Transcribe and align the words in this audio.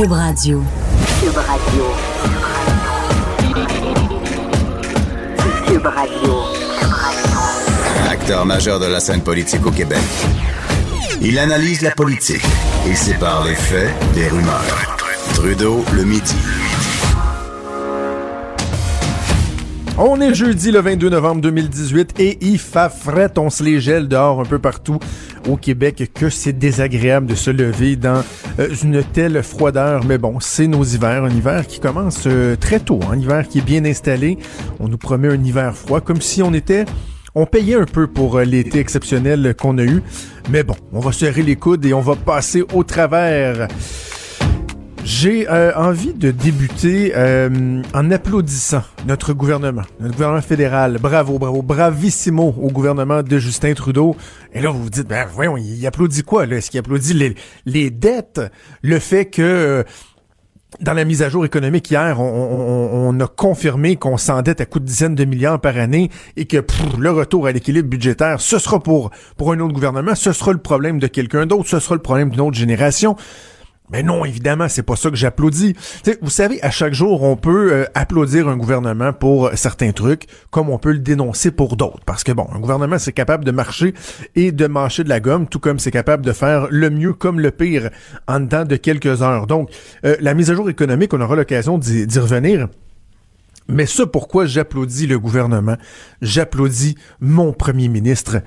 Cube 0.00 0.12
Radio. 0.12 0.62
Cube 1.20 1.36
Radio. 1.36 1.84
Cube 5.66 5.86
Radio. 5.86 6.34
Acteur 8.10 8.46
majeur 8.46 8.80
de 8.80 8.86
la 8.86 8.98
scène 8.98 9.20
politique 9.20 9.66
au 9.66 9.70
Québec. 9.70 9.98
Il 11.20 11.38
analyse 11.38 11.82
la 11.82 11.90
politique 11.90 12.46
et 12.88 12.94
sépare 12.94 13.44
les 13.44 13.54
faits 13.54 13.92
des 14.14 14.26
rumeurs. 14.28 14.96
Trudeau 15.34 15.84
le 15.92 16.04
midi. 16.04 16.34
On 19.98 20.18
est 20.22 20.32
jeudi 20.32 20.70
le 20.70 20.80
22 20.80 21.10
novembre 21.10 21.42
2018 21.42 22.20
et 22.20 22.38
il 22.40 22.58
fait 22.58 22.90
fret, 22.90 23.32
on 23.36 23.50
se 23.50 23.62
les 23.62 23.82
gèle 23.82 24.08
dehors 24.08 24.40
un 24.40 24.46
peu 24.46 24.58
partout 24.58 24.98
au 25.48 25.56
Québec 25.56 26.10
que 26.14 26.28
c'est 26.30 26.52
désagréable 26.52 27.26
de 27.26 27.34
se 27.34 27.50
lever 27.50 27.96
dans 27.96 28.22
euh, 28.58 28.68
une 28.82 29.02
telle 29.02 29.42
froideur. 29.42 30.04
Mais 30.04 30.18
bon, 30.18 30.40
c'est 30.40 30.66
nos 30.66 30.84
hivers, 30.84 31.24
un 31.24 31.30
hiver 31.30 31.66
qui 31.66 31.80
commence 31.80 32.24
euh, 32.26 32.56
très 32.56 32.80
tôt, 32.80 33.00
un 33.10 33.18
hiver 33.18 33.48
qui 33.48 33.58
est 33.58 33.64
bien 33.64 33.84
installé. 33.84 34.38
On 34.78 34.88
nous 34.88 34.98
promet 34.98 35.28
un 35.28 35.42
hiver 35.42 35.74
froid 35.76 36.00
comme 36.00 36.20
si 36.20 36.42
on 36.42 36.52
était 36.52 36.84
on 37.34 37.46
payait 37.46 37.76
un 37.76 37.84
peu 37.84 38.08
pour 38.08 38.38
euh, 38.38 38.44
l'été 38.44 38.78
exceptionnel 38.80 39.54
qu'on 39.56 39.78
a 39.78 39.84
eu. 39.84 40.02
Mais 40.50 40.62
bon, 40.62 40.74
on 40.92 41.00
va 41.00 41.12
serrer 41.12 41.42
les 41.42 41.56
coudes 41.56 41.84
et 41.84 41.94
on 41.94 42.00
va 42.00 42.16
passer 42.16 42.64
au 42.72 42.82
travers. 42.82 43.68
J'ai 45.04 45.48
euh, 45.48 45.72
envie 45.76 46.12
de 46.12 46.30
débuter 46.30 47.12
euh, 47.16 47.82
en 47.94 48.10
applaudissant 48.10 48.82
notre 49.06 49.32
gouvernement, 49.32 49.82
notre 49.98 50.14
gouvernement 50.14 50.42
fédéral. 50.42 50.98
Bravo, 51.00 51.38
bravo, 51.38 51.62
bravissimo 51.62 52.54
au 52.60 52.68
gouvernement 52.68 53.22
de 53.22 53.38
Justin 53.38 53.72
Trudeau. 53.72 54.14
Et 54.52 54.60
là, 54.60 54.70
vous 54.70 54.82
vous 54.82 54.90
dites, 54.90 55.08
ben 55.08 55.26
voyons, 55.32 55.56
il 55.56 55.86
applaudit 55.86 56.22
quoi? 56.22 56.46
Est-ce 56.46 56.70
qu'il 56.70 56.80
applaudit 56.80 57.14
les, 57.14 57.34
les, 57.64 57.90
dettes? 57.90 58.40
Le 58.82 58.98
fait 58.98 59.26
que... 59.26 59.42
Euh, 59.42 59.82
dans 60.80 60.92
la 60.92 61.04
mise 61.04 61.20
à 61.22 61.28
jour 61.28 61.44
économique 61.44 61.90
hier, 61.90 62.20
on, 62.20 63.18
a 63.18 63.26
confirmé 63.26 63.96
qu'on 63.96 64.16
s'endette 64.16 64.60
à 64.60 64.66
coups 64.66 64.84
de 64.84 64.86
dizaines 64.88 65.16
de 65.16 65.24
milliards 65.24 65.60
par 65.60 65.76
année 65.76 66.10
et 66.36 66.46
que 66.46 66.64
le 66.96 67.10
retour 67.10 67.48
à 67.48 67.52
l'équilibre 67.52 67.88
budgétaire, 67.88 68.40
ce 68.40 68.58
sera 68.60 68.78
pour, 68.78 69.10
pour 69.36 69.52
un 69.52 69.58
autre 69.58 69.74
gouvernement, 69.74 70.14
ce 70.14 70.32
sera 70.32 70.52
le 70.52 70.58
problème 70.58 71.00
de 71.00 71.08
quelqu'un 71.08 71.44
d'autre, 71.44 71.68
ce 71.68 71.80
sera 71.80 71.96
le 71.96 72.02
problème 72.02 72.30
d'une 72.30 72.40
autre 72.40 72.56
génération. 72.56 73.16
Mais 73.92 74.02
non, 74.02 74.24
évidemment, 74.24 74.68
c'est 74.68 74.82
pas 74.82 74.96
ça 74.96 75.10
que 75.10 75.16
j'applaudis. 75.16 75.74
vous 76.22 76.30
savez, 76.30 76.62
à 76.62 76.70
chaque 76.70 76.94
jour, 76.94 77.22
on 77.22 77.36
peut 77.36 77.72
euh, 77.72 77.84
applaudir 77.94 78.48
un 78.48 78.56
gouvernement 78.56 79.12
pour 79.12 79.50
certains 79.54 79.92
trucs, 79.92 80.26
comme 80.50 80.70
on 80.70 80.78
peut 80.78 80.92
le 80.92 80.98
dénoncer 80.98 81.50
pour 81.50 81.76
d'autres. 81.76 82.04
Parce 82.06 82.24
que 82.24 82.32
bon, 82.32 82.46
un 82.54 82.60
gouvernement, 82.60 82.98
c'est 82.98 83.12
capable 83.12 83.44
de 83.44 83.50
marcher 83.50 83.94
et 84.36 84.52
de 84.52 84.66
mâcher 84.66 85.04
de 85.04 85.08
la 85.08 85.20
gomme, 85.20 85.48
tout 85.48 85.60
comme 85.60 85.78
c'est 85.78 85.90
capable 85.90 86.24
de 86.24 86.32
faire 86.32 86.68
le 86.70 86.90
mieux 86.90 87.12
comme 87.12 87.40
le 87.40 87.50
pire 87.50 87.90
en 88.28 88.40
dedans 88.40 88.64
de 88.64 88.76
quelques 88.76 89.22
heures. 89.22 89.46
Donc, 89.46 89.70
euh, 90.04 90.16
la 90.20 90.34
mise 90.34 90.50
à 90.50 90.54
jour 90.54 90.70
économique, 90.70 91.12
on 91.14 91.20
aura 91.20 91.36
l'occasion 91.36 91.78
d'y 91.78 92.18
revenir. 92.18 92.68
Mais 93.68 93.86
ce 93.86 94.02
pourquoi 94.02 94.46
j'applaudis 94.46 95.06
le 95.06 95.18
gouvernement, 95.18 95.76
j'applaudis 96.22 96.96
mon 97.20 97.52
premier 97.52 97.88
ministre, 97.88 98.42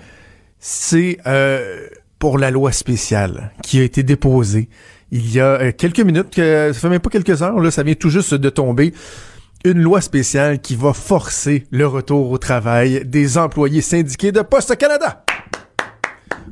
c'est 0.59 1.17
euh, 1.27 1.87
pour 2.19 2.37
la 2.37 2.51
loi 2.51 2.71
spéciale 2.71 3.51
qui 3.63 3.79
a 3.79 3.83
été 3.83 4.03
déposée 4.03 4.69
il 5.13 5.31
y 5.31 5.39
a 5.39 5.61
euh, 5.61 5.71
quelques 5.71 5.99
minutes, 5.99 6.31
que, 6.31 6.71
ça 6.73 6.79
fait 6.79 6.89
même 6.89 6.99
pas 6.99 7.11
quelques 7.11 7.43
heures, 7.43 7.59
là, 7.59 7.69
ça 7.69 7.83
vient 7.83 7.93
tout 7.93 8.09
juste 8.09 8.33
de 8.33 8.49
tomber 8.49 8.93
une 9.63 9.79
loi 9.79 10.01
spéciale 10.01 10.59
qui 10.59 10.75
va 10.75 10.91
forcer 10.91 11.67
le 11.69 11.85
retour 11.85 12.31
au 12.31 12.39
travail 12.39 13.05
des 13.05 13.37
employés 13.37 13.81
syndiqués 13.81 14.31
de 14.31 14.41
Poste 14.41 14.75
Canada. 14.75 15.23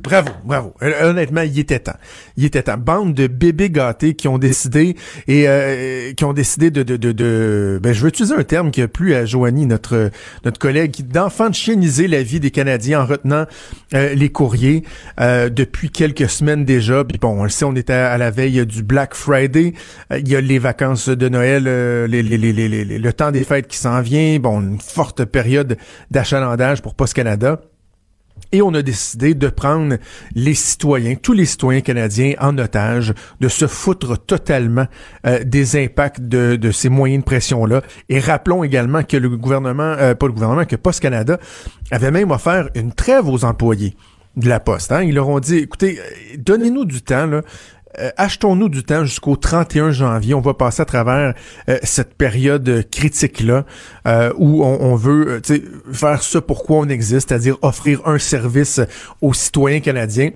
Bravo, 0.02 0.30
bravo. 0.44 0.74
Honnêtement, 0.80 1.42
il 1.42 1.56
était 1.60 1.78
temps. 1.78 1.96
Il 2.36 2.44
était 2.44 2.64
temps. 2.64 2.76
Bande 2.76 3.14
de 3.14 3.28
bébés 3.28 3.70
gâtés 3.70 4.14
qui 4.14 4.26
ont 4.26 4.38
décidé 4.38 4.96
et 5.28 5.44
euh, 5.46 6.12
qui 6.12 6.24
ont 6.24 6.32
décidé 6.32 6.72
de, 6.72 6.82
de, 6.82 6.96
de, 6.96 7.78
ben 7.80 7.92
je 7.92 8.02
veux 8.02 8.08
utiliser 8.08 8.34
un 8.34 8.42
terme 8.42 8.72
qui 8.72 8.82
a 8.82 8.88
plu 8.88 9.14
à 9.14 9.24
Joanie, 9.26 9.64
notre 9.64 10.10
notre 10.44 10.58
collègue, 10.58 11.06
d'enfant 11.06 11.50
de 11.50 11.54
chieniser 11.54 12.08
la 12.08 12.24
vie 12.24 12.40
des 12.40 12.50
Canadiens 12.50 13.02
en 13.02 13.06
retenant 13.06 13.46
euh, 13.94 14.14
les 14.14 14.28
courriers 14.28 14.82
euh, 15.20 15.48
depuis 15.48 15.90
quelques 15.90 16.28
semaines 16.28 16.64
déjà. 16.64 17.04
Puis 17.04 17.18
bon, 17.18 17.44
on 17.44 17.46
on 17.64 17.76
était 17.76 17.92
à, 17.92 18.18
la 18.18 18.32
veille 18.32 18.66
du 18.66 18.82
Black 18.82 19.14
Friday. 19.14 19.72
il 20.10 20.28
y 20.28 20.34
a 20.34 20.40
les 20.40 20.58
vacances 20.58 21.08
de 21.08 21.28
Noël, 21.28 21.64
le 21.64 23.10
temps 23.12 23.30
des 23.30 23.44
fêtes 23.44 23.68
qui 23.68 23.76
s'en 23.76 24.00
vient. 24.00 24.40
Bon, 24.40 24.60
une 24.60 24.80
forte 24.80 25.24
période 25.24 25.76
d'achalandage 26.10 26.82
pour 26.82 26.96
Post 26.96 27.14
Canada. 27.14 27.60
Et 28.52 28.60
on 28.60 28.74
a 28.74 28.82
décidé 28.82 29.34
de 29.34 29.48
prendre 29.48 29.96
les 30.34 30.54
citoyens, 30.54 31.14
tous 31.14 31.32
les 31.32 31.46
citoyens 31.46 31.80
canadiens 31.80 32.34
en 32.38 32.56
otage, 32.58 33.14
de 33.40 33.48
se 33.48 33.66
foutre 33.66 34.18
totalement 34.18 34.86
euh, 35.26 35.42
des 35.42 35.82
impacts 35.82 36.20
de, 36.20 36.70
ces 36.70 36.90
moyens 36.90 37.22
de 37.22 37.24
pression-là. 37.24 37.80
Et 38.10 38.20
rappelons 38.20 38.62
également 38.62 39.02
que 39.02 39.16
le 39.16 39.30
gouvernement, 39.30 39.94
euh, 39.98 40.14
pas 40.14 40.26
le 40.26 40.32
gouvernement, 40.32 40.66
que 40.66 40.76
Post 40.76 41.00
Canada 41.00 41.38
avait 41.90 42.10
même 42.10 42.30
offert 42.30 42.68
une 42.74 42.92
trêve 42.92 43.26
aux 43.26 43.44
employés 43.44 43.96
de 44.36 44.48
la 44.48 44.60
Poste. 44.60 44.92
Hein. 44.92 45.02
Ils 45.02 45.14
leur 45.14 45.28
ont 45.28 45.40
dit, 45.40 45.58
écoutez, 45.58 45.98
euh, 45.98 46.36
donnez-nous 46.38 46.84
du 46.84 47.02
temps, 47.02 47.26
là. 47.26 47.42
Euh, 47.98 48.10
achetons-nous 48.16 48.68
du 48.68 48.82
temps 48.82 49.04
jusqu'au 49.04 49.36
31 49.36 49.90
janvier. 49.90 50.34
On 50.34 50.40
va 50.40 50.54
passer 50.54 50.82
à 50.82 50.84
travers 50.84 51.34
euh, 51.68 51.78
cette 51.82 52.14
période 52.14 52.88
critique-là 52.90 53.64
euh, 54.06 54.32
où 54.36 54.64
on, 54.64 54.94
veut 54.96 55.40
faire 55.92 56.22
ce 56.22 56.38
pourquoi 56.38 56.78
on 56.78 56.88
existe, 56.88 57.28
c'est-à-dire 57.28 57.56
offrir 57.62 58.00
un 58.06 58.18
service 58.18 58.80
aux 59.20 59.34
citoyens 59.34 59.80
canadiens 59.80 60.30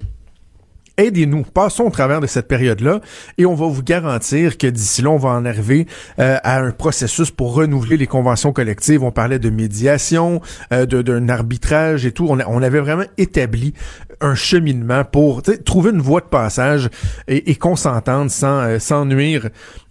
aidez-nous, 0.96 1.42
passons 1.42 1.84
au 1.84 1.90
travers 1.90 2.20
de 2.20 2.26
cette 2.26 2.48
période-là 2.48 3.00
et 3.38 3.46
on 3.46 3.54
va 3.54 3.66
vous 3.66 3.82
garantir 3.82 4.58
que 4.58 4.66
d'ici 4.66 5.02
là, 5.02 5.10
on 5.10 5.16
va 5.16 5.30
en 5.30 5.44
arriver 5.44 5.86
à 6.18 6.58
un 6.58 6.70
processus 6.70 7.30
pour 7.30 7.54
renouveler 7.54 7.96
les 7.96 8.06
conventions 8.06 8.52
collectives. 8.52 9.02
On 9.02 9.12
parlait 9.12 9.38
de 9.38 9.50
médiation, 9.50 10.40
d'un 10.70 11.28
arbitrage 11.28 12.06
et 12.06 12.12
tout. 12.12 12.26
On, 12.28 12.38
on, 12.46 12.62
avait 12.62 12.80
vraiment 12.80 13.04
établi 13.18 13.74
un 14.20 14.34
cheminement 14.34 15.04
pour 15.04 15.42
trouver 15.64 15.90
une 15.90 16.00
voie 16.00 16.20
de 16.20 16.26
passage 16.26 16.88
et, 17.28 17.50
et 17.50 17.54
qu'on 17.54 17.76
s'entende 17.76 18.30
sans, 18.30 18.60
euh, 18.60 18.78
sans 18.78 19.04
nuire 19.04 19.48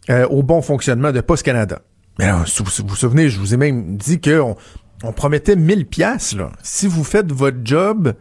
euh, 0.10 0.28
au 0.28 0.44
bon 0.44 0.62
fonctionnement 0.62 1.12
de 1.12 1.22
Post 1.22 1.44
Canada. 1.44 1.82
Mais 2.20 2.30
si 2.46 2.64
vous 2.64 2.88
vous 2.88 2.96
souvenez, 2.96 3.30
je 3.30 3.40
vous 3.40 3.54
ai 3.54 3.58
même 3.58 3.98
dit 3.98 4.22
qu'on 4.22 4.56
on 5.04 5.12
promettait 5.12 5.56
1000 5.56 5.86
pièces 5.86 6.34
là. 6.36 6.52
Si 6.64 6.88
vous 6.88 7.04
faites 7.04 7.32
votre 7.32 7.58
job, 7.64 8.14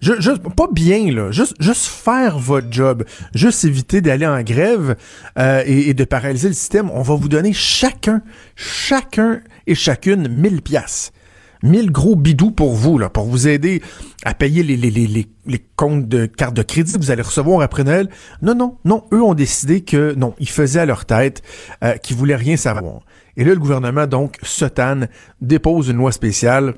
juste, 0.00 0.48
pas 0.56 0.68
bien 0.72 1.10
là, 1.12 1.30
juste, 1.30 1.54
juste 1.60 1.86
faire 1.86 2.38
votre 2.38 2.68
job, 2.70 3.04
juste 3.34 3.64
éviter 3.64 4.00
d'aller 4.00 4.26
en 4.26 4.42
grève 4.42 4.96
euh, 5.38 5.62
et, 5.66 5.94
de 5.94 6.04
paralyser 6.04 6.48
le 6.48 6.54
système. 6.54 6.90
On 6.90 7.02
va 7.02 7.14
vous 7.14 7.28
donner 7.28 7.52
chacun, 7.52 8.22
chacun 8.54 9.40
et 9.66 9.74
chacune 9.74 10.28
1000 10.28 10.62
pièces. 10.62 11.12
1000 11.62 11.90
gros 11.90 12.16
bidous 12.16 12.50
pour 12.50 12.74
vous, 12.74 12.98
là, 12.98 13.08
pour 13.08 13.24
vous 13.24 13.48
aider 13.48 13.82
à 14.24 14.34
payer 14.34 14.62
les, 14.62 14.76
les, 14.76 14.90
les, 14.90 15.26
les, 15.46 15.66
comptes 15.74 16.06
de 16.06 16.26
carte 16.26 16.54
de 16.54 16.62
crédit 16.62 16.92
que 16.92 16.98
vous 16.98 17.10
allez 17.10 17.22
recevoir 17.22 17.62
après 17.62 17.82
Noël. 17.82 18.08
Non, 18.42 18.54
non, 18.54 18.76
non. 18.84 19.04
Eux 19.12 19.22
ont 19.22 19.34
décidé 19.34 19.80
que 19.80 20.14
non, 20.14 20.34
ils 20.38 20.48
faisaient 20.48 20.80
à 20.80 20.86
leur 20.86 21.06
tête, 21.06 21.42
euh, 21.82 21.94
qu'ils 21.94 22.16
voulaient 22.16 22.36
rien 22.36 22.56
savoir. 22.56 23.00
Et 23.36 23.44
là, 23.44 23.52
le 23.52 23.60
gouvernement, 23.60 24.06
donc, 24.06 24.38
Sotan, 24.42 25.06
dépose 25.40 25.88
une 25.88 25.96
loi 25.96 26.12
spéciale 26.12 26.74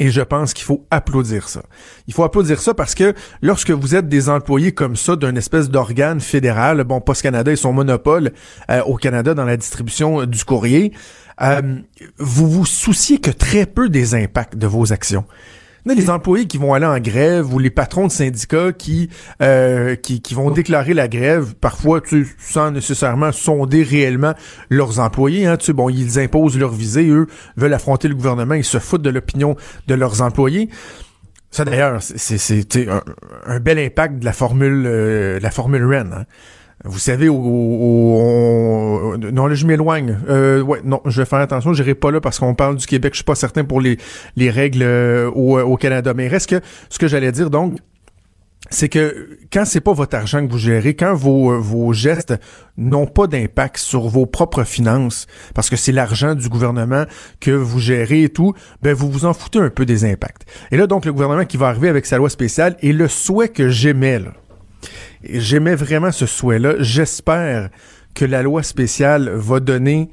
et 0.00 0.10
je 0.10 0.20
pense 0.20 0.54
qu'il 0.54 0.64
faut 0.64 0.86
applaudir 0.90 1.48
ça. 1.48 1.62
Il 2.06 2.14
faut 2.14 2.24
applaudir 2.24 2.60
ça 2.60 2.74
parce 2.74 2.94
que 2.94 3.14
lorsque 3.42 3.70
vous 3.70 3.94
êtes 3.94 4.08
des 4.08 4.28
employés 4.28 4.72
comme 4.72 4.96
ça 4.96 5.16
d'un 5.16 5.36
espèce 5.36 5.70
d'organe 5.70 6.20
fédéral, 6.20 6.82
bon, 6.84 7.00
Post 7.00 7.22
Canada 7.22 7.52
et 7.52 7.56
son 7.56 7.72
monopole 7.72 8.32
euh, 8.70 8.82
au 8.82 8.96
Canada 8.96 9.34
dans 9.34 9.44
la 9.44 9.56
distribution 9.56 10.26
du 10.26 10.44
courrier, 10.44 10.92
euh, 11.42 11.78
vous 12.18 12.48
vous 12.48 12.66
souciez 12.66 13.18
que 13.18 13.30
très 13.30 13.66
peu 13.66 13.88
des 13.88 14.14
impacts 14.14 14.56
de 14.56 14.66
vos 14.66 14.92
actions. 14.92 15.24
Les 15.92 16.08
employés 16.08 16.46
qui 16.46 16.56
vont 16.56 16.72
aller 16.72 16.86
en 16.86 16.98
grève 16.98 17.52
ou 17.52 17.58
les 17.58 17.70
patrons 17.70 18.06
de 18.06 18.12
syndicats 18.12 18.72
qui, 18.72 19.10
euh, 19.42 19.96
qui, 19.96 20.22
qui, 20.22 20.34
vont 20.34 20.50
déclarer 20.50 20.94
la 20.94 21.08
grève, 21.08 21.54
parfois 21.60 22.00
tu, 22.00 22.34
sans 22.38 22.70
nécessairement 22.70 23.32
sonder 23.32 23.82
réellement 23.82 24.32
leurs 24.70 24.98
employés. 24.98 25.46
Hein, 25.46 25.58
tu 25.58 25.72
bon, 25.74 25.90
ils 25.90 26.18
imposent 26.18 26.58
leur 26.58 26.72
visée, 26.72 27.08
eux 27.08 27.26
veulent 27.56 27.74
affronter 27.74 28.08
le 28.08 28.14
gouvernement, 28.14 28.54
ils 28.54 28.64
se 28.64 28.78
foutent 28.78 29.02
de 29.02 29.10
l'opinion 29.10 29.56
de 29.86 29.94
leurs 29.94 30.22
employés. 30.22 30.70
Ça 31.50 31.64
d'ailleurs, 31.64 31.98
c'est 32.00 32.88
un, 32.88 33.02
un, 33.46 33.60
bel 33.60 33.78
impact 33.78 34.18
de 34.18 34.24
la 34.24 34.32
formule, 34.32 34.84
euh, 34.86 35.38
la 35.38 35.50
formule 35.50 35.84
REN. 35.84 36.12
Hein. 36.12 36.24
Vous 36.86 36.98
savez, 36.98 37.28
au, 37.28 37.36
non, 39.16 39.46
là, 39.46 39.54
je 39.54 39.66
m'éloigne. 39.66 40.18
Euh, 40.28 40.60
ouais, 40.60 40.80
non, 40.84 41.00
je 41.06 41.20
vais 41.20 41.26
faire 41.26 41.40
attention. 41.40 41.72
Je 41.72 41.82
n'irai 41.82 41.94
pas 41.94 42.10
là 42.10 42.20
parce 42.20 42.38
qu'on 42.38 42.54
parle 42.54 42.76
du 42.76 42.86
Québec. 42.86 43.14
Je 43.14 43.18
suis 43.18 43.24
pas 43.24 43.34
certain 43.34 43.64
pour 43.64 43.80
les, 43.80 43.98
les 44.36 44.50
règles 44.50 44.82
euh, 44.82 45.30
au, 45.30 45.58
au, 45.58 45.76
Canada. 45.76 46.14
Mais 46.14 46.28
reste 46.28 46.50
que 46.50 46.60
ce 46.88 46.98
que 46.98 47.08
j'allais 47.08 47.32
dire, 47.32 47.50
donc, 47.50 47.76
c'est 48.70 48.88
que 48.88 49.38
quand 49.52 49.64
c'est 49.64 49.80
pas 49.80 49.92
votre 49.92 50.16
argent 50.16 50.46
que 50.46 50.50
vous 50.50 50.58
gérez, 50.58 50.94
quand 50.94 51.14
vos, 51.14 51.60
vos 51.60 51.92
gestes 51.92 52.34
n'ont 52.76 53.06
pas 53.06 53.26
d'impact 53.26 53.76
sur 53.76 54.08
vos 54.08 54.26
propres 54.26 54.64
finances, 54.64 55.26
parce 55.54 55.68
que 55.68 55.76
c'est 55.76 55.92
l'argent 55.92 56.34
du 56.34 56.48
gouvernement 56.48 57.04
que 57.40 57.50
vous 57.50 57.78
gérez 57.78 58.24
et 58.24 58.28
tout, 58.30 58.54
ben 58.82 58.94
vous 58.94 59.10
vous 59.10 59.26
en 59.26 59.34
foutez 59.34 59.58
un 59.58 59.70
peu 59.70 59.84
des 59.84 60.04
impacts. 60.04 60.46
Et 60.70 60.76
là, 60.76 60.86
donc, 60.86 61.04
le 61.04 61.12
gouvernement 61.12 61.44
qui 61.44 61.56
va 61.56 61.68
arriver 61.68 61.88
avec 61.88 62.06
sa 62.06 62.16
loi 62.16 62.30
spéciale 62.30 62.76
et 62.80 62.92
le 62.92 63.06
souhait 63.06 63.48
que 63.48 63.68
j'aimais, 63.68 64.18
là, 64.18 64.32
J'aimais 65.28 65.74
vraiment 65.74 66.12
ce 66.12 66.26
souhait-là. 66.26 66.74
J'espère 66.80 67.70
que 68.14 68.24
la 68.24 68.42
loi 68.42 68.62
spéciale 68.62 69.30
va 69.30 69.60
donner 69.60 70.10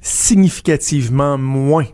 significativement 0.00 1.36
moins 1.38 1.86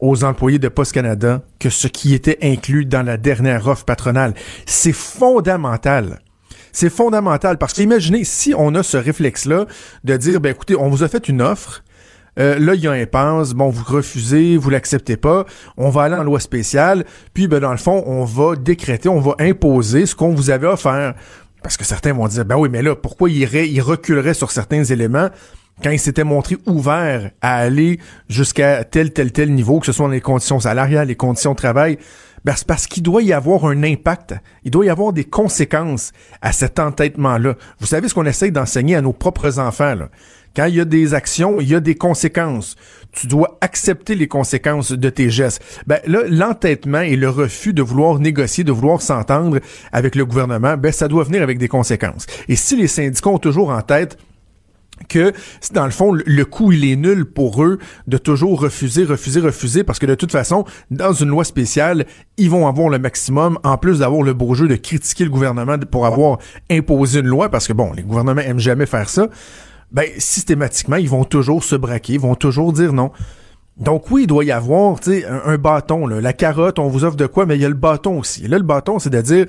aux 0.00 0.24
employés 0.24 0.58
de 0.58 0.68
Post 0.68 0.92
Canada 0.92 1.42
que 1.58 1.70
ce 1.70 1.88
qui 1.88 2.14
était 2.14 2.38
inclus 2.42 2.84
dans 2.84 3.02
la 3.02 3.16
dernière 3.16 3.66
offre 3.66 3.84
patronale. 3.84 4.34
C'est 4.66 4.92
fondamental. 4.92 6.20
C'est 6.72 6.90
fondamental 6.90 7.58
parce 7.58 7.72
qu'imaginez 7.72 8.24
si 8.24 8.54
on 8.56 8.74
a 8.74 8.82
ce 8.82 8.96
réflexe-là 8.96 9.66
de 10.04 10.16
dire, 10.16 10.40
ben 10.40 10.50
écoutez, 10.50 10.76
on 10.76 10.88
vous 10.88 11.02
a 11.02 11.08
fait 11.08 11.28
une 11.28 11.42
offre, 11.42 11.82
euh, 12.38 12.58
là, 12.58 12.74
il 12.74 12.80
y 12.80 12.86
a 12.86 12.92
un 12.92 13.02
impasse. 13.02 13.52
Bon, 13.52 13.68
vous 13.68 13.84
refusez, 13.84 14.56
vous 14.56 14.70
l'acceptez 14.70 15.16
pas. 15.16 15.44
On 15.76 15.90
va 15.90 16.02
aller 16.04 16.14
en 16.14 16.22
loi 16.22 16.40
spéciale. 16.40 17.04
Puis, 17.34 17.48
ben, 17.48 17.60
dans 17.60 17.72
le 17.72 17.78
fond, 17.78 18.02
on 18.06 18.24
va 18.24 18.54
décréter, 18.54 19.08
on 19.08 19.20
va 19.20 19.34
imposer 19.40 20.06
ce 20.06 20.14
qu'on 20.14 20.34
vous 20.34 20.50
avait 20.50 20.66
offert. 20.66 21.14
Parce 21.62 21.76
que 21.76 21.84
certains 21.84 22.12
vont 22.12 22.28
dire, 22.28 22.44
ben 22.44 22.56
oui, 22.56 22.68
mais 22.70 22.82
là, 22.82 22.94
pourquoi 22.96 23.30
il, 23.30 23.38
irait, 23.38 23.68
il 23.68 23.80
reculerait 23.80 24.34
sur 24.34 24.50
certains 24.50 24.84
éléments 24.84 25.28
quand 25.82 25.90
il 25.90 25.98
s'était 25.98 26.24
montré 26.24 26.56
ouvert 26.66 27.30
à 27.40 27.56
aller 27.56 28.00
jusqu'à 28.28 28.84
tel, 28.84 29.12
tel, 29.12 29.32
tel 29.32 29.54
niveau, 29.54 29.78
que 29.78 29.86
ce 29.86 29.92
soit 29.92 30.06
dans 30.06 30.12
les 30.12 30.20
conditions 30.20 30.60
salariales, 30.60 31.08
les 31.08 31.14
conditions 31.14 31.52
de 31.52 31.56
travail, 31.56 31.98
ben 32.44 32.54
c'est 32.56 32.66
parce 32.66 32.86
qu'il 32.86 33.02
doit 33.02 33.22
y 33.22 33.32
avoir 33.32 33.64
un 33.66 33.82
impact, 33.82 34.34
il 34.64 34.70
doit 34.70 34.86
y 34.86 34.90
avoir 34.90 35.12
des 35.12 35.24
conséquences 35.24 36.12
à 36.40 36.52
cet 36.52 36.78
entêtement-là. 36.78 37.54
Vous 37.78 37.86
savez 37.86 38.08
ce 38.08 38.14
qu'on 38.14 38.26
essaye 38.26 38.52
d'enseigner 38.52 38.96
à 38.96 39.02
nos 39.02 39.12
propres 39.12 39.58
enfants, 39.58 39.94
là? 39.94 40.08
Quand 40.56 40.64
il 40.64 40.74
y 40.74 40.80
a 40.80 40.84
des 40.84 41.14
actions, 41.14 41.60
il 41.60 41.68
y 41.68 41.74
a 41.74 41.80
des 41.80 41.94
conséquences. 41.94 42.74
Tu 43.18 43.26
dois 43.26 43.58
accepter 43.60 44.14
les 44.14 44.28
conséquences 44.28 44.92
de 44.92 45.10
tes 45.10 45.28
gestes. 45.28 45.60
Ben 45.88 45.98
là, 46.06 46.20
l'entêtement 46.28 47.00
et 47.00 47.16
le 47.16 47.28
refus 47.28 47.72
de 47.72 47.82
vouloir 47.82 48.20
négocier, 48.20 48.62
de 48.62 48.70
vouloir 48.70 49.02
s'entendre 49.02 49.58
avec 49.90 50.14
le 50.14 50.24
gouvernement, 50.24 50.76
ben 50.76 50.92
ça 50.92 51.08
doit 51.08 51.24
venir 51.24 51.42
avec 51.42 51.58
des 51.58 51.66
conséquences. 51.66 52.26
Et 52.46 52.54
si 52.54 52.76
les 52.76 52.86
syndicats 52.86 53.30
ont 53.30 53.38
toujours 53.38 53.70
en 53.70 53.82
tête 53.82 54.18
que 55.08 55.32
dans 55.72 55.84
le 55.84 55.90
fond 55.90 56.12
le 56.12 56.44
coût 56.44 56.72
il 56.72 56.84
est 56.84 56.96
nul 56.96 57.24
pour 57.24 57.62
eux 57.62 57.78
de 58.08 58.18
toujours 58.18 58.60
refuser 58.60 59.04
refuser 59.04 59.40
refuser 59.40 59.84
parce 59.84 60.00
que 60.00 60.06
de 60.06 60.16
toute 60.16 60.32
façon 60.32 60.64
dans 60.90 61.12
une 61.12 61.28
loi 61.28 61.44
spéciale 61.44 62.06
ils 62.36 62.50
vont 62.50 62.66
avoir 62.66 62.88
le 62.88 62.98
maximum 62.98 63.58
en 63.62 63.76
plus 63.78 64.00
d'avoir 64.00 64.22
le 64.22 64.34
beau 64.34 64.54
jeu 64.54 64.66
de 64.66 64.74
critiquer 64.74 65.24
le 65.24 65.30
gouvernement 65.30 65.78
pour 65.78 66.06
avoir 66.06 66.38
imposé 66.70 67.20
une 67.20 67.26
loi 67.26 67.48
parce 67.48 67.68
que 67.68 67.72
bon 67.72 67.92
les 67.92 68.02
gouvernements 68.02 68.40
aiment 68.40 68.58
jamais 68.58 68.86
faire 68.86 69.08
ça 69.08 69.28
ben 69.92 70.08
systématiquement, 70.18 70.96
ils 70.96 71.08
vont 71.08 71.24
toujours 71.24 71.64
se 71.64 71.76
braquer, 71.76 72.14
ils 72.14 72.20
vont 72.20 72.34
toujours 72.34 72.72
dire 72.72 72.92
non. 72.92 73.10
Donc 73.78 74.10
oui, 74.10 74.22
il 74.22 74.26
doit 74.26 74.44
y 74.44 74.50
avoir 74.50 74.96
un, 75.06 75.42
un 75.44 75.56
bâton. 75.56 76.06
La 76.06 76.32
carotte, 76.32 76.78
on 76.78 76.88
vous 76.88 77.04
offre 77.04 77.16
de 77.16 77.26
quoi, 77.26 77.46
mais 77.46 77.56
il 77.56 77.62
y 77.62 77.64
a 77.64 77.68
le 77.68 77.74
bâton 77.74 78.18
aussi. 78.18 78.46
Là, 78.48 78.58
le 78.58 78.64
bâton, 78.64 78.98
c'est 78.98 79.10
de 79.10 79.20
dire, 79.20 79.46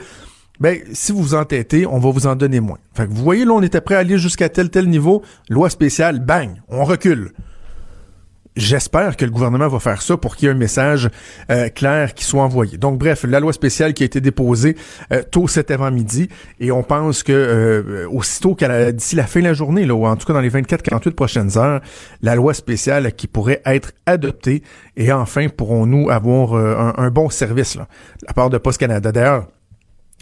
ben, 0.59 0.77
si 0.91 1.11
vous 1.11 1.21
vous 1.21 1.35
entêtez, 1.35 1.85
on 1.87 1.99
va 1.99 2.11
vous 2.11 2.27
en 2.27 2.35
donner 2.35 2.59
moins. 2.59 2.77
Fait 2.93 3.07
que 3.07 3.11
vous 3.11 3.23
voyez, 3.23 3.45
là, 3.45 3.53
on 3.53 3.61
était 3.61 3.81
prêt 3.81 3.95
à 3.95 3.99
aller 3.99 4.17
jusqu'à 4.17 4.49
tel 4.49 4.69
tel 4.69 4.87
niveau. 4.87 5.23
Loi 5.49 5.69
spéciale, 5.69 6.19
bang, 6.19 6.61
on 6.67 6.83
recule. 6.83 7.31
J'espère 8.59 9.15
que 9.15 9.23
le 9.23 9.31
gouvernement 9.31 9.69
va 9.69 9.79
faire 9.79 10.01
ça 10.01 10.17
pour 10.17 10.35
qu'il 10.35 10.47
y 10.47 10.51
ait 10.51 10.53
un 10.53 10.57
message 10.57 11.09
euh, 11.49 11.69
clair 11.69 12.13
qui 12.13 12.25
soit 12.25 12.43
envoyé. 12.43 12.77
Donc 12.77 12.99
bref, 12.99 13.23
la 13.25 13.39
loi 13.39 13.53
spéciale 13.53 13.93
qui 13.93 14.03
a 14.03 14.05
été 14.05 14.19
déposée 14.19 14.75
euh, 15.13 15.23
tôt 15.23 15.47
cet 15.47 15.71
avant-midi 15.71 16.27
et 16.59 16.69
on 16.69 16.83
pense 16.83 17.23
que 17.23 17.31
euh, 17.31 18.05
aussitôt 18.09 18.55
qu'à 18.55 18.91
d'ici 18.91 19.15
la 19.15 19.27
fin 19.27 19.39
de 19.39 19.45
la 19.45 19.53
journée, 19.53 19.85
là, 19.85 19.95
ou 19.95 20.05
en 20.05 20.17
tout 20.17 20.27
cas 20.27 20.33
dans 20.33 20.41
les 20.41 20.49
24-48 20.49 21.11
prochaines 21.11 21.57
heures, 21.57 21.79
la 22.21 22.35
loi 22.35 22.53
spéciale 22.53 23.13
qui 23.13 23.27
pourrait 23.27 23.61
être 23.65 23.93
adoptée 24.05 24.61
et 24.97 25.13
enfin 25.13 25.47
pourrons-nous 25.47 26.09
avoir 26.09 26.55
un, 26.55 26.95
un, 26.97 27.11
bon 27.11 27.29
service 27.29 27.75
là, 27.75 27.87
de 28.21 28.27
la 28.27 28.33
part 28.33 28.49
de 28.49 28.57
Post 28.57 28.77
Canada. 28.77 29.13
D'ailleurs, 29.13 29.47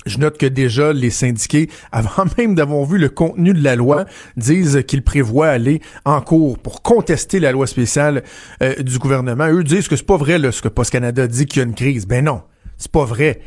je 0.05 0.17
note 0.19 0.37
que 0.37 0.45
déjà 0.45 0.93
les 0.93 1.09
syndiqués, 1.09 1.69
avant 1.91 2.25
même 2.37 2.55
d'avoir 2.55 2.85
vu 2.85 2.97
le 2.97 3.09
contenu 3.09 3.53
de 3.53 3.63
la 3.63 3.75
loi, 3.75 4.05
disent 4.35 4.83
qu'ils 4.87 5.03
prévoient 5.03 5.49
aller 5.49 5.81
en 6.05 6.21
cours 6.21 6.59
pour 6.59 6.81
contester 6.81 7.39
la 7.39 7.51
loi 7.51 7.67
spéciale 7.67 8.23
euh, 8.61 8.75
du 8.75 8.99
gouvernement. 8.99 9.47
Eux 9.49 9.63
disent 9.63 9.87
que 9.87 9.95
c'est 9.95 10.05
pas 10.05 10.17
vrai 10.17 10.37
là, 10.37 10.51
ce 10.51 10.61
que 10.61 10.67
Post 10.67 10.91
Canada 10.91 11.27
dit 11.27 11.45
qu'il 11.45 11.59
y 11.59 11.65
a 11.65 11.67
une 11.67 11.75
crise. 11.75 12.07
Ben 12.07 12.23
non, 12.23 12.41
c'est 12.77 12.91
pas 12.91 13.05
vrai. 13.05 13.41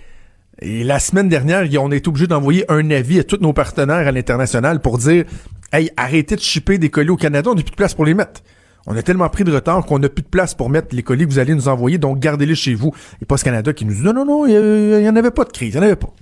Et 0.63 0.85
la 0.85 0.99
semaine 0.99 1.29
dernière, 1.29 1.67
on 1.83 1.91
est 1.91 2.07
obligé 2.07 2.27
d'envoyer 2.27 2.71
un 2.71 2.91
avis 2.91 3.19
à 3.19 3.25
tous 3.25 3.39
nos 3.41 3.55
partenaires 3.55 4.07
à 4.07 4.13
l'international 4.13 4.81
pour 4.81 4.99
dire 4.99 5.25
Hey, 5.73 5.91
arrêtez 5.97 6.35
de 6.35 6.41
chipper 6.41 6.79
des 6.79 6.91
colis 6.91 7.11
au 7.11 7.17
Canada, 7.17 7.51
on 7.51 7.55
n'a 7.55 7.63
plus 7.63 7.71
de 7.71 7.77
place 7.77 7.95
pour 7.95 8.05
les 8.05 8.15
mettre. 8.15 8.43
On 8.87 8.97
a 8.97 9.03
tellement 9.03 9.29
pris 9.29 9.45
de 9.45 9.53
retard 9.53 9.85
qu'on 9.85 9.99
n'a 9.99 10.09
plus 10.09 10.23
de 10.23 10.29
place 10.29 10.55
pour 10.55 10.71
mettre 10.71 10.95
les 10.95 11.03
colis 11.03 11.27
que 11.27 11.33
vous 11.33 11.39
allez 11.39 11.55
nous 11.55 11.69
envoyer, 11.69 11.99
donc 11.99 12.19
gardez-les 12.19 12.55
chez 12.55 12.75
vous. 12.75 12.93
Et 13.21 13.25
Post 13.25 13.45
Canada 13.45 13.73
qui 13.73 13.85
nous 13.85 13.95
dit 13.95 14.03
non, 14.03 14.13
non, 14.13 14.25
non, 14.25 14.47
il 14.47 15.01
n'y 15.01 15.09
en 15.09 15.17
avait 15.17 15.31
pas 15.31 15.45
de 15.45 15.53
crise, 15.53 15.75
il 15.75 15.79
n'y 15.79 15.85
en 15.85 15.87
avait 15.87 15.97
pas. 15.97 16.13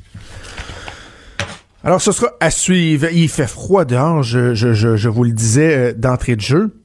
Alors, 1.85 2.03
ce 2.03 2.13
sera 2.13 2.33
à 2.41 2.51
suivre. 2.51 3.07
Il 3.13 3.29
fait 3.29 3.47
froid 3.47 3.85
dehors, 3.85 4.23
je, 4.23 4.55
je, 4.55 4.75
je, 4.75 5.09
vous 5.09 5.25
le 5.25 5.33
disais 5.33 5.77
euh, 5.77 5.93
d'entrée 5.95 6.37
de 6.37 6.41
jeu. 6.41 6.77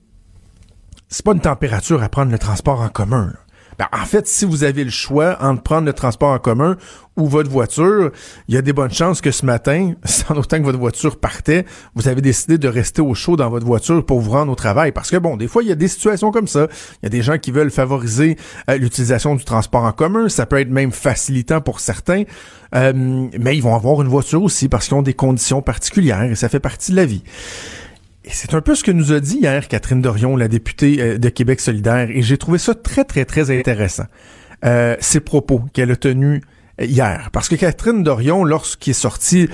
C'est 1.09 1.25
pas 1.25 1.33
une 1.33 1.41
température 1.41 2.03
à 2.03 2.09
prendre 2.09 2.31
le 2.31 2.39
transport 2.39 2.79
en 2.81 2.89
commun. 2.89 3.33
Ben, 3.77 3.87
en 3.91 4.05
fait, 4.05 4.27
si 4.27 4.45
vous 4.45 4.63
avez 4.63 4.83
le 4.83 4.89
choix 4.89 5.37
entre 5.41 5.63
prendre 5.63 5.85
le 5.85 5.93
transport 5.93 6.29
en 6.29 6.39
commun 6.39 6.77
ou 7.15 7.27
votre 7.27 7.49
voiture, 7.49 8.11
il 8.47 8.55
y 8.55 8.57
a 8.57 8.61
des 8.61 8.73
bonnes 8.73 8.91
chances 8.91 9.21
que 9.21 9.31
ce 9.31 9.45
matin, 9.45 9.93
sans 10.05 10.35
autant 10.35 10.57
que 10.57 10.63
votre 10.63 10.79
voiture 10.79 11.19
partait, 11.19 11.65
vous 11.95 12.07
avez 12.07 12.21
décidé 12.21 12.57
de 12.57 12.67
rester 12.67 13.01
au 13.01 13.13
chaud 13.13 13.35
dans 13.35 13.49
votre 13.49 13.65
voiture 13.65 14.05
pour 14.05 14.19
vous 14.19 14.31
rendre 14.31 14.51
au 14.51 14.55
travail. 14.55 14.91
Parce 14.91 15.11
que 15.11 15.17
bon, 15.17 15.37
des 15.37 15.47
fois, 15.47 15.63
il 15.63 15.69
y 15.69 15.71
a 15.71 15.75
des 15.75 15.87
situations 15.87 16.31
comme 16.31 16.47
ça. 16.47 16.67
Il 17.01 17.03
y 17.03 17.07
a 17.07 17.09
des 17.09 17.21
gens 17.21 17.37
qui 17.37 17.51
veulent 17.51 17.71
favoriser 17.71 18.37
euh, 18.69 18.77
l'utilisation 18.77 19.35
du 19.35 19.45
transport 19.45 19.83
en 19.83 19.91
commun. 19.91 20.29
Ça 20.29 20.45
peut 20.45 20.59
être 20.59 20.71
même 20.71 20.91
facilitant 20.91 21.61
pour 21.61 21.79
certains. 21.79 22.23
Euh, 22.75 22.91
mais 23.39 23.55
ils 23.55 23.61
vont 23.61 23.75
avoir 23.75 24.01
une 24.01 24.07
voiture 24.07 24.41
aussi 24.41 24.67
parce 24.67 24.87
qu'ils 24.87 24.97
ont 24.97 25.03
des 25.03 25.13
conditions 25.13 25.61
particulières 25.61 26.23
et 26.23 26.35
ça 26.35 26.49
fait 26.49 26.59
partie 26.59 26.91
de 26.91 26.97
la 26.97 27.05
vie. 27.05 27.23
C'est 28.29 28.53
un 28.53 28.61
peu 28.61 28.73
ce 28.75 28.83
que 28.83 28.91
nous 28.91 29.11
a 29.11 29.19
dit 29.19 29.37
hier 29.37 29.67
Catherine 29.67 30.01
Dorion, 30.01 30.37
la 30.37 30.47
députée 30.47 31.01
euh, 31.01 31.17
de 31.17 31.29
Québec 31.29 31.59
solidaire, 31.59 32.09
et 32.09 32.21
j'ai 32.21 32.37
trouvé 32.37 32.57
ça 32.57 32.73
très, 32.73 33.03
très, 33.03 33.25
très 33.25 33.51
intéressant. 33.57 34.05
Euh, 34.63 34.95
ces 34.99 35.19
propos 35.19 35.61
qu'elle 35.73 35.91
a 35.91 35.95
tenus 35.95 36.41
hier. 36.79 37.29
Parce 37.33 37.49
que 37.49 37.55
Catherine 37.55 38.01
Dorion, 38.01 38.45
lorsqu'il 38.45 38.91
est 38.91 38.93
sorti 38.93 39.49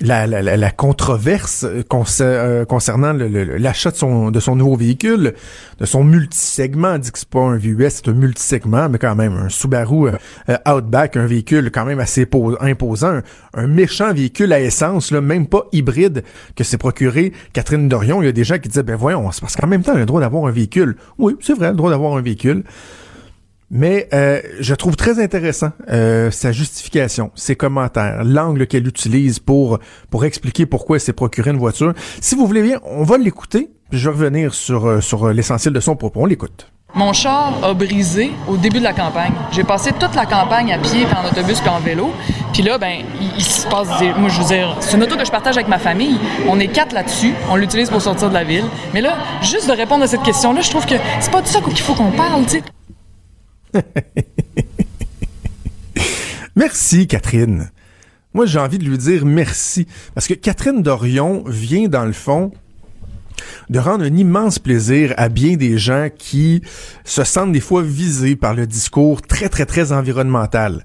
la, 0.00 0.26
la, 0.26 0.56
la, 0.56 0.70
controverse 0.70 1.64
euh, 1.64 1.82
euh, 2.20 2.64
concernant 2.64 3.12
l'achat 3.12 3.90
de 3.90 3.96
son, 3.96 4.30
de 4.30 4.40
son 4.40 4.56
nouveau 4.56 4.76
véhicule, 4.76 5.34
de 5.78 5.86
son 5.86 6.04
multisegment. 6.04 6.98
Dit 6.98 7.12
que 7.12 7.18
c'est 7.18 7.28
pas 7.28 7.40
un 7.40 7.56
VUS, 7.56 7.90
c'est 7.90 8.08
un 8.08 8.12
multisegment, 8.12 8.88
mais 8.88 8.98
quand 8.98 9.14
même 9.14 9.34
un 9.34 9.48
Subaru 9.48 10.08
euh, 10.48 10.56
Outback, 10.66 11.16
un 11.16 11.26
véhicule 11.26 11.70
quand 11.70 11.84
même 11.84 12.00
assez 12.00 12.26
imposant, 12.60 13.20
un, 13.54 13.66
méchant 13.66 14.12
véhicule 14.12 14.52
à 14.52 14.60
essence, 14.60 15.10
là, 15.10 15.20
même 15.20 15.46
pas 15.46 15.66
hybride, 15.72 16.24
que 16.56 16.64
s'est 16.64 16.78
procuré 16.78 17.32
Catherine 17.52 17.88
Dorion. 17.88 18.22
Il 18.22 18.26
y 18.26 18.28
a 18.28 18.32
des 18.32 18.44
gens 18.44 18.58
qui 18.58 18.68
disaient, 18.68 18.82
ben 18.82 18.96
voyons, 18.96 19.22
parce 19.22 19.56
qu'en 19.56 19.66
même 19.66 19.82
temps, 19.82 19.94
a 19.94 19.98
le 19.98 20.06
droit 20.06 20.20
d'avoir 20.20 20.46
un 20.46 20.50
véhicule. 20.50 20.96
Oui, 21.18 21.36
c'est 21.40 21.54
vrai, 21.54 21.70
le 21.70 21.76
droit 21.76 21.90
d'avoir 21.90 22.16
un 22.16 22.22
véhicule. 22.22 22.64
Mais 23.70 24.08
euh, 24.12 24.40
je 24.58 24.74
trouve 24.74 24.96
très 24.96 25.22
intéressant 25.22 25.70
euh, 25.88 26.32
sa 26.32 26.50
justification, 26.50 27.30
ses 27.36 27.54
commentaires, 27.54 28.24
l'angle 28.24 28.66
qu'elle 28.66 28.86
utilise 28.88 29.38
pour 29.38 29.78
pour 30.10 30.24
expliquer 30.24 30.66
pourquoi 30.66 30.96
elle 30.96 31.00
s'est 31.00 31.12
procuré 31.12 31.50
une 31.50 31.58
voiture. 31.58 31.94
Si 32.20 32.34
vous 32.34 32.46
voulez 32.46 32.62
bien, 32.62 32.80
on 32.84 33.04
va 33.04 33.16
l'écouter, 33.16 33.70
puis 33.88 34.00
je 34.00 34.10
vais 34.10 34.16
revenir 34.16 34.54
sur 34.54 34.86
euh, 34.86 35.00
sur 35.00 35.28
l'essentiel 35.28 35.72
de 35.72 35.80
son 35.80 35.94
propos. 35.94 36.22
On 36.22 36.26
l'écoute. 36.26 36.66
Mon 36.92 37.12
char 37.12 37.54
a 37.62 37.72
brisé 37.72 38.32
au 38.48 38.56
début 38.56 38.80
de 38.80 38.84
la 38.84 38.92
campagne. 38.92 39.32
J'ai 39.52 39.62
passé 39.62 39.92
toute 39.92 40.16
la 40.16 40.26
campagne 40.26 40.72
à 40.72 40.78
pied, 40.78 41.04
puis 41.04 41.14
en 41.16 41.24
autobus, 41.24 41.60
puis 41.60 41.70
en 41.70 41.78
vélo. 41.78 42.10
Puis 42.52 42.62
là, 42.62 42.78
ben, 42.78 43.04
il, 43.38 43.44
se 43.44 43.68
passe 43.68 43.96
des... 44.00 44.12
Moi, 44.14 44.28
je 44.28 44.40
veux 44.40 44.48
dire, 44.48 44.76
c'est 44.80 44.96
une 44.96 45.04
auto 45.04 45.16
que 45.16 45.24
je 45.24 45.30
partage 45.30 45.56
avec 45.56 45.68
ma 45.68 45.78
famille. 45.78 46.18
On 46.48 46.58
est 46.58 46.66
quatre 46.66 46.92
là-dessus. 46.92 47.32
On 47.48 47.54
l'utilise 47.54 47.90
pour 47.90 48.02
sortir 48.02 48.28
de 48.28 48.34
la 48.34 48.42
ville. 48.42 48.64
Mais 48.92 49.02
là, 49.02 49.18
juste 49.40 49.68
de 49.68 49.72
répondre 49.72 50.02
à 50.02 50.08
cette 50.08 50.22
question-là, 50.22 50.62
je 50.62 50.70
trouve 50.70 50.84
que 50.84 50.96
c'est 51.20 51.30
pas 51.30 51.42
de 51.42 51.46
ça 51.46 51.60
qu'il 51.60 51.78
faut 51.78 51.94
qu'on 51.94 52.10
parle, 52.10 52.42
tu 52.42 52.58
sais. 52.58 52.62
merci, 56.56 57.06
Catherine. 57.06 57.70
Moi, 58.32 58.46
j'ai 58.46 58.58
envie 58.58 58.78
de 58.78 58.84
lui 58.84 58.98
dire 58.98 59.24
merci. 59.24 59.86
Parce 60.14 60.28
que 60.28 60.34
Catherine 60.34 60.82
Dorion 60.82 61.44
vient, 61.46 61.88
dans 61.88 62.04
le 62.04 62.12
fond, 62.12 62.52
de 63.68 63.78
rendre 63.78 64.04
un 64.04 64.14
immense 64.14 64.58
plaisir 64.58 65.14
à 65.16 65.28
bien 65.28 65.56
des 65.56 65.78
gens 65.78 66.08
qui 66.16 66.62
se 67.04 67.24
sentent 67.24 67.52
des 67.52 67.60
fois 67.60 67.82
visés 67.82 68.36
par 68.36 68.54
le 68.54 68.66
discours 68.66 69.22
très, 69.22 69.48
très, 69.48 69.66
très 69.66 69.92
environnemental. 69.92 70.84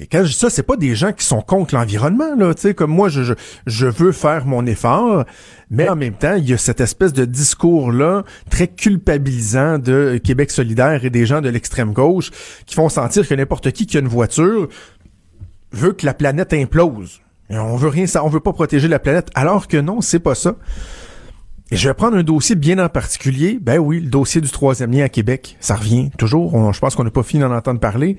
Et 0.00 0.06
quand 0.06 0.24
je 0.24 0.28
dis 0.30 0.38
ça, 0.38 0.48
c'est 0.48 0.62
pas 0.62 0.76
des 0.76 0.94
gens 0.94 1.12
qui 1.12 1.26
sont 1.26 1.42
contre 1.42 1.74
l'environnement, 1.74 2.34
là, 2.34 2.54
tu 2.54 2.62
sais, 2.62 2.74
comme 2.74 2.90
moi, 2.90 3.10
je, 3.10 3.22
je, 3.22 3.34
je, 3.66 3.86
veux 3.86 4.12
faire 4.12 4.46
mon 4.46 4.64
effort, 4.64 5.26
mais 5.68 5.90
en 5.90 5.94
même 5.94 6.14
temps, 6.14 6.36
il 6.36 6.48
y 6.48 6.54
a 6.54 6.56
cette 6.56 6.80
espèce 6.80 7.12
de 7.12 7.26
discours-là 7.26 8.24
très 8.48 8.66
culpabilisant 8.66 9.78
de 9.78 10.18
Québec 10.24 10.50
solidaire 10.50 11.04
et 11.04 11.10
des 11.10 11.26
gens 11.26 11.42
de 11.42 11.50
l'extrême 11.50 11.92
gauche 11.92 12.30
qui 12.64 12.74
font 12.74 12.88
sentir 12.88 13.28
que 13.28 13.34
n'importe 13.34 13.72
qui 13.72 13.84
qui 13.84 13.98
a 13.98 14.00
une 14.00 14.08
voiture 14.08 14.68
veut 15.72 15.92
que 15.92 16.06
la 16.06 16.14
planète 16.14 16.54
implose. 16.54 17.20
Et 17.50 17.58
on 17.58 17.76
veut 17.76 17.88
rien, 17.88 18.06
ça, 18.06 18.24
on 18.24 18.28
veut 18.28 18.40
pas 18.40 18.54
protéger 18.54 18.88
la 18.88 19.00
planète, 19.00 19.28
alors 19.34 19.68
que 19.68 19.76
non, 19.76 20.00
c'est 20.00 20.18
pas 20.18 20.34
ça. 20.34 20.56
Et 21.72 21.76
je 21.76 21.86
vais 21.86 21.94
prendre 21.94 22.16
un 22.16 22.22
dossier 22.22 22.56
bien 22.56 22.78
en 22.78 22.88
particulier. 22.88 23.58
Ben 23.60 23.78
oui, 23.78 24.00
le 24.00 24.08
dossier 24.08 24.40
du 24.40 24.50
troisième 24.50 24.92
lien 24.92 25.04
à 25.04 25.10
Québec. 25.10 25.58
Ça 25.60 25.76
revient 25.76 26.10
toujours. 26.16 26.72
je 26.72 26.80
pense 26.80 26.94
qu'on 26.94 27.04
n'a 27.04 27.10
pas 27.10 27.22
fini 27.22 27.42
d'en 27.42 27.54
entendre 27.54 27.80
parler. 27.80 28.16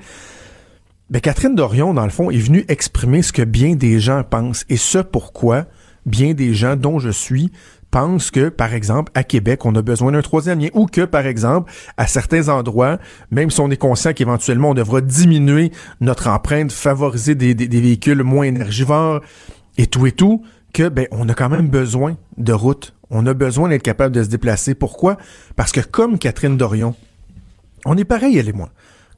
Ben, 1.11 1.19
Catherine 1.19 1.55
Dorion, 1.55 1.93
dans 1.93 2.05
le 2.05 2.09
fond, 2.09 2.31
est 2.31 2.37
venue 2.37 2.63
exprimer 2.69 3.21
ce 3.21 3.33
que 3.33 3.41
bien 3.41 3.75
des 3.75 3.99
gens 3.99 4.23
pensent 4.23 4.63
et 4.69 4.77
ce 4.77 4.99
pourquoi 4.99 5.65
bien 6.05 6.33
des 6.33 6.53
gens 6.53 6.77
dont 6.77 6.99
je 6.99 7.09
suis 7.09 7.51
pensent 7.91 8.31
que, 8.31 8.47
par 8.47 8.73
exemple, 8.73 9.11
à 9.13 9.25
Québec, 9.25 9.65
on 9.65 9.75
a 9.75 9.81
besoin 9.81 10.13
d'un 10.13 10.21
troisième 10.21 10.61
lien 10.61 10.69
ou 10.73 10.85
que, 10.85 11.01
par 11.01 11.27
exemple, 11.27 11.69
à 11.97 12.07
certains 12.07 12.47
endroits, 12.47 12.97
même 13.29 13.51
si 13.51 13.59
on 13.59 13.69
est 13.69 13.75
conscient 13.75 14.13
qu'éventuellement 14.13 14.69
on 14.69 14.73
devra 14.73 15.01
diminuer 15.01 15.73
notre 15.99 16.29
empreinte, 16.29 16.71
favoriser 16.71 17.35
des, 17.35 17.53
véhicules 17.53 18.23
moins 18.23 18.45
énergivores 18.45 19.19
et 19.77 19.87
tout 19.87 20.07
et 20.07 20.13
tout, 20.13 20.43
que, 20.73 20.87
ben, 20.87 21.07
on 21.11 21.27
a 21.27 21.33
quand 21.33 21.49
même 21.49 21.67
besoin 21.67 22.15
de 22.37 22.53
routes. 22.53 22.95
On 23.09 23.25
a 23.25 23.33
besoin 23.33 23.67
d'être 23.67 23.83
capable 23.83 24.15
de 24.15 24.23
se 24.23 24.29
déplacer. 24.29 24.75
Pourquoi? 24.75 25.17
Parce 25.57 25.73
que 25.73 25.81
comme 25.81 26.17
Catherine 26.17 26.55
Dorion, 26.55 26.95
on 27.83 27.97
est 27.97 28.05
pareil, 28.05 28.37
elle 28.37 28.47
et 28.47 28.53
moi. 28.53 28.69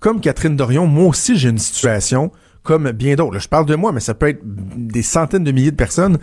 Comme 0.03 0.19
Catherine 0.19 0.57
Dorion, 0.57 0.85
moi 0.85 1.05
aussi 1.05 1.37
j'ai 1.37 1.47
une 1.47 1.57
situation 1.57 2.29
comme 2.61 2.91
bien 2.91 3.15
d'autres. 3.15 3.39
Je 3.39 3.47
parle 3.47 3.65
de 3.65 3.75
moi, 3.75 3.93
mais 3.93 4.01
ça 4.01 4.13
peut 4.13 4.27
être 4.27 4.41
des 4.43 5.01
centaines 5.01 5.45
de 5.45 5.51
milliers 5.53 5.71
de 5.71 5.77
personnes. 5.77 6.17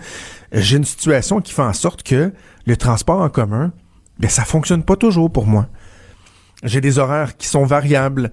J'ai 0.52 0.76
une 0.76 0.84
situation 0.84 1.40
qui 1.40 1.54
fait 1.54 1.62
en 1.62 1.72
sorte 1.72 2.02
que 2.02 2.30
le 2.66 2.76
transport 2.76 3.22
en 3.22 3.30
commun, 3.30 3.72
ben, 4.18 4.28
ça 4.28 4.44
fonctionne 4.44 4.82
pas 4.82 4.96
toujours 4.96 5.32
pour 5.32 5.46
moi. 5.46 5.66
J'ai 6.62 6.82
des 6.82 6.99
horaires 6.99 7.38
qui 7.38 7.46
sont 7.46 7.64
variables. 7.64 8.32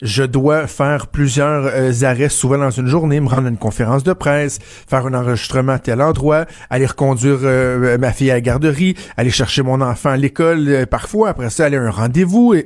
Je 0.00 0.22
dois 0.22 0.66
faire 0.66 1.08
plusieurs 1.08 1.66
euh, 1.66 1.92
arrêts 2.04 2.30
souvent 2.30 2.56
dans 2.56 2.70
une 2.70 2.86
journée, 2.86 3.20
me 3.20 3.28
rendre 3.28 3.48
à 3.48 3.50
une 3.50 3.58
conférence 3.58 4.04
de 4.04 4.14
presse, 4.14 4.58
faire 4.62 5.04
un 5.04 5.12
enregistrement 5.12 5.72
à 5.72 5.78
tel 5.78 6.00
endroit, 6.00 6.46
aller 6.70 6.86
reconduire 6.86 7.40
euh, 7.42 7.98
ma 7.98 8.12
fille 8.12 8.30
à 8.30 8.34
la 8.34 8.40
garderie, 8.40 8.94
aller 9.18 9.30
chercher 9.30 9.60
mon 9.60 9.82
enfant 9.82 10.08
à 10.08 10.16
l'école 10.16 10.66
euh, 10.66 10.86
parfois, 10.86 11.28
après 11.28 11.50
ça 11.50 11.66
aller 11.66 11.76
à 11.76 11.82
un 11.82 11.90
rendez-vous. 11.90 12.54
Et 12.54 12.64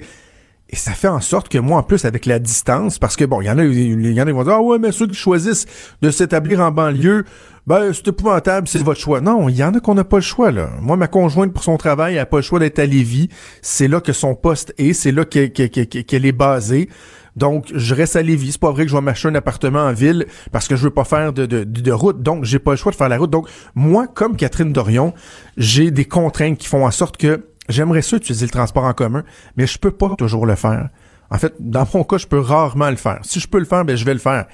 et 0.72 0.76
ça 0.76 0.92
fait 0.92 1.08
en 1.08 1.20
sorte 1.20 1.50
que 1.50 1.58
moi, 1.58 1.78
en 1.78 1.82
plus, 1.82 2.06
avec 2.06 2.24
la 2.24 2.38
distance, 2.38 2.98
parce 2.98 3.14
que 3.14 3.26
bon, 3.26 3.42
il 3.42 3.44
y 3.46 3.50
en 3.50 3.58
a, 3.58 3.64
il 3.64 4.10
y 4.10 4.20
en 4.20 4.24
a 4.24 4.26
qui 4.26 4.32
vont 4.32 4.42
dire, 4.42 4.54
ah 4.54 4.62
ouais, 4.62 4.78
mais 4.78 4.90
ceux 4.90 5.06
qui 5.06 5.14
choisissent 5.14 5.66
de 6.00 6.10
s'établir 6.10 6.60
en 6.60 6.70
banlieue, 6.70 7.24
ben, 7.66 7.92
c'est 7.92 8.08
épouvantable, 8.08 8.66
c'est 8.66 8.82
votre 8.82 8.98
choix. 8.98 9.20
Non, 9.20 9.50
il 9.50 9.56
y 9.56 9.62
en 9.62 9.74
a 9.74 9.80
qu'on 9.80 9.94
n'a 9.94 10.04
pas 10.04 10.16
le 10.16 10.22
choix, 10.22 10.50
là. 10.50 10.70
Moi, 10.80 10.96
ma 10.96 11.08
conjointe, 11.08 11.52
pour 11.52 11.62
son 11.62 11.76
travail, 11.76 12.14
elle 12.14 12.20
n'a 12.20 12.26
pas 12.26 12.38
le 12.38 12.42
choix 12.42 12.58
d'être 12.58 12.78
à 12.78 12.86
Lévis. 12.86 13.28
C'est 13.60 13.86
là 13.86 14.00
que 14.00 14.14
son 14.14 14.34
poste 14.34 14.74
est, 14.78 14.94
c'est 14.94 15.12
là 15.12 15.26
qu'elle 15.26 16.26
est 16.26 16.32
basée. 16.32 16.88
Donc, 17.36 17.70
je 17.74 17.94
reste 17.94 18.16
à 18.16 18.22
Lévis. 18.22 18.52
C'est 18.52 18.60
pas 18.60 18.72
vrai 18.72 18.84
que 18.84 18.90
je 18.90 18.96
vais 18.96 19.02
m'acheter 19.02 19.28
un 19.28 19.34
appartement 19.34 19.80
en 19.80 19.92
ville 19.92 20.26
parce 20.52 20.68
que 20.68 20.76
je 20.76 20.84
veux 20.84 20.90
pas 20.90 21.04
faire 21.04 21.34
de, 21.34 21.44
de, 21.44 21.64
de 21.64 21.92
route. 21.92 22.22
Donc, 22.22 22.44
j'ai 22.44 22.58
pas 22.58 22.72
le 22.72 22.76
choix 22.78 22.92
de 22.92 22.96
faire 22.96 23.08
la 23.10 23.18
route. 23.18 23.30
Donc, 23.30 23.46
moi, 23.74 24.06
comme 24.06 24.36
Catherine 24.36 24.72
Dorion, 24.72 25.12
j'ai 25.56 25.90
des 25.90 26.06
contraintes 26.06 26.58
qui 26.58 26.66
font 26.66 26.86
en 26.86 26.90
sorte 26.90 27.16
que 27.18 27.51
J'aimerais 27.68 28.02
ça 28.02 28.16
utiliser 28.16 28.46
le 28.46 28.50
transport 28.50 28.84
en 28.84 28.92
commun, 28.92 29.24
mais 29.56 29.66
je 29.66 29.78
peux 29.78 29.90
pas 29.90 30.14
toujours 30.16 30.46
le 30.46 30.56
faire. 30.56 30.88
En 31.30 31.38
fait, 31.38 31.54
dans 31.60 31.86
mon 31.94 32.04
cas, 32.04 32.18
je 32.18 32.26
peux 32.26 32.40
rarement 32.40 32.90
le 32.90 32.96
faire. 32.96 33.20
Si 33.22 33.40
je 33.40 33.48
peux 33.48 33.58
le 33.58 33.64
faire, 33.64 33.84
ben 33.84 33.96
je 33.96 34.04
vais 34.04 34.12
le 34.12 34.20
faire. 34.20 34.46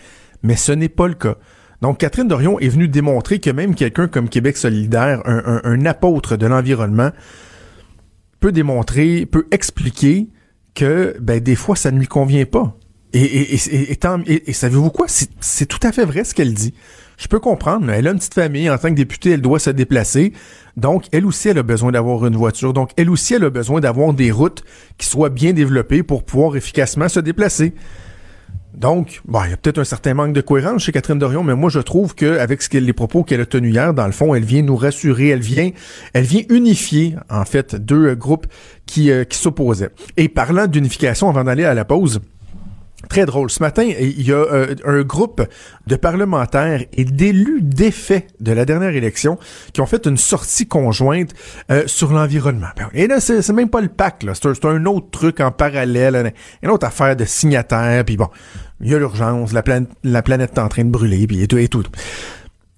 Mais 0.42 0.56
ce 0.56 0.72
n'est 0.72 0.88
pas 0.88 1.08
le 1.08 1.14
cas. 1.14 1.36
Donc, 1.80 1.98
Catherine 1.98 2.28
Dorion 2.28 2.58
est 2.58 2.68
venue 2.68 2.88
démontrer 2.88 3.38
que 3.38 3.50
même 3.50 3.74
quelqu'un 3.74 4.08
comme 4.08 4.28
Québec 4.28 4.56
solidaire, 4.56 5.22
un, 5.24 5.86
apôtre 5.86 6.36
de 6.36 6.46
l'environnement, 6.46 7.10
peut 8.40 8.52
démontrer, 8.52 9.26
peut 9.26 9.46
expliquer 9.50 10.28
que 10.74 11.16
ben, 11.20 11.40
des 11.40 11.56
fois, 11.56 11.76
ça 11.76 11.90
ne 11.90 11.98
lui 11.98 12.06
convient 12.06 12.44
pas. 12.44 12.76
Et, 13.12 13.22
et, 13.22 13.54
et, 13.54 14.50
et 14.50 14.52
savez-vous 14.52 14.90
quoi? 14.90 15.06
C'est 15.08 15.66
tout 15.66 15.80
à 15.82 15.92
fait 15.92 16.04
vrai 16.04 16.24
ce 16.24 16.34
qu'elle 16.34 16.54
dit. 16.54 16.74
Je 17.18 17.26
peux 17.26 17.40
comprendre. 17.40 17.90
Elle 17.90 18.06
a 18.06 18.12
une 18.12 18.18
petite 18.18 18.34
famille. 18.34 18.70
En 18.70 18.78
tant 18.78 18.88
que 18.88 18.94
députée, 18.94 19.32
elle 19.32 19.42
doit 19.42 19.58
se 19.58 19.70
déplacer. 19.70 20.32
Donc, 20.76 21.06
elle 21.12 21.26
aussi, 21.26 21.48
elle 21.48 21.58
a 21.58 21.62
besoin 21.62 21.92
d'avoir 21.92 22.24
une 22.24 22.36
voiture. 22.36 22.72
Donc, 22.72 22.92
elle 22.96 23.10
aussi, 23.10 23.34
elle 23.34 23.44
a 23.44 23.50
besoin 23.50 23.80
d'avoir 23.80 24.14
des 24.14 24.30
routes 24.30 24.62
qui 24.96 25.06
soient 25.06 25.28
bien 25.28 25.52
développées 25.52 26.04
pour 26.04 26.24
pouvoir 26.24 26.56
efficacement 26.56 27.08
se 27.08 27.20
déplacer. 27.20 27.74
Donc, 28.74 29.22
bon, 29.24 29.40
il 29.44 29.50
y 29.50 29.52
a 29.52 29.56
peut-être 29.56 29.78
un 29.78 29.84
certain 29.84 30.14
manque 30.14 30.32
de 30.32 30.40
cohérence 30.40 30.84
chez 30.84 30.92
Catherine 30.92 31.18
Dorion, 31.18 31.42
mais 31.42 31.56
moi 31.56 31.68
je 31.68 31.80
trouve 31.80 32.14
qu'avec 32.14 32.62
ce 32.62 32.78
les 32.78 32.92
propos 32.92 33.24
qu'elle 33.24 33.40
a 33.40 33.46
tenus 33.46 33.74
hier, 33.74 33.92
dans 33.92 34.06
le 34.06 34.12
fond, 34.12 34.36
elle 34.36 34.44
vient 34.44 34.62
nous 34.62 34.76
rassurer, 34.76 35.30
elle 35.30 35.40
vient, 35.40 35.70
elle 36.12 36.24
vient 36.24 36.42
unifier 36.48 37.16
en 37.28 37.44
fait 37.44 37.74
deux 37.74 38.14
groupes 38.14 38.46
qui, 38.86 39.10
euh, 39.10 39.24
qui 39.24 39.36
s'opposaient. 39.36 39.90
Et 40.16 40.28
parlant 40.28 40.68
d'unification, 40.68 41.28
avant 41.28 41.42
d'aller 41.42 41.64
à 41.64 41.74
la 41.74 41.84
pause, 41.84 42.20
Très 43.08 43.26
drôle. 43.26 43.48
Ce 43.48 43.62
matin, 43.62 43.84
il 43.84 44.22
y 44.22 44.32
a 44.32 44.36
euh, 44.36 44.74
un 44.84 45.02
groupe 45.02 45.46
de 45.86 45.94
parlementaires 45.94 46.84
et 46.92 47.04
d'élus 47.04 47.62
défaits 47.62 48.26
de 48.40 48.50
la 48.50 48.64
dernière 48.64 48.90
élection 48.90 49.38
qui 49.72 49.80
ont 49.80 49.86
fait 49.86 50.04
une 50.06 50.16
sortie 50.16 50.66
conjointe 50.66 51.30
euh, 51.70 51.84
sur 51.86 52.12
l'environnement. 52.12 52.66
Ben, 52.76 52.88
et 52.92 53.06
là, 53.06 53.20
c'est 53.20 53.48
même 53.50 53.70
pas 53.70 53.80
le 53.80 53.88
là. 54.24 54.32
C'est 54.34 54.64
un, 54.64 54.84
autre 54.86 55.10
truc 55.12 55.38
en 55.38 55.52
parallèle, 55.52 56.34
une 56.60 56.70
autre 56.70 56.86
affaire 56.86 57.14
de 57.14 57.24
signataires, 57.24 58.04
puis 58.04 58.16
bon, 58.16 58.28
il 58.80 58.90
y 58.90 58.94
a 58.94 58.98
l'urgence, 58.98 59.52
la, 59.52 59.62
planète, 59.62 59.90
la 60.02 60.22
planète 60.22 60.54
est 60.56 60.60
en 60.60 60.68
train 60.68 60.84
de 60.84 60.90
brûler, 60.90 61.26
puis 61.28 61.40
et 61.40 61.46
tout, 61.46 61.58
et 61.58 61.68
tout. 61.68 61.84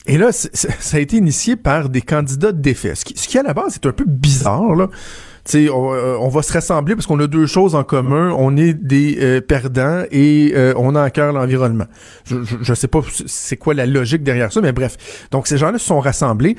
Et 0.06 0.18
là, 0.18 0.32
ça 0.32 0.96
a 0.96 1.00
été 1.00 1.16
initié 1.16 1.56
par 1.56 1.88
des 1.88 2.02
candidats 2.02 2.52
défaits. 2.52 2.96
Ce 2.96 3.04
qui, 3.06 3.16
ce 3.16 3.26
qui 3.26 3.38
à 3.38 3.42
la 3.42 3.54
base 3.54 3.76
est 3.76 3.86
un 3.86 3.92
peu 3.92 4.04
bizarre, 4.06 4.74
là. 4.74 4.88
On, 5.54 5.94
euh, 5.94 6.16
on, 6.20 6.28
va 6.28 6.42
se 6.42 6.52
rassembler 6.52 6.94
parce 6.94 7.06
qu'on 7.06 7.18
a 7.20 7.26
deux 7.26 7.46
choses 7.46 7.74
en 7.74 7.84
commun. 7.84 8.34
On 8.36 8.56
est 8.56 8.74
des 8.74 9.18
euh, 9.20 9.40
perdants 9.40 10.04
et 10.10 10.52
euh, 10.54 10.74
on 10.76 10.94
a 10.94 11.02
à 11.02 11.10
cœur 11.10 11.32
l'environnement. 11.32 11.86
Je, 12.24 12.36
je, 12.60 12.74
sais 12.74 12.88
pas 12.88 13.00
c'est 13.26 13.56
quoi 13.56 13.74
la 13.74 13.86
logique 13.86 14.22
derrière 14.22 14.52
ça, 14.52 14.60
mais 14.60 14.72
bref. 14.72 15.26
Donc 15.30 15.46
ces 15.46 15.58
gens-là 15.58 15.78
se 15.78 15.86
sont 15.86 16.00
rassemblés. 16.00 16.56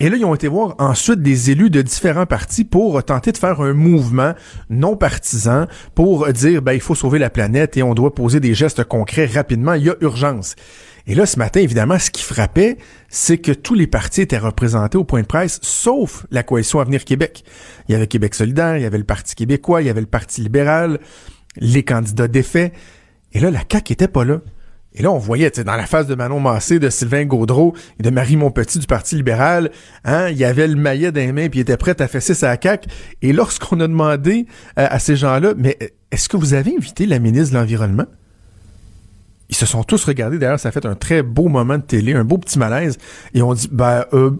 Et 0.00 0.08
là, 0.08 0.16
ils 0.16 0.24
ont 0.24 0.34
été 0.34 0.48
voir 0.48 0.74
ensuite 0.78 1.22
des 1.22 1.50
élus 1.50 1.70
de 1.70 1.82
différents 1.82 2.26
partis 2.26 2.64
pour 2.64 3.04
tenter 3.04 3.30
de 3.30 3.36
faire 3.36 3.60
un 3.60 3.74
mouvement 3.74 4.32
non 4.70 4.96
partisan 4.96 5.66
pour 5.94 6.26
dire, 6.32 6.62
ben, 6.62 6.72
il 6.72 6.80
faut 6.80 6.94
sauver 6.94 7.18
la 7.18 7.30
planète 7.30 7.76
et 7.76 7.82
on 7.82 7.94
doit 7.94 8.14
poser 8.14 8.40
des 8.40 8.54
gestes 8.54 8.82
concrets 8.84 9.26
rapidement. 9.26 9.74
Il 9.74 9.84
y 9.84 9.90
a 9.90 9.94
urgence. 10.00 10.56
Et 11.06 11.14
là, 11.14 11.26
ce 11.26 11.38
matin, 11.38 11.60
évidemment, 11.60 11.98
ce 11.98 12.10
qui 12.10 12.22
frappait, 12.22 12.78
c'est 13.08 13.38
que 13.38 13.52
tous 13.52 13.74
les 13.74 13.86
partis 13.86 14.20
étaient 14.20 14.38
représentés 14.38 14.98
au 14.98 15.04
point 15.04 15.22
de 15.22 15.26
presse, 15.26 15.58
sauf 15.62 16.26
la 16.30 16.42
coalition 16.42 16.80
Avenir 16.80 17.04
Québec. 17.04 17.44
Il 17.88 17.92
y 17.92 17.94
avait 17.94 18.06
Québec 18.06 18.34
solidaire, 18.34 18.76
il 18.76 18.82
y 18.82 18.86
avait 18.86 18.98
le 18.98 19.04
Parti 19.04 19.34
québécois, 19.34 19.82
il 19.82 19.86
y 19.86 19.90
avait 19.90 20.00
le 20.00 20.06
Parti 20.06 20.40
libéral, 20.40 21.00
les 21.56 21.82
candidats 21.82 22.28
défaits. 22.28 22.72
Et 23.32 23.40
là, 23.40 23.50
la 23.50 23.60
CAQ 23.70 23.92
était 23.92 24.08
pas 24.08 24.24
là. 24.24 24.40
Et 24.94 25.02
là, 25.02 25.10
on 25.10 25.18
voyait, 25.18 25.50
dans 25.50 25.76
la 25.76 25.86
face 25.86 26.06
de 26.06 26.14
Manon 26.14 26.38
Massé, 26.38 26.78
de 26.78 26.90
Sylvain 26.90 27.24
Gaudreau 27.24 27.74
et 27.98 28.02
de 28.02 28.10
Marie 28.10 28.36
Montpetit 28.36 28.78
du 28.78 28.86
Parti 28.86 29.16
libéral, 29.16 29.70
hein, 30.04 30.28
il 30.28 30.36
y 30.36 30.44
avait 30.44 30.68
le 30.68 30.76
maillet 30.76 31.10
dans 31.12 31.32
mains 31.32 31.48
puis 31.48 31.60
il 31.60 31.62
était 31.62 31.78
prêt 31.78 32.00
à 32.00 32.08
fesser 32.08 32.34
sa 32.34 32.54
CAQ. 32.60 32.88
Et 33.22 33.32
lorsqu'on 33.32 33.80
a 33.80 33.88
demandé 33.88 34.46
euh, 34.78 34.86
à 34.90 34.98
ces 34.98 35.16
gens-là, 35.16 35.54
mais 35.56 35.78
est-ce 36.10 36.28
que 36.28 36.36
vous 36.36 36.52
avez 36.52 36.76
invité 36.76 37.06
la 37.06 37.18
ministre 37.18 37.54
de 37.54 37.58
l'Environnement? 37.58 38.06
Ils 39.52 39.54
se 39.54 39.66
sont 39.66 39.84
tous 39.84 40.02
regardés. 40.06 40.38
D'ailleurs, 40.38 40.58
ça 40.58 40.70
a 40.70 40.72
fait 40.72 40.86
un 40.86 40.94
très 40.94 41.22
beau 41.22 41.48
moment 41.48 41.76
de 41.76 41.82
télé, 41.82 42.14
un 42.14 42.24
beau 42.24 42.38
petit 42.38 42.58
malaise. 42.58 42.96
Et 43.34 43.42
on 43.42 43.52
dit, 43.52 43.68
ben, 43.70 44.06
euh, 44.14 44.30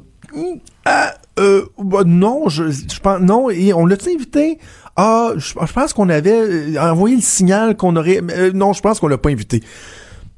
ah, 0.86 1.14
euh, 1.38 1.66
bah, 1.76 2.04
non, 2.06 2.48
je, 2.48 2.64
pense, 3.02 3.20
non. 3.20 3.50
Et 3.50 3.74
on 3.74 3.84
l'a-tu 3.84 4.08
invité? 4.14 4.58
Ah, 4.96 5.32
je, 5.36 5.52
pense 5.52 5.92
qu'on 5.92 6.08
avait 6.08 6.32
euh, 6.32 6.80
envoyé 6.80 7.16
le 7.16 7.20
signal 7.20 7.76
qu'on 7.76 7.94
aurait. 7.96 8.22
Euh, 8.30 8.52
non, 8.54 8.72
je 8.72 8.80
pense 8.80 9.00
qu'on 9.00 9.08
l'a 9.08 9.18
pas 9.18 9.28
invité. 9.28 9.62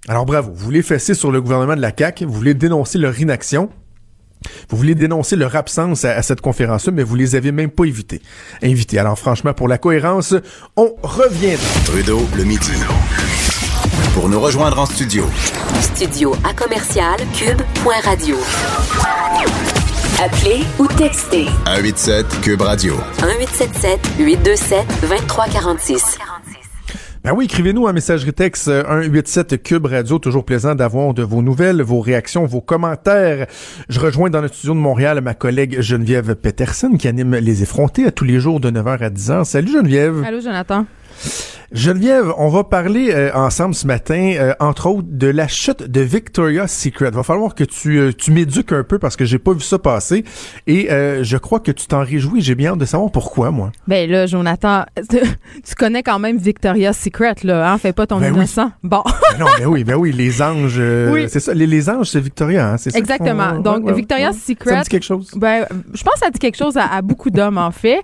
Alors 0.08 0.26
bravo, 0.26 0.50
vous 0.52 0.64
voulez 0.64 0.82
fesser 0.82 1.14
sur 1.14 1.30
le 1.30 1.40
gouvernement 1.40 1.76
de 1.76 1.80
la 1.80 1.92
CAQ, 1.96 2.24
vous 2.24 2.32
voulez 2.32 2.54
dénoncer 2.54 2.98
leur 2.98 3.16
inaction. 3.20 3.70
Vous 4.70 4.76
voulez 4.76 4.96
dénoncer 4.96 5.36
leur 5.36 5.54
absence 5.54 6.04
à, 6.04 6.20
cette 6.22 6.40
conférence-là, 6.40 6.92
mais 6.92 7.04
vous 7.04 7.14
les 7.14 7.36
avez 7.36 7.52
même 7.52 7.70
pas 7.70 7.84
invités. 7.84 8.98
Alors 8.98 9.18
franchement, 9.20 9.54
pour 9.54 9.68
la 9.68 9.78
cohérence, 9.78 10.34
on 10.76 10.96
revient. 11.02 11.56
Trudeau, 11.86 12.20
le 12.36 12.42
midi 12.42 12.72
pour 14.14 14.28
nous 14.28 14.38
rejoindre 14.38 14.78
en 14.78 14.86
studio. 14.86 15.24
Studio 15.80 16.34
à 16.48 16.54
commercial 16.54 17.16
cube.radio. 17.34 18.36
Appelez 20.22 20.62
ou 20.78 20.86
textez. 20.86 21.46
187 21.66 22.40
cube 22.40 22.62
radio. 22.62 22.94
1877 23.18 24.00
827 24.20 24.86
2346. 25.02 26.18
Ben 27.24 27.32
oui, 27.34 27.46
écrivez-nous 27.46 27.88
un 27.88 27.92
messagerie 27.92 28.34
texte 28.34 28.66
187 28.66 29.62
Cube 29.62 29.86
Radio. 29.86 30.18
Toujours 30.18 30.44
plaisant 30.44 30.74
d'avoir 30.74 31.14
de 31.14 31.22
vos 31.22 31.42
nouvelles, 31.42 31.82
vos 31.82 32.00
réactions, 32.00 32.44
vos 32.44 32.60
commentaires. 32.60 33.46
Je 33.88 33.98
rejoins 33.98 34.30
dans 34.30 34.42
le 34.42 34.48
studio 34.48 34.74
de 34.74 34.78
Montréal 34.78 35.20
ma 35.22 35.34
collègue 35.34 35.80
Geneviève 35.80 36.34
Peterson 36.36 36.96
qui 36.98 37.08
anime 37.08 37.36
Les 37.36 37.62
Effrontés 37.62 38.06
à 38.06 38.12
tous 38.12 38.24
les 38.24 38.38
jours 38.38 38.60
de 38.60 38.70
9h 38.70 38.98
à 39.02 39.10
10h. 39.10 39.44
Salut 39.44 39.72
Geneviève. 39.72 40.22
Allô 40.24 40.40
Jonathan. 40.40 40.84
Geneviève, 41.74 42.32
on 42.38 42.50
va 42.50 42.62
parler 42.62 43.10
euh, 43.10 43.32
ensemble 43.34 43.74
ce 43.74 43.84
matin, 43.84 44.34
euh, 44.36 44.54
entre 44.60 44.86
autres, 44.86 45.08
de 45.10 45.26
la 45.26 45.48
chute 45.48 45.82
de 45.82 46.00
Victoria's 46.02 46.72
Secret. 46.72 47.10
Va 47.10 47.24
falloir 47.24 47.56
que 47.56 47.64
tu, 47.64 47.98
euh, 47.98 48.12
tu 48.16 48.30
m'éduques 48.30 48.70
un 48.70 48.84
peu 48.84 49.00
parce 49.00 49.16
que 49.16 49.24
j'ai 49.24 49.40
pas 49.40 49.52
vu 49.52 49.60
ça 49.60 49.80
passer. 49.80 50.24
Et 50.68 50.88
je 50.88 51.36
crois 51.36 51.58
que 51.58 51.72
tu 51.72 51.86
t'en 51.88 52.04
réjouis. 52.04 52.42
J'ai 52.42 52.54
bien 52.54 52.72
hâte 52.72 52.78
de 52.78 52.84
savoir 52.84 53.10
pourquoi, 53.10 53.50
moi. 53.50 53.72
Ben 53.88 54.08
là, 54.08 54.26
Jonathan, 54.26 54.84
tu 55.10 55.74
connais 55.76 56.04
quand 56.04 56.20
même 56.20 56.38
Victoria's 56.38 56.96
Secret, 56.96 57.34
là. 57.42 57.72
Hein? 57.72 57.78
Fais 57.78 57.92
pas 57.92 58.06
ton 58.06 58.20
ben 58.20 58.32
innocent. 58.32 58.70
Bon. 58.84 59.02
ben 59.32 59.38
non, 59.40 59.46
ben 59.58 59.66
oui, 59.66 59.82
ben 59.82 59.96
oui, 59.96 60.12
les 60.12 60.42
anges. 60.42 60.80
Oui. 61.10 61.26
C'est 61.28 61.40
ça. 61.40 61.54
Les, 61.54 61.90
anges, 61.90 62.10
c'est 62.10 62.20
Victoria, 62.20 62.70
hein? 62.70 62.76
C'est 62.76 62.94
Exactement. 62.94 63.58
Donc, 63.58 63.90
Victoria's 63.90 64.36
Secret. 64.36 64.76
Ça 64.76 64.82
dit 64.82 64.88
quelque 64.90 65.02
chose? 65.02 65.32
Ben, 65.34 65.66
je 65.92 66.04
pense 66.04 66.14
que 66.14 66.20
ça 66.20 66.30
dit 66.30 66.38
quelque 66.38 66.56
chose 66.56 66.76
à, 66.76 66.86
à 66.86 67.02
beaucoup 67.02 67.30
d'hommes, 67.30 67.58
en 67.58 67.72
fait, 67.72 68.00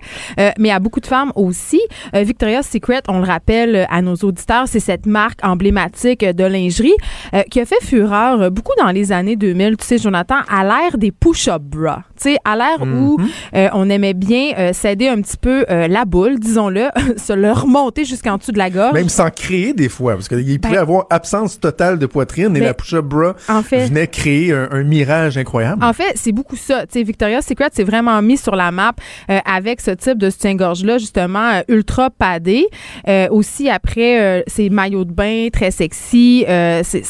mais 0.59 0.71
à 0.71 0.79
beaucoup 0.79 0.99
de 0.99 1.07
femmes 1.07 1.31
aussi. 1.35 1.79
Victoria's 2.13 2.67
Secret, 2.67 3.00
on 3.07 3.19
le 3.19 3.25
rappelle, 3.25 3.41
rappelle 3.41 3.87
à 3.89 4.01
nos 4.03 4.13
auditeurs, 4.15 4.65
c'est 4.67 4.79
cette 4.79 5.05
marque 5.07 5.39
emblématique 5.43 6.23
de 6.23 6.43
lingerie 6.43 6.93
euh, 7.33 7.41
qui 7.49 7.59
a 7.59 7.65
fait 7.65 7.81
fureur 7.81 8.41
euh, 8.41 8.49
beaucoup 8.49 8.73
dans 8.77 8.91
les 8.91 9.11
années 9.11 9.35
2000. 9.35 9.77
Tu 9.77 9.85
sais, 9.87 9.97
Jonathan, 9.97 10.35
à 10.49 10.63
l'ère 10.63 10.97
des 10.97 11.11
push-up 11.11 11.61
bras. 11.61 12.03
Tu 12.21 12.31
sais, 12.33 12.37
à 12.45 12.55
l'ère 12.55 12.81
où 12.81 13.17
Mhm. 13.17 13.27
euh, 13.55 13.69
on 13.73 13.89
aimait 13.89 14.13
bien 14.13 14.51
euh, 14.57 14.73
s'aider 14.73 15.07
un 15.07 15.21
petit 15.21 15.37
peu 15.37 15.65
euh, 15.69 15.87
la 15.87 16.05
boule, 16.05 16.39
disons-le, 16.39 16.89
se 17.17 17.33
le 17.33 17.51
remonter 17.51 18.05
jusqu'en 18.05 18.37
dessous 18.37 18.51
de 18.51 18.57
la 18.59 18.69
gorge. 18.69 18.93
Même 18.93 19.09
sans 19.09 19.29
créer 19.31 19.73
des 19.73 19.89
fois, 19.89 20.13
parce 20.15 20.27
qu'il 20.27 20.59
pouvait 20.59 20.75
Ben- 20.75 20.81
avoir 20.81 21.05
absence 21.09 21.59
totale 21.59 21.97
de 21.97 22.05
poitrine 22.05 22.55
et 22.55 22.59
Ben, 22.59 22.65
la 22.67 22.73
push-up 22.73 23.05
bra 23.05 23.33
en 23.49 23.63
fait, 23.63 23.85
venait 23.87 24.07
créer 24.07 24.51
un, 24.53 24.67
un 24.71 24.83
mirage 24.83 25.37
incroyable. 25.37 25.83
En 25.83 25.93
fait, 25.93 26.13
c'est 26.15 26.31
beaucoup 26.31 26.55
ça. 26.57 26.85
Tu 26.85 26.99
sais, 26.99 27.03
Victoria's 27.03 27.45
Secret 27.45 27.69
s'est 27.73 27.83
vraiment 27.83 28.21
mis 28.21 28.37
sur 28.37 28.55
la 28.55 28.71
map 28.71 28.93
euh, 29.29 29.39
avec 29.45 29.81
ce 29.81 29.91
type 29.91 30.17
de 30.17 30.29
soutien-gorge-là, 30.29 30.97
justement, 30.99 31.51
euh, 31.53 31.61
ultra 31.69 32.09
padé. 32.09 32.67
Euh, 33.07 33.27
aussi, 33.29 33.69
après, 33.69 34.19
euh, 34.21 34.41
maillots 34.69 35.05
de 35.05 35.11
bain 35.11 35.47
très 35.51 35.71
sexy, 35.71 36.45
euh, 36.47 36.81
c'est- 36.83 37.03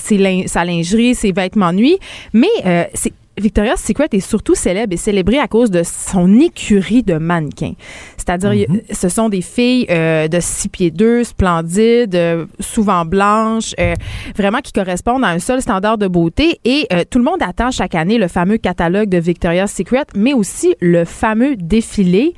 sa 0.47 0.63
lingerie, 0.65 1.15
ses 1.15 1.31
vêtements 1.31 1.73
nuit. 1.73 1.97
Mais 2.33 2.47
euh, 2.65 2.83
c'est 2.93 3.13
Victoria's 3.41 3.81
Secret 3.81 4.07
est 4.13 4.19
surtout 4.19 4.55
célèbre 4.55 4.93
et 4.93 4.97
célébré 4.97 5.39
à 5.39 5.47
cause 5.47 5.71
de 5.71 5.81
son 5.83 6.39
écurie 6.39 7.03
de 7.03 7.15
mannequins. 7.15 7.73
C'est-à-dire, 8.17 8.53
y- 8.53 8.67
ce 8.91 9.09
sont 9.09 9.29
des 9.29 9.41
filles 9.41 9.87
euh, 9.89 10.27
de 10.27 10.39
6 10.39 10.69
pieds 10.69 10.91
2, 10.91 11.23
splendides, 11.23 12.15
euh, 12.15 12.45
souvent 12.59 13.03
blanches, 13.05 13.73
euh, 13.79 13.93
vraiment 14.35 14.59
qui 14.59 14.71
correspondent 14.71 15.23
à 15.23 15.29
un 15.29 15.39
seul 15.39 15.61
standard 15.61 15.97
de 15.97 16.07
beauté. 16.07 16.59
Et 16.65 16.87
tout 17.09 17.17
le 17.17 17.25
monde 17.25 17.41
attend 17.41 17.71
chaque 17.71 17.95
année 17.95 18.17
le 18.17 18.27
fameux 18.27 18.57
catalogue 18.57 19.09
de 19.09 19.17
Victoria's 19.17 19.71
Secret, 19.73 20.05
mais 20.15 20.33
aussi 20.33 20.75
le 20.79 21.05
fameux 21.05 21.55
défilé 21.55 22.33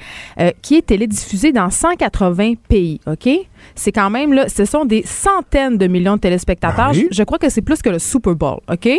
qui 0.62 0.76
est 0.78 0.86
télédiffusé 0.86 1.52
dans 1.52 1.70
180 1.70 2.54
pays. 2.68 3.00
OK? 3.08 3.30
C'est 3.76 3.92
quand 3.92 4.10
même, 4.10 4.34
là, 4.34 4.48
ce 4.50 4.66
sont 4.66 4.86
des 4.86 5.04
centaines 5.06 5.78
de 5.78 5.88
millions 5.88 6.16
de 6.16 6.22
téléspectateurs. 6.22 6.88
Ah 6.90 6.92
oui? 6.94 7.08
Je, 7.12 7.18
je 7.18 7.24
crois 7.24 7.38
que 7.40 7.50
c'est 7.50 7.62
plus 7.62 7.82
que 7.82 7.90
le 7.90 8.00
Super 8.00 8.36
Bowl. 8.36 8.60
OK? 8.72 8.90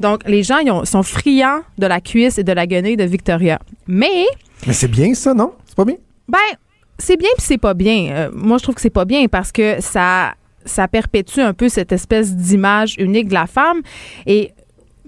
Donc, 0.00 0.20
les 0.26 0.42
gens 0.42 0.58
ils 0.58 0.70
ont- 0.70 0.84
sont 0.84 1.02
friands 1.02 1.60
de 1.78 1.86
la 1.86 2.00
cuisse 2.00 2.38
et 2.38 2.44
de 2.44 2.52
la 2.52 2.66
guenille 2.66 2.96
de 2.96 3.04
Victoria. 3.04 3.58
Mais, 3.86 4.26
Mais 4.66 4.72
c'est 4.72 4.88
bien 4.88 5.14
ça, 5.14 5.34
non? 5.34 5.52
C'est 5.66 5.76
pas 5.76 5.84
bien? 5.84 5.96
ben, 6.28 6.38
c'est 6.98 7.16
bien 7.16 7.28
puis 7.36 7.46
c'est 7.46 7.58
pas 7.58 7.74
bien. 7.74 8.08
Euh, 8.12 8.30
moi, 8.32 8.58
je 8.58 8.62
trouve 8.64 8.74
que 8.74 8.80
c'est 8.80 8.90
pas 8.90 9.04
bien 9.04 9.26
parce 9.28 9.52
que 9.52 9.76
ça, 9.80 10.34
ça 10.64 10.88
perpétue 10.88 11.40
un 11.40 11.52
peu 11.52 11.68
cette 11.68 11.92
espèce 11.92 12.34
d'image 12.34 12.94
unique 12.98 13.28
de 13.28 13.34
la 13.34 13.46
femme. 13.46 13.80
Et 14.26 14.52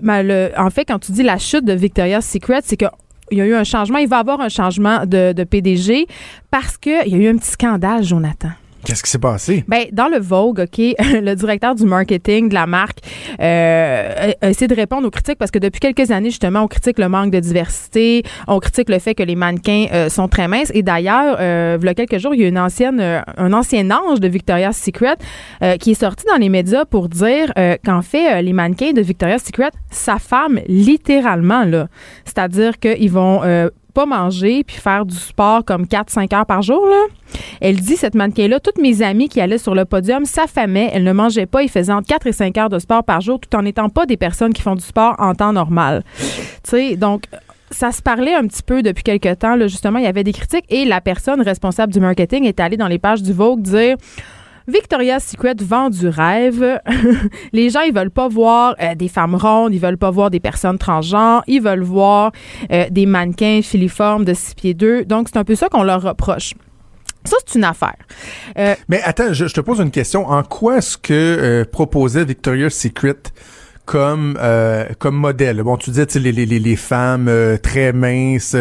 ben, 0.00 0.22
le- 0.22 0.50
en 0.56 0.70
fait, 0.70 0.84
quand 0.84 0.98
tu 0.98 1.12
dis 1.12 1.22
la 1.22 1.38
chute 1.38 1.64
de 1.64 1.72
Victoria's 1.72 2.26
Secret, 2.26 2.60
c'est 2.64 2.76
que 2.76 2.86
il 3.30 3.36
y 3.38 3.40
a 3.42 3.46
eu 3.46 3.54
un 3.54 3.64
changement. 3.64 3.98
Il 3.98 4.08
va 4.08 4.16
y 4.16 4.20
avoir 4.20 4.40
un 4.40 4.48
changement 4.48 5.04
de, 5.04 5.32
de 5.32 5.44
PDG 5.44 6.06
parce 6.50 6.78
qu'il 6.78 6.92
y 7.08 7.14
a 7.14 7.18
eu 7.18 7.28
un 7.28 7.36
petit 7.36 7.50
scandale, 7.50 8.02
Jonathan. 8.02 8.50
Qu'est-ce 8.84 9.02
qui 9.02 9.10
s'est 9.10 9.18
passé? 9.18 9.64
Ben, 9.68 9.84
dans 9.92 10.08
le 10.08 10.18
Vogue, 10.18 10.60
OK, 10.60 10.78
le 10.98 11.34
directeur 11.34 11.74
du 11.74 11.84
marketing 11.84 12.48
de 12.48 12.54
la 12.54 12.66
marque 12.66 12.98
euh, 13.40 14.32
a- 14.40 14.48
essayé 14.48 14.66
de 14.68 14.74
répondre 14.74 15.06
aux 15.06 15.10
critiques 15.10 15.36
parce 15.38 15.50
que 15.50 15.58
depuis 15.58 15.80
quelques 15.80 16.10
années, 16.10 16.30
justement, 16.30 16.62
on 16.62 16.68
critique 16.68 16.98
le 16.98 17.08
manque 17.08 17.30
de 17.30 17.40
diversité, 17.40 18.22
on 18.46 18.58
critique 18.60 18.88
le 18.88 18.98
fait 18.98 19.14
que 19.14 19.22
les 19.22 19.34
mannequins 19.34 19.86
euh, 19.92 20.08
sont 20.08 20.28
très 20.28 20.48
minces. 20.48 20.70
Et 20.74 20.82
d'ailleurs, 20.82 21.36
euh, 21.40 21.76
il 21.80 21.86
y 21.86 21.88
a 21.88 21.94
quelques 21.94 22.18
jours, 22.18 22.34
il 22.34 22.40
y 22.40 22.44
a 22.44 22.48
une 22.48 22.58
ancienne, 22.58 23.00
euh, 23.00 23.20
un 23.36 23.52
ancien 23.52 23.90
ange 23.90 24.20
de 24.20 24.28
Victoria's 24.28 24.76
Secret 24.76 25.16
euh, 25.62 25.76
qui 25.76 25.90
est 25.90 26.00
sorti 26.00 26.24
dans 26.30 26.36
les 26.38 26.48
médias 26.48 26.84
pour 26.84 27.08
dire 27.08 27.52
euh, 27.58 27.76
qu'en 27.84 28.02
fait, 28.02 28.40
les 28.42 28.52
mannequins 28.52 28.92
de 28.92 29.00
Victoria's 29.02 29.42
Secret 29.44 29.70
s'affament 29.90 30.60
littéralement, 30.68 31.64
là. 31.64 31.88
C'est-à-dire 32.24 32.78
qu'ils 32.78 33.10
vont... 33.10 33.42
manger 34.06 34.64
puis 34.64 34.76
faire 34.76 35.04
du 35.04 35.16
sport 35.16 35.64
comme 35.64 35.84
4-5 35.84 36.34
heures 36.34 36.46
par 36.46 36.62
jour. 36.62 36.86
Elle 37.60 37.76
dit, 37.76 37.96
cette 37.96 38.14
mannequin-là, 38.14 38.60
toutes 38.60 38.78
mes 38.78 39.02
amies 39.02 39.28
qui 39.28 39.40
allaient 39.40 39.58
sur 39.58 39.74
le 39.74 39.84
podium 39.84 40.24
s'affamaient. 40.24 40.90
Elles 40.92 41.04
ne 41.04 41.12
mangeaient 41.12 41.46
pas. 41.46 41.62
Ils 41.62 41.68
faisaient 41.68 41.92
entre 41.92 42.08
4 42.08 42.26
et 42.26 42.32
5 42.32 42.58
heures 42.58 42.68
de 42.68 42.78
sport 42.78 43.04
par 43.04 43.20
jour 43.20 43.38
tout 43.40 43.54
en 43.56 43.62
n'étant 43.62 43.88
pas 43.88 44.06
des 44.06 44.16
personnes 44.16 44.52
qui 44.52 44.62
font 44.62 44.74
du 44.74 44.84
sport 44.84 45.14
en 45.18 45.34
temps 45.34 45.52
normal. 45.52 46.02
Tu 46.18 46.70
sais, 46.70 46.96
donc, 46.96 47.24
ça 47.70 47.92
se 47.92 48.02
parlait 48.02 48.34
un 48.34 48.46
petit 48.46 48.62
peu 48.62 48.82
depuis 48.82 49.02
quelque 49.02 49.34
temps. 49.34 49.56
Là, 49.56 49.66
justement, 49.66 49.98
il 49.98 50.04
y 50.04 50.08
avait 50.08 50.24
des 50.24 50.32
critiques 50.32 50.64
et 50.68 50.84
la 50.84 51.00
personne 51.00 51.40
responsable 51.42 51.92
du 51.92 52.00
marketing 52.00 52.44
est 52.44 52.60
allée 52.60 52.76
dans 52.76 52.88
les 52.88 52.98
pages 52.98 53.22
du 53.22 53.32
Vogue 53.32 53.60
dire 53.60 53.96
Victoria's 54.68 55.24
Secret 55.24 55.54
vend 55.62 55.88
du 55.88 56.08
rêve. 56.08 56.78
les 57.52 57.70
gens, 57.70 57.80
ils 57.80 57.94
veulent 57.94 58.10
pas 58.10 58.28
voir 58.28 58.76
euh, 58.82 58.94
des 58.94 59.08
femmes 59.08 59.34
rondes, 59.34 59.72
ils 59.72 59.80
veulent 59.80 59.96
pas 59.96 60.10
voir 60.10 60.30
des 60.30 60.40
personnes 60.40 60.76
transgenres, 60.76 61.42
ils 61.46 61.62
veulent 61.62 61.82
voir 61.82 62.32
euh, 62.70 62.84
des 62.90 63.06
mannequins 63.06 63.60
filiformes 63.62 64.26
de 64.26 64.34
6 64.34 64.54
pieds 64.54 64.74
2. 64.74 65.06
Donc, 65.06 65.28
c'est 65.32 65.38
un 65.38 65.44
peu 65.44 65.54
ça 65.54 65.70
qu'on 65.70 65.82
leur 65.82 66.02
reproche. 66.02 66.52
Ça, 67.24 67.36
c'est 67.46 67.58
une 67.58 67.64
affaire. 67.64 67.96
Euh, 68.58 68.74
Mais 68.88 69.00
attends, 69.02 69.32
je, 69.32 69.46
te 69.46 69.60
pose 69.62 69.80
une 69.80 69.90
question. 69.90 70.28
En 70.28 70.42
quoi 70.42 70.78
est-ce 70.78 70.98
que 70.98 71.64
proposait 71.72 72.24
Victoria's 72.24 72.74
Secret 72.74 73.16
comme 73.88 74.36
euh, 74.38 74.84
comme 74.98 75.16
modèle? 75.16 75.62
Bon, 75.62 75.78
tu 75.78 75.88
disais, 75.88 76.04
les, 76.16 76.30
les, 76.30 76.44
les, 76.44 76.58
les 76.58 76.76
femmes 76.76 77.26
euh, 77.28 77.56
très 77.56 77.94
minces, 77.94 78.54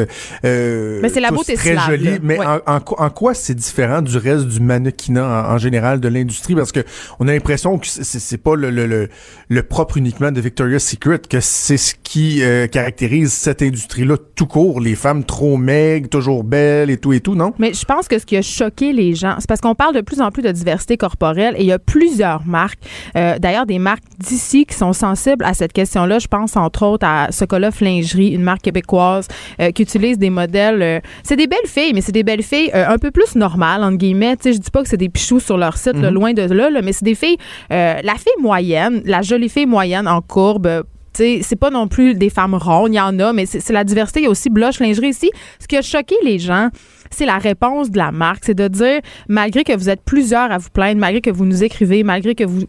euh, 0.45 0.99
Mais 1.01 1.09
c'est 1.09 1.19
la 1.19 1.31
beauté 1.31 1.55
très 1.55 1.73
slave, 1.73 1.95
là. 2.01 2.11
Mais 2.23 2.39
Ouais. 2.39 2.45
en, 2.45 2.59
en, 2.75 2.79
quoi- 2.79 3.01
en 3.01 3.09
quoi 3.09 3.33
c'est 3.33 3.53
différent 3.53 4.01
du 4.01 4.15
reste 4.17 4.45
du 4.47 4.61
mannequinat 4.61 5.25
en, 5.49 5.55
en 5.55 5.57
général 5.57 5.99
de 5.99 6.07
l'industrie? 6.07 6.55
Parce 6.55 6.71
que 6.71 6.79
on 7.19 7.27
a 7.27 7.33
l'impression 7.33 7.77
que 7.77 7.87
c'est- 7.87 8.37
pas 8.37 8.55
le, 8.55 8.69
le, 8.69 8.85
le, 8.85 9.09
le 9.49 9.63
propre 9.63 9.97
uniquement 9.97 10.31
de 10.31 10.39
Victoria's 10.39 10.83
Secret, 10.83 11.19
que 11.29 11.39
c'est 11.41 11.75
ce 11.77 11.93
qui 12.03 12.41
euh, 12.43 12.67
caractérise 12.67 13.33
cette 13.33 13.61
industrie-là 13.61 14.15
tout 14.35 14.45
court. 14.47 14.79
Les 14.79 14.95
femmes 14.95 15.25
trop 15.25 15.57
maigres, 15.57 16.07
toujours 16.07 16.43
belles 16.45 16.89
et 16.89 16.97
tout 16.97 17.11
et 17.11 17.19
tout, 17.19 17.35
non? 17.35 17.53
Mais 17.59 17.73
je 17.73 17.83
pense 17.83 18.07
que 18.07 18.17
ce 18.17 18.25
qui 18.25 18.37
a 18.37 18.41
choqué 18.41 18.93
les 18.93 19.13
gens, 19.13 19.35
c'est 19.39 19.47
parce 19.49 19.59
qu'on 19.59 19.75
parle 19.75 19.93
de 19.95 20.01
plus 20.01 20.21
en 20.21 20.31
plus 20.31 20.43
de 20.43 20.51
diversité 20.51 20.95
corporelle 20.95 21.55
et 21.57 21.61
il 21.61 21.67
y 21.67 21.71
a 21.73 21.79
plusieurs 21.79 22.45
marques, 22.45 22.79
euh, 23.17 23.37
d'ailleurs 23.39 23.65
des 23.65 23.79
marques 23.79 24.03
d'ici 24.19 24.65
qui 24.65 24.75
sont 24.75 24.93
sensibles 25.17 25.43
à 25.45 25.53
cette 25.53 25.73
question-là. 25.73 26.19
Je 26.19 26.27
pense 26.27 26.55
entre 26.55 26.85
autres 26.85 27.05
à 27.05 27.31
Sokolov 27.31 27.81
Lingerie, 27.81 28.29
une 28.29 28.43
marque 28.43 28.61
québécoise 28.61 29.27
euh, 29.59 29.71
qui 29.71 29.81
utilise 29.81 30.17
des 30.17 30.29
modèles. 30.29 30.81
euh, 30.81 30.99
c'est 31.23 31.35
des 31.35 31.47
belles 31.47 31.67
filles, 31.67 31.93
mais 31.93 32.01
c'est 32.01 32.11
des 32.11 32.23
belles 32.23 32.43
filles 32.43 32.71
euh, 32.73 32.85
un 32.87 32.97
peu 32.97 33.11
plus 33.11 33.35
normales 33.35 33.83
entre 33.83 33.97
guillemets. 33.97 34.35
Tu 34.37 34.43
sais, 34.43 34.53
je 34.53 34.59
dis 34.59 34.71
pas 34.71 34.83
que 34.83 34.89
c'est 34.89 34.97
des 34.97 35.09
pichous 35.09 35.39
sur 35.39 35.57
leur 35.57 35.77
site, 35.77 35.95
là, 35.95 36.11
loin 36.11 36.33
de 36.33 36.41
là, 36.41 36.69
là, 36.69 36.81
mais 36.81 36.93
c'est 36.93 37.05
des 37.05 37.15
filles, 37.15 37.37
la 37.69 38.15
fille 38.15 38.41
moyenne, 38.41 39.01
la 39.05 39.21
jolie 39.21 39.49
fille 39.49 39.65
moyenne 39.65 40.07
en 40.07 40.21
courbe. 40.21 40.83
Sais, 41.17 41.39
c'est 41.43 41.55
pas 41.55 41.69
non 41.69 41.87
plus 41.87 42.13
des 42.15 42.29
femmes 42.29 42.55
rondes, 42.55 42.93
il 42.93 42.97
y 42.97 42.99
en 42.99 43.17
a, 43.19 43.33
mais 43.33 43.45
c'est 43.45 43.69
la 43.71 43.83
diversité. 43.83 44.21
Il 44.21 44.23
y 44.23 44.27
a 44.27 44.29
aussi 44.29 44.49
Blush 44.49 44.79
Lingerie 44.79 45.09
ici. 45.09 45.29
Ce 45.59 45.67
qui 45.67 45.77
a 45.77 45.81
choqué 45.81 46.15
les 46.23 46.39
gens, 46.39 46.69
c'est 47.11 47.25
la 47.25 47.37
réponse 47.37 47.91
de 47.91 47.97
la 47.97 48.11
marque. 48.11 48.43
C'est 48.45 48.55
de 48.55 48.67
dire, 48.67 49.01
malgré 49.27 49.63
que 49.63 49.75
vous 49.75 49.89
êtes 49.89 50.01
plusieurs 50.01 50.51
à 50.51 50.57
vous 50.57 50.69
plaindre, 50.69 50.99
malgré 50.99 51.21
que 51.21 51.29
vous 51.29 51.45
nous 51.45 51.63
écrivez, 51.63 52.03
malgré 52.03 52.35
que 52.35 52.43
vous 52.43 52.65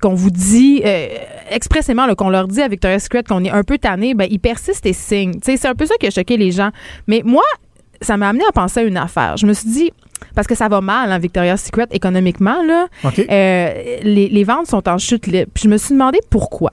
qu'on 0.00 0.14
vous 0.14 0.30
dit 0.30 0.82
euh, 0.84 1.08
expressément, 1.50 2.12
qu'on 2.14 2.30
leur 2.30 2.48
dit 2.48 2.62
à 2.62 2.68
Victoria's 2.68 3.04
Secret 3.04 3.22
qu'on 3.22 3.44
est 3.44 3.50
un 3.50 3.62
peu 3.62 3.78
tanné, 3.78 4.14
ben 4.14 4.26
ils 4.30 4.40
persistent 4.40 4.86
et 4.86 4.92
signent. 4.92 5.38
C'est 5.42 5.64
un 5.66 5.74
peu 5.74 5.86
ça 5.86 5.94
qui 6.00 6.06
a 6.06 6.10
choqué 6.10 6.36
les 6.36 6.50
gens. 6.50 6.70
Mais 7.06 7.22
moi, 7.24 7.44
ça 8.00 8.16
m'a 8.16 8.28
amené 8.28 8.44
à 8.48 8.52
penser 8.52 8.80
à 8.80 8.82
une 8.84 8.96
affaire. 8.96 9.36
Je 9.36 9.46
me 9.46 9.52
suis 9.52 9.68
dit, 9.68 9.90
parce 10.34 10.46
que 10.46 10.54
ça 10.54 10.68
va 10.68 10.80
mal, 10.80 11.10
hein, 11.10 11.18
Victoria's 11.18 11.64
Secret, 11.64 11.86
économiquement, 11.90 12.62
là. 12.62 12.86
Euh, 13.04 13.98
les, 14.02 14.28
les 14.28 14.44
ventes 14.44 14.66
sont 14.66 14.88
en 14.88 14.98
chute 14.98 15.26
libre. 15.26 15.50
Puis 15.52 15.64
je 15.64 15.68
me 15.68 15.76
suis 15.76 15.94
demandé 15.94 16.18
pourquoi. 16.30 16.70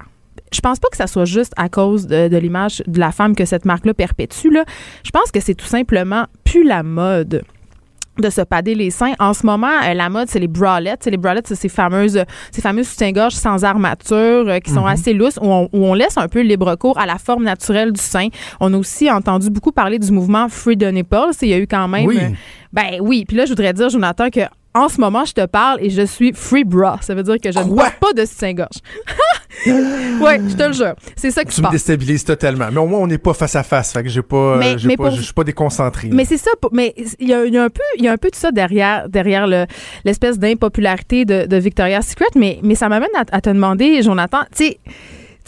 Je 0.51 0.59
pense 0.61 0.79
pas 0.79 0.87
que 0.89 0.97
ça 0.97 1.07
soit 1.07 1.25
juste 1.25 1.53
à 1.57 1.69
cause 1.69 2.07
de, 2.07 2.27
de 2.27 2.37
l'image 2.37 2.83
de 2.87 2.99
la 2.99 3.11
femme 3.11 3.35
que 3.35 3.45
cette 3.45 3.65
marque-là 3.65 3.93
perpétue. 3.93 4.49
Là. 4.51 4.63
Je 5.03 5.11
pense 5.11 5.31
que 5.31 5.39
c'est 5.39 5.55
tout 5.55 5.65
simplement 5.65 6.25
plus 6.43 6.63
la 6.63 6.83
mode 6.83 7.43
de 8.17 8.29
se 8.29 8.41
pader 8.41 8.75
les 8.75 8.91
seins. 8.91 9.13
En 9.19 9.33
ce 9.33 9.45
moment, 9.45 9.71
euh, 9.83 9.93
la 9.93 10.09
mode, 10.09 10.29
c'est 10.29 10.39
les 10.39 10.47
bralettes. 10.47 11.05
Les 11.05 11.17
bralettes, 11.17 11.47
c'est 11.47 11.55
ces 11.55 11.67
fameuses, 11.69 12.23
ces 12.51 12.61
fameux 12.61 12.83
soutiens-gorge 12.83 13.33
sans 13.33 13.65
armature 13.65 14.47
euh, 14.47 14.59
qui 14.59 14.71
sont 14.71 14.85
assez 14.85 15.13
lousses, 15.13 15.37
où 15.41 15.51
on, 15.51 15.69
où 15.73 15.85
on 15.85 15.93
laisse 15.93 16.17
un 16.17 16.29
peu 16.29 16.39
libre 16.41 16.75
cours 16.75 16.97
à 16.97 17.05
la 17.05 17.17
forme 17.17 17.43
naturelle 17.43 17.91
du 17.91 18.01
sein. 18.01 18.29
On 18.61 18.73
a 18.73 18.77
aussi 18.77 19.11
entendu 19.11 19.49
beaucoup 19.49 19.73
parler 19.73 19.99
du 19.99 20.11
mouvement 20.13 20.47
Free 20.47 20.77
the 20.77 20.85
Nipples. 20.85 21.31
Il 21.41 21.49
y 21.49 21.53
a 21.53 21.57
eu 21.57 21.67
quand 21.67 21.89
même... 21.89 22.05
Oui. 22.05 22.17
euh, 22.21 22.29
ben 22.71 22.99
oui. 23.01 23.25
Puis 23.27 23.35
là, 23.35 23.43
je 23.45 23.49
voudrais 23.49 23.73
dire, 23.73 23.89
Jonathan, 23.89 24.29
que 24.29 24.41
en 24.73 24.89
ce 24.89 24.99
moment, 24.99 25.23
je 25.23 25.31
te 25.33 25.45
parle 25.45 25.79
et 25.81 25.89
je 25.89 26.01
suis 26.01 26.33
free 26.33 26.65
bra. 26.65 26.97
Ça 27.01 27.15
veut 27.15 27.23
dire 27.23 27.37
que 27.41 27.49
je 27.51 27.59
ne 27.59 27.73
porte 27.73 27.95
pas 27.99 28.11
de 28.13 28.25
soutien-gorge. 28.25 28.79
oui, 29.67 30.31
je 30.49 30.55
te 30.55 30.63
le 30.63 30.73
jure. 30.73 30.93
C'est 31.15 31.31
ça 31.31 31.43
qui 31.43 31.51
se 31.51 31.61
Tu 31.61 31.65
me 31.67 31.71
déstabilises 31.71 32.23
totalement. 32.23 32.67
Mais 32.71 32.79
au 32.79 32.85
moins, 32.87 32.99
on 32.99 33.07
n'est 33.07 33.17
pas 33.17 33.33
face 33.33 33.55
à 33.55 33.63
face. 33.63 33.93
Fait 33.93 34.03
que 34.03 34.09
j'ai 34.09 34.21
pas, 34.21 34.57
Mais- 34.57 34.77
j'ai 34.77 34.87
mais 34.87 34.97
pas, 34.97 35.09
pour- 35.09 35.15
je 35.15 35.21
suis 35.21 35.33
pas 35.33 35.43
déconcentré. 35.43 36.09
Mais 36.11 36.25
c'est 36.25 36.37
ça. 36.37 36.51
Mais 36.71 36.93
il 37.19 37.27
y 37.27 37.33
a, 37.33 37.45
il 37.45 37.53
y 37.53 37.57
a 37.57 37.63
un 37.63 37.69
peu, 37.69 37.81
il 37.97 38.03
y 38.05 38.07
a 38.07 38.11
un 38.11 38.17
peu 38.17 38.29
de 38.29 38.35
ça 38.35 38.51
derrière, 38.51 39.07
derrière 39.09 39.47
le- 39.47 39.65
l'espèce 40.03 40.37
d'impopularité 40.39 41.25
de, 41.25 41.45
de 41.45 41.57
Victoria's 41.57 42.07
Secret. 42.07 42.25
Mais, 42.35 42.59
mais 42.63 42.75
ça 42.75 42.89
m'amène 42.89 43.09
à, 43.15 43.23
à 43.35 43.41
te 43.41 43.49
demander, 43.49 44.01
Jonathan, 44.03 44.39
tu 44.55 44.65
sais, 44.65 44.77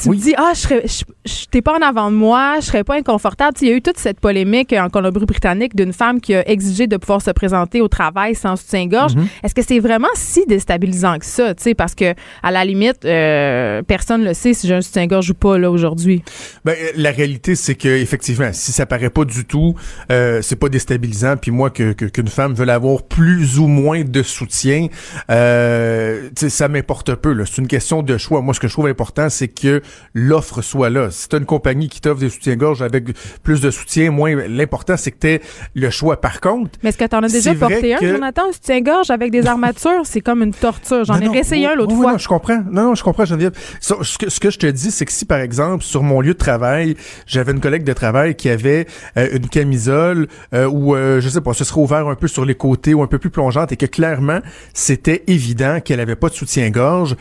tu 0.02 0.10
Oui. 0.10 0.18
me 0.18 0.22
dis 0.22 0.34
ah 0.38 0.52
je 0.54 0.60
serais 0.60 0.82
je, 0.86 1.04
je- 1.26 1.46
t'es 1.50 1.62
pas 1.62 1.78
en 1.78 1.82
avant 1.82 2.12
de 2.12 2.16
moi 2.16 2.58
je 2.62 2.66
serais 2.68 2.84
pas 2.84 2.96
inconfortable 2.96 3.54
Tu 3.56 3.60
sais, 3.62 3.66
il 3.66 3.70
y 3.70 3.74
a 3.74 3.78
eu 3.78 3.82
toute 3.82 3.98
cette 3.98 4.20
polémique 4.20 4.74
en 4.74 4.90
Colombie-Britannique 4.90 5.76
d'une 5.76 5.94
femme 5.94 6.22
qui 6.22 6.36
a 6.36 6.48
exigé 6.50 6.88
de 6.88 6.98
pouvoir 6.98 7.22
se 7.22 7.32
présenter 7.32 7.82
au 7.82 7.88
travail 7.88 8.36
sans 8.36 8.56
soutien-gorge 8.56 9.16
Mm-hmm. 9.16 9.28
est-ce 9.44 9.56
que 9.56 9.62
c'est 9.62 9.80
vraiment 9.80 10.08
si 10.16 10.46
déstabilisant 10.46 11.18
que 11.20 11.26
ça 11.26 11.56
tu 11.56 11.64
sais? 11.64 11.74
Parce 11.76 11.96
que 11.96 12.14
à 12.44 12.52
la 12.52 12.64
limite 12.66 13.06
euh, 13.06 13.82
personne 13.84 14.24
le 14.24 14.34
sait 14.34 14.54
si 14.54 14.68
j'ai 14.68 14.76
un 14.76 14.82
soutien-gorge 14.82 15.30
ou 15.32 15.34
pas 15.34 15.58
là 15.58 15.72
aujourd'hui 15.72 16.24
Ben, 16.66 16.74
euh, 16.74 16.92
la 16.96 17.12
réalité, 17.12 17.56
c'est 17.56 17.76
que 17.76 17.88
effectivement, 17.88 18.50
si 18.54 18.72
ça 18.72 18.86
paraît 18.86 19.10
pas 19.10 19.26
du 19.26 19.46
tout, 19.46 19.76
euh, 20.12 20.42
c'est 20.42 20.56
pas 20.58 20.70
déstabilisant. 20.70 21.38
Puis 21.38 21.52
moi, 21.52 21.70
que 21.70 21.94
qu'une 21.94 22.28
femme 22.28 22.54
veuille 22.54 22.70
avoir 22.70 23.04
plus 23.04 23.60
ou 23.60 23.68
moins 23.68 24.04
de 24.04 24.24
soutien, 24.24 24.88
euh, 25.30 26.30
ça 26.36 26.68
m'importe 26.68 27.14
peu. 27.16 27.34
là. 27.34 27.46
C'est 27.46 27.62
une 27.62 27.68
question 27.68 28.04
de 28.04 28.18
choix. 28.18 28.42
Moi, 28.42 28.54
ce 28.54 28.60
que 28.60 28.68
je 28.68 28.74
trouve 28.74 28.88
important, 28.88 29.30
c'est 29.30 29.48
que 29.48 29.82
l'offre 30.14 30.62
soit 30.62 30.90
là. 30.90 31.10
Si 31.12 31.30
t'as 31.30 31.38
une 31.40 31.46
compagnie 31.46 31.90
qui 31.90 32.02
t'offre 32.02 32.20
des 32.20 32.30
soutiens-gorge 32.30 32.82
avec 32.82 33.06
plus 33.44 33.62
de 33.62 33.72
soutien, 33.72 34.12
moins, 34.12 34.36
l'important, 34.48 34.98
c'est 34.98 35.12
que 35.12 35.18
t'aies 35.18 35.42
le 35.76 35.90
choix. 35.90 36.20
Par 36.20 36.42
contre, 36.42 36.80
mais 36.84 36.90
est-ce 36.90 36.98
que 36.98 37.06
t'en 37.06 37.24
as 37.24 37.30
déjà 37.30 37.54
porté 37.54 37.96
un 37.96 37.98
que- 37.98 38.08
Jonathan? 38.08 38.50
Un 38.50 38.52
soutien-gorge 38.52 39.10
avec 39.10 39.32
des 39.32 39.46
armatures 39.46 39.88
c'est 40.04 40.22
comme 40.22 40.44
une 40.44 40.54
torture 40.54 41.04
j'en 41.06 41.20
ai 41.20 41.28
oui, 41.28 41.66
un 41.66 41.76
l'autre 41.76 41.94
oui, 41.94 42.02
fois 42.02 42.12
Non, 42.14 42.18
je 42.18 42.28
comprends. 42.28 42.64
Non, 42.72 42.84
non, 42.84 42.96
je 42.96 43.04
comprends, 43.04 43.26
Geneviève. 43.26 43.54
So, 43.80 44.04
ce, 44.04 44.18
que, 44.18 44.30
ce 44.30 44.40
que 44.40 44.50
je 44.50 44.58
te 44.58 44.68
dis, 44.68 44.92
c'est 44.92 45.06
que 45.06 45.12
si, 45.12 45.26
par 45.26 45.40
exemple, 45.40 45.84
sur 45.84 46.04
mon 46.04 46.22
lieu 46.22 46.34
de 46.34 46.38
travail, 46.38 46.96
j'avais 47.26 47.52
une 47.52 47.60
collègue 47.60 47.84
de 47.84 47.94
travail 47.94 48.36
qui 48.36 48.50
avait 48.50 48.88
euh, 49.18 49.30
une 49.34 49.48
camisole 49.48 50.28
euh, 50.54 50.68
ou, 50.68 50.96
euh, 50.96 51.22
je 51.22 51.30
sais 51.30 51.42
pas, 51.42 51.54
ce 51.54 51.64
serait 51.64 51.82
ouvert 51.82 52.08
un 52.08 52.16
peu 52.16 52.28
sur 52.28 52.46
les 52.46 52.56
côtés 52.56 52.94
ou 52.94 53.02
un 53.02 53.08
peu 53.08 53.20
plus 53.20 53.30
plongeante 53.30 53.72
et 53.72 53.78
que 53.78 53.86
clairement, 53.86 54.40
c'était 54.74 55.24
évident 55.28 55.80
qu'elle 55.84 56.00
avait 56.00 56.16
pas 56.16 56.30
de 56.30 56.34
soutien-gorge, 56.34 57.16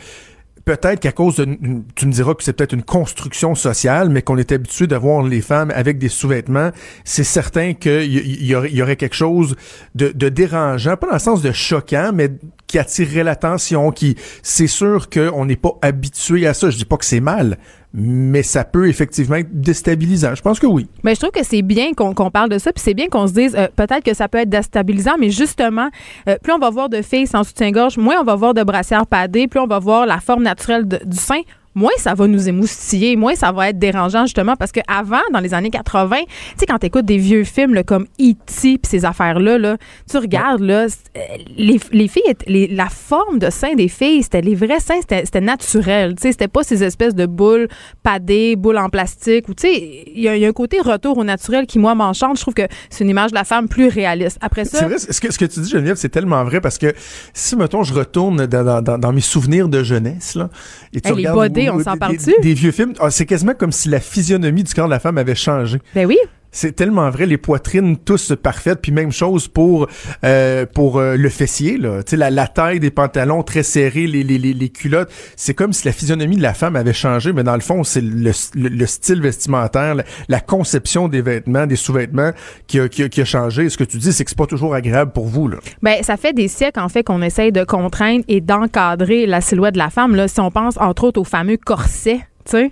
peut-être 0.67 0.99
qu'à 0.99 1.13
cause 1.13 1.37
de, 1.37 1.57
tu 1.95 2.05
me 2.05 2.11
diras 2.11 2.33
que 2.33 2.43
c'est 2.43 2.51
peut-être 2.51 2.73
une 2.73 2.83
construction 2.83 3.55
sociale, 3.55 4.09
mais 4.09 4.21
qu'on 4.21 4.37
est 4.37 4.51
habitué 4.51 4.85
de 4.85 4.95
voir 4.97 5.23
les 5.23 5.39
femmes 5.39 5.71
avec 5.73 5.97
des 5.97 6.09
sous-vêtements, 6.09 6.71
c'est 7.05 7.23
certain 7.23 7.73
qu'il 7.73 8.43
y, 8.43 8.53
aurait, 8.53 8.97
quelque 8.97 9.15
chose 9.15 9.55
de 9.95 10.29
dérangeant, 10.29 10.97
pas 10.97 11.07
dans 11.07 11.13
le 11.13 11.19
sens 11.19 11.41
de 11.41 11.53
choquant, 11.53 12.11
mais 12.13 12.29
qui 12.67 12.77
attirerait 12.77 13.23
l'attention, 13.23 13.91
qui, 13.91 14.15
c'est 14.43 14.67
sûr 14.67 15.09
qu'on 15.09 15.45
n'est 15.45 15.55
pas 15.55 15.77
habitué 15.81 16.45
à 16.45 16.53
ça. 16.53 16.69
Je 16.69 16.77
dis 16.77 16.85
pas 16.85 16.97
que 16.97 17.05
c'est 17.05 17.21
mal, 17.21 17.57
mais 17.93 18.43
ça 18.43 18.63
peut 18.63 18.87
effectivement 18.89 19.37
être 19.37 19.59
déstabilisant. 19.59 20.35
Je 20.35 20.41
pense 20.41 20.59
que 20.59 20.67
oui. 20.67 20.87
Mais 21.03 21.15
je 21.15 21.21
trouve 21.21 21.31
que 21.31 21.43
c'est 21.43 21.61
bien 21.61 21.93
qu'on 21.93 22.13
parle 22.29 22.49
de 22.49 22.57
ça, 22.57 22.71
puis 22.73 22.83
c'est 22.83 22.93
bien 22.93 23.07
qu'on 23.07 23.27
se 23.27 23.33
dise 23.33 23.55
euh, 23.55 23.67
peut-être 23.75 24.03
que 24.03 24.13
ça 24.13 24.27
peut 24.27 24.39
être 24.39 24.49
déstabilisant, 24.49 25.15
mais 25.17 25.29
justement, 25.29 25.89
euh, 26.27 26.35
plus 26.43 26.53
on 26.53 26.59
va 26.59 26.69
voir 26.69 26.89
de 26.89 27.01
filles 27.01 27.27
sans 27.27 27.43
soutien-gorge, 27.43 27.97
moins 27.97 28.15
on 28.19 28.23
va 28.23 28.35
voir 28.35 28.53
de 28.53 28.63
brassières 28.63 29.07
padées, 29.07 29.47
plus 29.47 29.59
on 29.59 29.67
va 29.67 29.79
voir 29.79 30.05
la 30.05 30.19
forme 30.19 30.43
naturelle 30.43 30.85
du 30.85 31.17
sein. 31.17 31.41
Moins 31.77 31.91
ça 31.97 32.15
va 32.15 32.25
nous 32.25 32.49
émoustiller, 32.49 33.15
moins 33.15 33.35
ça 33.35 33.51
va 33.51 33.69
être 33.69 33.77
dérangeant 33.77 34.25
justement 34.25 34.55
parce 34.55 34.71
que 34.71 34.79
avant, 34.87 35.21
dans 35.31 35.39
les 35.39 35.53
années 35.53 35.69
80, 35.69 36.17
tu 36.17 36.25
sais 36.57 36.65
quand 36.65 36.79
t'écoutes 36.79 37.05
des 37.05 37.19
vieux 37.19 37.43
films 37.43 37.75
là, 37.75 37.83
comme 37.83 38.05
E.T. 38.19 38.35
puis 38.79 38.79
ces 38.89 39.05
affaires-là, 39.05 39.59
là, 39.59 39.77
tu 40.09 40.17
regardes 40.17 40.61
là, 40.61 40.87
euh, 40.87 41.19
les, 41.55 41.79
les 41.91 42.07
filles, 42.07 42.23
les- 42.47 42.65
la 42.67 42.87
forme 42.89 43.37
de 43.37 43.51
sein 43.51 43.75
des 43.75 43.89
filles, 43.89 44.23
c'était 44.23 44.41
les 44.41 44.55
vrais 44.55 44.79
seins, 44.79 45.01
c'était 45.07 45.39
naturel, 45.41 46.15
tu 46.15 46.23
sais, 46.23 46.31
c'était 46.31 46.47
pas 46.47 46.63
ces 46.63 46.83
espèces 46.83 47.13
de 47.13 47.27
boules 47.27 47.67
padées, 48.01 48.55
boules 48.55 48.77
en 48.79 48.89
plastique 48.89 49.47
ou 49.47 49.53
tu 49.53 49.67
sais, 49.67 50.03
il 50.15 50.21
y, 50.21 50.27
a- 50.27 50.35
il 50.35 50.41
y 50.41 50.45
a 50.45 50.47
un 50.49 50.53
côté 50.53 50.79
retour 50.81 51.17
au 51.19 51.23
naturel 51.23 51.67
qui 51.67 51.77
moi 51.77 51.93
m'enchante. 51.93 52.37
Je 52.37 52.41
trouve 52.41 52.53
que 52.55 52.67
c'est 52.89 53.03
une 53.03 53.09
image 53.11 53.29
de 53.31 53.35
la 53.35 53.43
femme 53.43 53.67
plus 53.67 53.87
réaliste. 53.87 54.37
Après 54.41 54.65
ça, 54.65 54.79
C'est 54.79 54.85
vrai, 54.85 54.97
ce 54.97 55.21
que, 55.21 55.31
ce 55.31 55.37
que 55.37 55.45
tu 55.45 55.59
dis, 55.59 55.69
Geneviève, 55.69 55.97
c'est 55.97 56.09
tellement 56.09 56.43
vrai 56.43 56.59
parce 56.59 56.77
que 56.79 56.93
si, 57.33 57.55
mettons, 57.55 57.83
je 57.83 57.93
retourne 57.93 58.45
dans, 58.47 58.63
dans- 58.65 58.81
dans- 58.81 58.97
dans 58.97 59.13
mes 59.13 59.21
souvenirs 59.21 59.69
de 59.69 59.83
jeunesse, 59.83 60.35
là, 60.35 60.49
et 60.93 61.01
tu 61.01 61.09
Hey, 61.09 61.13
regardes 61.15 61.35
on 61.69 61.83
s'en 61.83 61.97
parle-tu? 61.97 62.31
Des, 62.37 62.41
des 62.41 62.53
vieux 62.53 62.71
films, 62.71 62.93
ah, 62.99 63.09
c'est 63.11 63.25
quasiment 63.25 63.53
comme 63.53 63.71
si 63.71 63.89
la 63.89 63.99
physionomie 63.99 64.63
du 64.63 64.73
corps 64.73 64.85
de 64.87 64.91
la 64.91 64.99
femme 64.99 65.17
avait 65.17 65.35
changé. 65.35 65.79
ben 65.93 66.05
oui, 66.05 66.17
C'est 66.51 66.75
tellement 66.75 67.09
vrai, 67.09 67.25
les 67.25 67.37
poitrines 67.37 67.97
tous 67.97 68.33
parfaites, 68.41 68.81
puis 68.81 68.91
même 68.91 69.11
chose 69.11 69.47
pour 69.47 69.87
euh, 70.23 70.65
pour 70.65 70.97
euh, 70.97 71.15
le 71.15 71.29
fessier 71.29 71.77
là, 71.77 72.03
tu 72.03 72.17
sais 72.17 72.29
la, 72.29 72.47
taille 72.47 72.79
des 72.79 72.91
pantalons 72.91 73.43
très 73.43 73.63
serrés, 73.63 74.07
les, 74.07 74.23
les, 74.23 74.37
les, 74.37 74.69
culottes, 74.69 75.11
c'est 75.35 75.53
comme 75.53 75.73
si 75.73 75.85
la 75.85 75.91
physionomie 75.91 76.37
de 76.37 76.41
la 76.41 76.53
femme 76.53 76.75
avait 76.75 76.93
changé, 76.93 77.33
mais 77.33 77.43
dans 77.43 77.55
le 77.55 77.61
fond 77.61 77.83
c'est 77.83 78.01
le, 78.01 78.31
le, 78.55 78.69
le 78.69 78.85
style 78.85 79.21
vestimentaire, 79.21 79.95
la, 79.95 80.03
la 80.29 80.39
conception 80.39 81.07
des 81.07 81.21
vêtements, 81.21 81.67
des 81.67 81.75
sous-vêtements 81.75 82.31
qui 82.67 82.79
a, 82.79 82.87
qui, 82.87 83.03
a, 83.03 83.09
qui 83.09 83.21
a 83.21 83.25
changé. 83.25 83.65
Et 83.65 83.69
ce 83.69 83.77
que 83.77 83.83
tu 83.83 83.97
dis, 83.97 84.13
c'est 84.13 84.23
que 84.23 84.29
c'est 84.29 84.37
pas 84.37 84.45
toujours 84.45 84.73
agréable 84.73 85.11
pour 85.11 85.25
vous 85.25 85.47
là. 85.47 85.57
Ben, 85.81 86.01
ça 86.03 86.17
fait 86.17 86.33
des 86.33 86.47
siècles, 86.47 86.79
en 86.79 86.89
fait, 86.89 87.03
qu'on 87.03 87.21
essaye 87.21 87.51
de 87.51 87.63
contraindre 87.63 88.23
et 88.27 88.41
d'encadrer 88.41 89.25
la 89.25 89.41
silhouette 89.41 89.73
de 89.73 89.79
la 89.79 89.89
femme. 89.89 90.15
Là, 90.15 90.27
si 90.27 90.39
on 90.39 90.51
pense, 90.51 90.77
entre 90.77 91.05
autres, 91.05 91.19
au 91.19 91.23
fameux 91.23 91.57
corset, 91.57 92.19
tu 92.45 92.51
sais. 92.51 92.71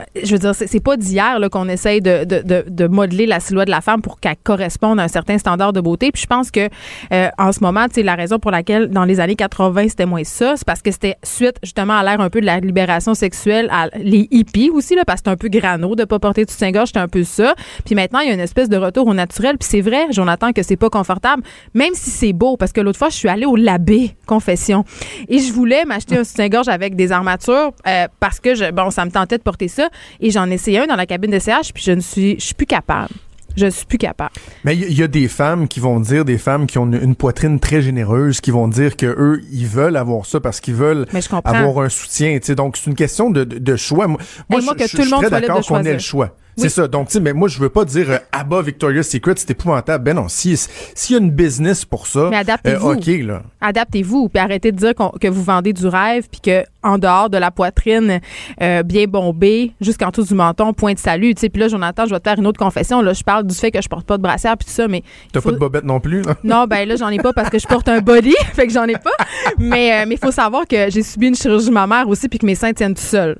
Euh, 0.00 0.20
Je 0.24 0.32
veux 0.32 0.38
dire, 0.38 0.54
c'est 0.54 0.66
c'est 0.66 0.80
pas 0.80 0.96
d'hier 0.96 1.38
qu'on 1.50 1.68
essaye 1.68 2.00
de, 2.00 2.24
de, 2.24 2.42
de, 2.42 2.64
de 2.68 2.86
modeler 2.86 3.26
la 3.26 3.40
silhouette 3.40 3.66
de 3.66 3.72
la 3.72 3.80
femme 3.80 4.02
pour 4.02 4.20
qu'elle 4.20 4.36
corresponde 4.42 5.00
à 5.00 5.02
un 5.02 5.08
certain 5.08 5.36
standard 5.36 5.72
de 5.72 5.80
beauté. 5.80 6.12
Puis 6.12 6.22
je 6.22 6.26
pense 6.26 6.50
que 6.50 6.68
euh, 7.12 7.28
en 7.38 7.52
ce 7.52 7.60
moment, 7.60 7.86
sais, 7.90 8.02
la 8.02 8.14
raison 8.14 8.38
pour 8.38 8.50
laquelle 8.50 8.88
dans 8.88 9.04
les 9.04 9.20
années 9.20 9.34
80 9.34 9.88
c'était 9.88 10.06
moins 10.06 10.24
ça, 10.24 10.54
c'est 10.56 10.64
parce 10.66 10.80
que 10.82 10.90
c'était 10.90 11.16
suite 11.22 11.56
justement 11.62 11.98
à 11.98 12.02
l'ère 12.02 12.20
un 12.20 12.30
peu 12.30 12.40
de 12.40 12.46
la 12.46 12.60
libération 12.60 13.14
sexuelle, 13.14 13.68
à 13.70 13.88
les 13.98 14.28
hippies 14.30 14.70
aussi 14.70 14.94
là, 14.94 15.04
parce 15.04 15.20
que 15.20 15.30
c'était 15.30 15.30
un 15.30 15.36
peu 15.36 15.48
grano 15.48 15.94
de 15.94 16.04
pas 16.04 16.18
porter 16.18 16.44
de 16.44 16.50
soutien-gorge, 16.50 16.88
c'était 16.88 17.00
un 17.00 17.08
peu 17.08 17.24
ça. 17.24 17.54
Puis 17.84 17.94
maintenant, 17.94 18.20
il 18.20 18.28
y 18.28 18.30
a 18.30 18.34
une 18.34 18.40
espèce 18.40 18.68
de 18.68 18.76
retour 18.76 19.06
au 19.06 19.14
naturel. 19.14 19.58
Puis 19.58 19.68
c'est 19.70 19.80
vrai, 19.80 20.06
Jonathan, 20.10 20.52
que 20.52 20.62
c'est 20.62 20.76
pas 20.76 20.90
confortable, 20.90 21.42
même 21.74 21.94
si 21.94 22.10
c'est 22.10 22.32
beau, 22.32 22.56
parce 22.56 22.72
que 22.72 22.80
l'autre 22.80 22.98
fois, 22.98 23.08
je 23.08 23.16
suis 23.16 23.28
allée 23.28 23.46
au 23.46 23.56
Labé, 23.56 24.14
confession, 24.26 24.84
et 25.28 25.38
je 25.38 25.52
voulais 25.52 25.84
m'acheter 25.84 26.16
un 26.16 26.24
soutien-gorge 26.24 26.68
avec 26.68 26.96
des 26.96 27.12
armatures 27.12 27.72
euh, 27.86 28.08
parce 28.18 28.40
que 28.40 28.70
bon, 28.70 28.90
ça 28.90 29.04
me 29.04 29.10
tentait 29.10 29.38
de 29.38 29.42
porter 29.42 29.68
ça, 29.68 29.88
et 30.20 30.30
j'en 30.30 30.50
ai 30.50 30.54
essayé 30.54 30.78
un 30.80 30.86
dans 30.86 30.96
la 30.96 31.06
cabine 31.06 31.30
de 31.30 31.38
CH, 31.38 31.72
puis 31.74 31.82
je 31.82 31.92
ne 31.92 32.00
suis, 32.00 32.36
je 32.38 32.44
suis 32.46 32.54
plus 32.54 32.66
capable. 32.66 33.10
Je 33.56 33.66
suis 33.66 33.84
plus 33.84 33.98
capable. 33.98 34.30
Mais 34.64 34.76
il 34.76 34.92
y, 34.92 34.94
y 34.94 35.02
a 35.02 35.08
des 35.08 35.26
femmes 35.26 35.66
qui 35.66 35.80
vont 35.80 35.98
dire, 35.98 36.24
des 36.24 36.38
femmes 36.38 36.68
qui 36.68 36.78
ont 36.78 36.86
une, 36.86 37.02
une 37.02 37.16
poitrine 37.16 37.58
très 37.58 37.82
généreuse, 37.82 38.40
qui 38.40 38.52
vont 38.52 38.68
dire 38.68 38.96
que 38.96 39.06
eux, 39.06 39.42
ils 39.50 39.66
veulent 39.66 39.96
avoir 39.96 40.24
ça 40.24 40.38
parce 40.38 40.60
qu'ils 40.60 40.74
veulent 40.76 41.06
avoir 41.44 41.84
un 41.84 41.88
soutien. 41.88 42.38
tu 42.38 42.46
sais. 42.46 42.54
Donc 42.54 42.76
c'est 42.76 42.88
une 42.88 42.94
question 42.94 43.28
de, 43.28 43.42
de, 43.42 43.76
choix. 43.76 44.06
Moi, 44.06 44.18
moi, 44.48 44.60
moi, 44.62 44.74
je, 44.78 44.84
que 44.84 44.88
je- 44.88 44.96
tout 44.96 44.96
le 44.98 45.02
je 45.02 45.08
suis 45.08 45.14
monde 45.16 45.24
très 45.24 45.40
d'accord 45.40 45.66
qu'on 45.66 45.82
ait 45.82 45.92
le 45.92 45.98
choix. 45.98 46.36
Oui. 46.62 46.68
C'est 46.68 46.80
ça. 46.80 46.88
Donc, 46.88 47.08
tu 47.08 47.14
sais, 47.14 47.20
mais 47.20 47.32
moi, 47.32 47.48
je 47.48 47.58
veux 47.58 47.68
pas 47.68 47.84
dire 47.84 48.06
euh, 48.10 48.62
Victoria's 48.62 49.08
Secret, 49.08 49.34
c'est 49.36 49.50
épouvantable. 49.50 50.04
Ben 50.04 50.14
non, 50.16 50.28
si 50.28 50.56
s'il 50.94 51.16
y 51.16 51.18
a 51.18 51.22
une 51.22 51.30
business 51.30 51.84
pour 51.84 52.06
ça, 52.06 52.28
Mais 52.30 52.36
adaptez-vous. 52.38 52.90
euh, 52.90 52.94
ok 52.94 53.06
là. 53.26 53.42
Adaptez-vous, 53.60 54.28
puis 54.28 54.38
arrêtez 54.38 54.72
de 54.72 54.76
dire 54.76 54.92
que 55.20 55.28
vous 55.28 55.42
vendez 55.42 55.72
du 55.72 55.86
rêve, 55.86 56.26
puis 56.30 56.40
que 56.40 56.64
en 56.82 56.96
dehors 56.98 57.28
de 57.28 57.36
la 57.36 57.50
poitrine 57.50 58.20
euh, 58.62 58.82
bien 58.82 59.04
bombée, 59.06 59.72
jusqu'en 59.80 60.08
dessous 60.08 60.24
du 60.24 60.34
menton, 60.34 60.72
point 60.72 60.94
de 60.94 60.98
salut. 60.98 61.34
Tu 61.34 61.40
sais, 61.42 61.48
puis 61.50 61.60
là, 61.60 61.68
Jonathan, 61.68 62.06
je 62.06 62.10
vais 62.10 62.20
te 62.20 62.28
faire 62.28 62.38
une 62.38 62.46
autre 62.46 62.58
confession. 62.58 63.02
Là, 63.02 63.12
je 63.12 63.22
parle 63.22 63.46
du 63.46 63.54
fait 63.54 63.70
que 63.70 63.82
je 63.82 63.88
porte 63.88 64.06
pas 64.06 64.16
de 64.16 64.22
brassière, 64.22 64.56
puis 64.56 64.66
tout 64.66 64.72
ça, 64.72 64.88
mais 64.88 65.02
T'as 65.32 65.40
faut- 65.40 65.50
pas 65.50 65.54
de 65.54 65.58
bobette 65.60 65.84
non 65.84 66.00
plus. 66.00 66.22
là? 66.22 66.34
Non, 66.42 66.66
ben 66.66 66.88
là, 66.88 66.96
j'en 66.96 67.08
ai 67.08 67.18
pas 67.18 67.32
parce 67.32 67.50
que 67.50 67.58
je 67.58 67.66
porte 67.66 67.88
un 67.88 68.00
body, 68.00 68.34
fait 68.54 68.66
que 68.66 68.72
j'en 68.72 68.84
ai 68.86 68.94
pas. 68.98 69.10
Mais 69.58 69.92
euh, 69.92 70.04
mais 70.08 70.14
il 70.14 70.18
faut 70.18 70.30
savoir 70.32 70.66
que 70.66 70.90
j'ai 70.90 71.02
subi 71.02 71.28
une 71.28 71.34
chirurgie 71.34 71.70
mammaire 71.70 72.08
aussi, 72.08 72.28
puis 72.28 72.38
que 72.38 72.46
mes 72.46 72.54
seins 72.54 72.72
tiennent 72.72 72.94
tout 72.94 73.02
seuls. 73.02 73.36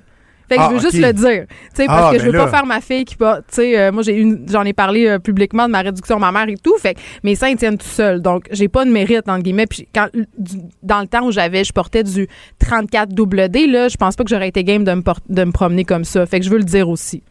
Fait 0.51 0.57
que 0.57 0.61
Ah, 0.63 0.69
je 0.71 0.75
veux 0.75 0.81
juste 0.81 0.99
le 0.99 1.13
dire. 1.13 1.47
Tu 1.49 1.57
sais, 1.75 1.87
parce 1.87 2.09
Ah, 2.09 2.13
que 2.13 2.19
je 2.19 2.25
ben 2.27 2.33
veux 2.33 2.39
là. 2.39 2.45
pas 2.47 2.51
faire 2.51 2.67
ma 2.67 2.81
fille 2.81 3.05
qui 3.05 3.15
porte. 3.15 3.45
Tu 3.49 3.55
sais, 3.55 3.79
euh, 3.79 3.93
moi, 3.93 4.03
j'ai 4.03 4.17
une, 4.17 4.45
j'en 4.51 4.65
ai 4.65 4.73
parlé 4.73 5.07
euh, 5.07 5.19
publiquement 5.21 5.67
de 5.67 5.71
ma 5.71 5.81
réduction 5.81 6.19
mammaire 6.19 6.49
et 6.49 6.57
tout. 6.57 6.77
Fait 6.79 6.95
que 6.95 7.01
mes 7.23 7.37
seins 7.37 7.55
tiennent 7.55 7.79
tout 7.79 7.87
seuls. 7.87 8.21
Donc, 8.21 8.47
j'ai 8.51 8.67
pas 8.69 8.85
de 8.85 8.91
mérite, 8.91 9.29
entre 9.29 9.43
guillemets. 9.45 9.67
Puis 9.69 9.87
quand, 9.95 10.09
du- 10.37 10.59
dans 10.83 11.01
le 11.01 11.07
temps 11.07 11.25
où 11.25 11.31
j'avais, 11.31 11.63
je 11.63 11.73
portais 11.73 12.03
du 12.03 12.27
34 12.59 13.11
double 13.15 13.49
D, 13.49 13.67
là, 13.69 13.87
je 13.89 13.97
pense 13.97 14.17
pas 14.17 14.25
que 14.25 14.31
j'aurais 14.31 14.49
été 14.49 14.65
game 14.65 14.83
de 14.85 14.93
me, 14.93 15.03
de 15.29 15.45
me 15.45 15.53
promener 15.53 15.85
comme 15.85 16.05
ça. 16.05 16.27
Fait 16.27 16.41
que 16.41 16.45
je 16.45 16.51
veux 16.51 16.59
le 16.59 16.65
dire 16.65 16.89
aussi. 16.89 17.23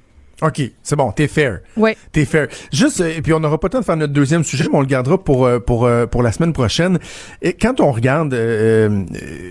Ok, 0.41 0.62
c'est 0.84 0.95
bon, 0.95 1.12
t'es 1.12 1.28
fair. 1.28 1.60
Ouais. 1.75 1.97
T'es 2.12 2.25
fair. 2.25 2.47
Juste, 2.71 3.02
euh, 3.02 3.17
et 3.17 3.21
puis 3.21 3.34
on 3.34 3.39
n'aura 3.39 3.60
pas 3.60 3.67
le 3.67 3.71
temps 3.71 3.80
de 3.80 3.86
faire 3.86 3.97
notre 3.97 4.13
deuxième 4.13 4.43
sujet, 4.43 4.65
mais 4.71 4.78
on 4.78 4.82
le 4.82 4.88
gardera 4.88 5.21
pour 5.21 5.45
euh, 5.45 5.60
pour 5.60 5.86
euh, 5.86 6.06
pour 6.06 6.23
la 6.23 6.32
semaine 6.32 6.54
prochaine. 6.54 6.97
Et 7.41 7.54
quand 7.54 7.82
on 7.82 7.91
regarde 7.91 8.34
euh, 8.34 9.04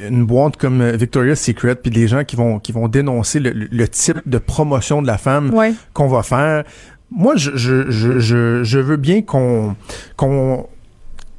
une 0.08 0.24
boîte 0.24 0.56
comme 0.56 0.82
Victoria's 0.92 1.40
Secret, 1.40 1.76
puis 1.76 1.90
les 1.90 2.08
gens 2.08 2.24
qui 2.24 2.36
vont 2.36 2.58
qui 2.58 2.72
vont 2.72 2.88
dénoncer 2.88 3.38
le, 3.40 3.50
le 3.52 3.88
type 3.88 4.18
de 4.26 4.38
promotion 4.38 5.02
de 5.02 5.06
la 5.06 5.18
femme 5.18 5.54
qu'on 5.92 6.08
va 6.08 6.22
faire, 6.22 6.64
moi 7.10 7.34
je 7.36 7.50
je 7.54 7.90
je 7.90 8.18
je, 8.18 8.64
je 8.64 8.78
veux 8.78 8.96
bien 8.96 9.22
qu'on 9.22 9.76
qu'on 10.16 10.66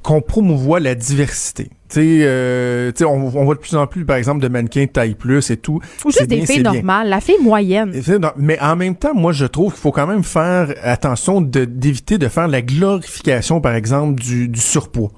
qu'on 0.03 0.21
promouvoie 0.21 0.79
la 0.79 0.95
diversité. 0.95 1.65
Tu 1.89 1.95
sais, 1.95 2.01
euh, 2.21 2.91
tu 2.91 2.99
sais, 2.99 3.05
on, 3.05 3.15
on 3.35 3.43
voit 3.45 3.55
de 3.55 3.59
plus 3.59 3.75
en 3.75 3.87
plus, 3.87 4.05
par 4.05 4.15
exemple, 4.17 4.41
de 4.41 4.47
mannequins 4.47 4.85
taille 4.85 5.15
plus 5.15 5.49
et 5.49 5.57
tout. 5.57 5.79
Ou 6.05 6.11
juste 6.11 6.27
des 6.27 6.37
bien, 6.37 6.45
filles 6.45 6.55
c'est 6.57 6.61
bien. 6.61 6.73
normales. 6.73 7.09
La 7.09 7.19
fille 7.19 7.41
moyenne. 7.41 7.91
Mais 8.37 8.59
en 8.61 8.75
même 8.75 8.95
temps, 8.95 9.13
moi, 9.15 9.31
je 9.33 9.45
trouve 9.45 9.73
qu'il 9.73 9.81
faut 9.81 9.91
quand 9.91 10.07
même 10.07 10.23
faire 10.23 10.73
attention 10.83 11.41
de- 11.41 11.65
d'éviter 11.65 12.17
de 12.17 12.27
faire 12.27 12.47
la 12.47 12.61
glorification, 12.61 13.59
par 13.59 13.73
exemple, 13.73 14.21
du, 14.21 14.47
du 14.47 14.59
surpoids. 14.59 15.11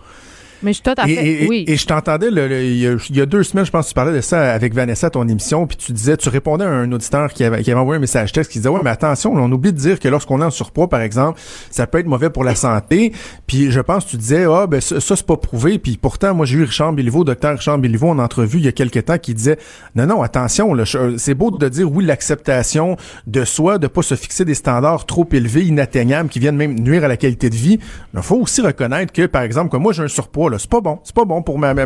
Mais 0.63 0.71
je 0.74 0.76
suis 0.76 0.84
tout 0.84 0.93
à 0.97 1.06
fait. 1.06 1.12
Et, 1.13 1.43
et- 1.43 1.47
oui. 1.47 1.63
et 1.67 1.76
je 1.78 1.86
t'entendais 1.86 2.30
le- 2.32 2.47
le- 2.47 2.63
il 2.63 2.78
y, 2.78 2.88
a, 2.88 2.95
il 3.10 3.15
y 3.15 3.21
a 3.21 3.26
deux 3.26 3.43
semaines, 3.43 3.65
je 3.65 3.71
pense, 3.71 3.88
tu 3.88 3.93
parlais 3.93 4.13
de 4.13 4.21
ça 4.21 4.54
avec 4.54 4.74
Vanessa 4.74 5.08
à 5.08 5.10
ton 5.10 5.28
émission, 5.28 5.65
puis 5.67 5.78
tu 5.78 5.91
disais, 5.91 6.17
tu 6.17 6.30
répondais 6.30 6.65
à 6.65 6.69
un 6.69 6.91
auditeur 6.91 7.34
qui 7.34 7.43
avait, 7.43 7.63
qui 7.63 7.71
avait 7.71 7.80
envoyé 7.80 7.97
un 7.97 8.02
message 8.02 8.32
texte 8.32 8.52
qui 8.52 8.60
disait, 8.60 8.69
ouais, 8.69 8.82
mais 8.84 8.89
attention, 8.89 9.34
on 9.34 9.52
oublie 9.52 9.74
de 9.74 9.78
dire 9.78 10.00
que 10.00 10.08
lorsqu'on 10.08 10.41
est 10.41 10.45
en 10.45 10.50
surpoids, 10.52 10.88
par 10.89 11.02
exemple, 11.02 11.39
ça 11.69 11.88
peut 11.88 12.00
être 12.00 12.06
mauvais 12.08 12.30
pour 12.30 12.43
la 12.43 12.56
santé. 12.56 13.12
Puis 13.47 13.71
je 13.71 13.80
pense, 13.80 14.06
tu 14.06 14.17
disais, 14.17 14.45
ah, 14.50 14.67
ben 14.67 14.82
ça, 14.82 15.00
ça, 15.02 15.15
c'est 15.15 15.26
pas 15.26 15.38
prouvé. 15.38 15.80
Puis 15.80 15.97
pourtant, 15.97 16.34
moi, 16.36 16.45
j'ai 16.45 16.58
eu 16.58 16.63
Richard 16.63 16.93
Béliveau, 16.93 17.24
docteur 17.24 17.58
Richard 17.58 17.78
Béliveau, 17.80 18.10
en 18.10 18.19
entrevue 18.19 18.60
il 18.60 18.65
y 18.65 18.67
a 18.67 18.71
quelques 18.71 19.06
temps, 19.06 19.17
qui 19.17 19.34
disait, 19.34 19.58
non, 19.95 20.06
non, 20.06 20.21
attention, 20.21 20.74
là, 20.74 20.84
je- 20.84 21.17
c'est 21.17 21.34
beau 21.34 21.52
de 21.52 21.69
dire 21.69 21.91
oui, 21.91 22.06
l'acceptation 22.06 22.97
de 23.28 23.43
soi, 23.45 23.78
de 23.78 23.88
pas 23.88 24.02
se 24.02 24.15
fixer 24.15 24.45
des 24.45 24.54
standards 24.54 25.06
trop 25.06 25.28
élevés, 25.32 25.63
inatteignables, 25.65 26.30
qui 26.30 26.39
viennent 26.39 26.56
même 26.56 26.80
nuire 26.80 27.04
à 27.04 27.08
la 27.08 27.17
qualité 27.17 27.50
de 27.50 27.56
vie. 27.56 27.80
Mais 28.13 28.19
il 28.21 28.24
faut 28.24 28.38
aussi 28.38 28.62
reconnaître 28.62 29.12
que, 29.12 29.26
par 29.26 29.41
exemple, 29.41 29.69
comme 29.69 29.82
moi, 29.84 29.93
j'ai 29.93 30.04
un 30.04 30.08
surpoids, 30.08 30.50
là, 30.52 30.60
c'est 30.60 30.70
pas 30.70 30.82
bon. 30.82 31.00
C'est 31.04 31.16
pas 31.16 31.26
bon 31.26 31.42
pour 31.42 31.58
ma, 31.58 31.74
ma, 31.74 31.86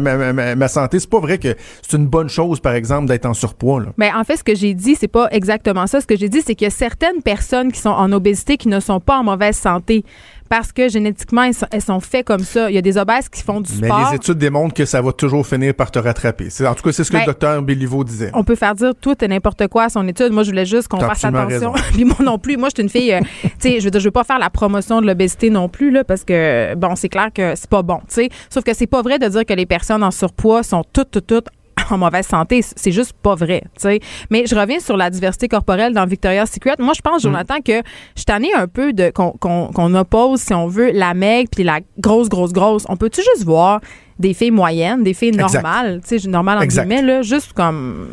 ma, 0.55 0.67
santé. 0.67 0.99
C'est 0.99 1.09
pas 1.09 1.19
vrai 1.19 1.37
que 1.37 1.55
c'est 1.81 1.97
une 1.97 2.07
bonne 2.07 2.29
chose, 2.29 2.59
par 2.59 2.73
exemple, 2.73 3.07
d'être 3.07 3.25
en 3.25 3.33
surpoids. 3.33 3.83
Ben, 3.97 4.11
en 4.15 4.23
fait, 4.23 4.37
ce 4.37 4.43
que 4.43 4.55
j'ai 4.55 4.73
dit, 4.73 4.95
c'est 4.95 5.07
pas 5.07 5.27
exactement 5.31 5.87
ça. 5.87 6.01
Ce 6.01 6.07
que 6.07 6.17
j'ai 6.17 6.29
dit, 6.29 6.41
c'est 6.41 6.55
qu'il 6.55 6.65
y 6.65 6.67
a 6.67 6.71
certaines 6.71 7.21
personnes 7.21 7.71
qui 7.71 7.79
sont 7.79 7.89
en 7.89 8.11
obésité 8.11 8.57
qui 8.57 8.67
ne 8.67 8.79
sont 8.79 8.99
pas 8.99 9.17
en 9.17 9.23
mauvaise 9.23 9.55
santé 9.55 10.03
parce 10.49 10.71
que 10.71 10.89
génétiquement, 10.89 11.43
elles 11.43 11.53
sont, 11.53 11.67
elles 11.71 11.81
sont 11.81 11.99
faites 11.99 12.25
comme 12.25 12.43
ça. 12.43 12.69
Il 12.69 12.75
y 12.75 12.77
a 12.77 12.81
des 12.81 12.97
obèses 12.97 13.29
qui 13.29 13.41
font 13.41 13.61
du 13.61 13.71
Mais 13.81 13.87
sport. 13.87 14.09
les 14.11 14.15
études 14.17 14.37
démontrent 14.37 14.73
que 14.73 14.85
ça 14.85 15.01
va 15.01 15.11
toujours 15.11 15.45
finir 15.45 15.73
par 15.73 15.91
te 15.91 15.99
rattraper. 15.99 16.49
C'est, 16.49 16.67
en 16.67 16.75
tout 16.75 16.83
cas, 16.83 16.91
c'est 16.91 17.03
ce 17.03 17.09
que 17.11 17.17
Ben, 17.17 17.21
le 17.21 17.27
docteur 17.27 17.61
Béliveau 17.61 18.03
disait. 18.03 18.31
On 18.33 18.43
peut 18.43 18.55
faire 18.55 18.75
dire 18.75 18.93
tout 18.99 19.15
et 19.23 19.27
n'importe 19.27 19.67
quoi 19.67 19.83
à 19.83 19.89
son 19.89 20.07
étude. 20.07 20.31
Moi, 20.31 20.43
je 20.43 20.51
voulais 20.51 20.65
juste 20.65 20.87
qu'on 20.87 20.99
fasse 20.99 21.23
attention. 21.23 21.73
Puis 21.93 22.05
moi 22.05 22.17
non 22.23 22.37
plus. 22.37 22.57
Moi, 22.57 22.69
je 22.69 22.81
suis 22.81 22.83
une 22.83 22.89
fille, 22.89 23.13
euh, 23.13 23.19
tu 23.43 23.49
sais, 23.59 23.79
je 23.79 23.85
veux 23.85 23.91
dire, 23.91 23.99
je 23.99 24.05
veux 24.05 24.11
pas 24.11 24.23
faire 24.23 24.39
la 24.39 24.49
promotion 24.49 25.01
de 25.01 25.07
l'obésité 25.07 25.49
non 25.49 25.69
plus, 25.69 25.91
là, 25.91 26.03
parce 26.03 26.23
que, 26.23 26.75
bon, 26.75 26.95
c'est 26.95 27.09
clair 27.09 27.29
que 27.33 27.55
c'est 27.55 27.69
pas 27.69 27.81
bon, 27.81 27.97
tu 28.07 28.15
sais. 28.15 28.29
Sauf 28.49 28.63
que 28.63 28.73
c'est 28.73 28.87
pas 28.87 29.01
vrai 29.01 29.19
de 29.19 29.27
dire 29.27 29.45
que 29.45 29.53
les 29.53 29.65
personnes 29.65 30.03
en 30.03 30.11
surpoids 30.11 30.63
sont 30.63 30.83
toutes, 30.93 31.11
toutes, 31.11 31.27
toutes 31.27 31.47
en 31.91 31.97
mauvaise 31.97 32.27
santé. 32.27 32.61
C'est 32.75 32.91
juste 32.91 33.13
pas 33.13 33.35
vrai, 33.35 33.61
tu 33.75 33.81
sais. 33.81 33.99
Mais 34.29 34.45
je 34.45 34.55
reviens 34.55 34.79
sur 34.79 34.97
la 34.97 35.09
diversité 35.09 35.47
corporelle 35.47 35.93
dans 35.93 36.05
Victoria's 36.05 36.51
Secret. 36.51 36.75
Moi, 36.79 36.93
je 36.95 37.01
pense, 37.01 37.23
Mm. 37.23 37.27
Jonathan, 37.27 37.55
que 37.63 37.81
je 38.15 38.23
tannée 38.23 38.53
un 38.53 38.67
peu 38.67 38.93
de 38.93 39.11
qu'on 39.11 39.95
oppose, 39.95 40.41
si 40.41 40.53
on 40.53 40.67
veut, 40.67 40.91
la 40.91 41.13
maigre 41.13 41.49
puis 41.51 41.63
la 41.63 41.79
grosse, 41.97 42.29
grosse, 42.29 42.53
grosse. 42.53 42.85
On 42.89 42.97
peut-tu 42.97 43.21
juste 43.21 43.45
voir 43.45 43.79
des 44.17 44.33
filles 44.33 44.51
moyennes, 44.51 45.03
des 45.03 45.13
filles 45.13 45.31
normales, 45.31 45.99
tu 46.07 46.17
sais, 46.19 46.27
normales 46.29 46.59
en 46.59 46.61
Exact. 46.61 46.87
guillemets, 46.87 47.01
là, 47.01 47.21
juste 47.21 47.51
comme 47.53 48.07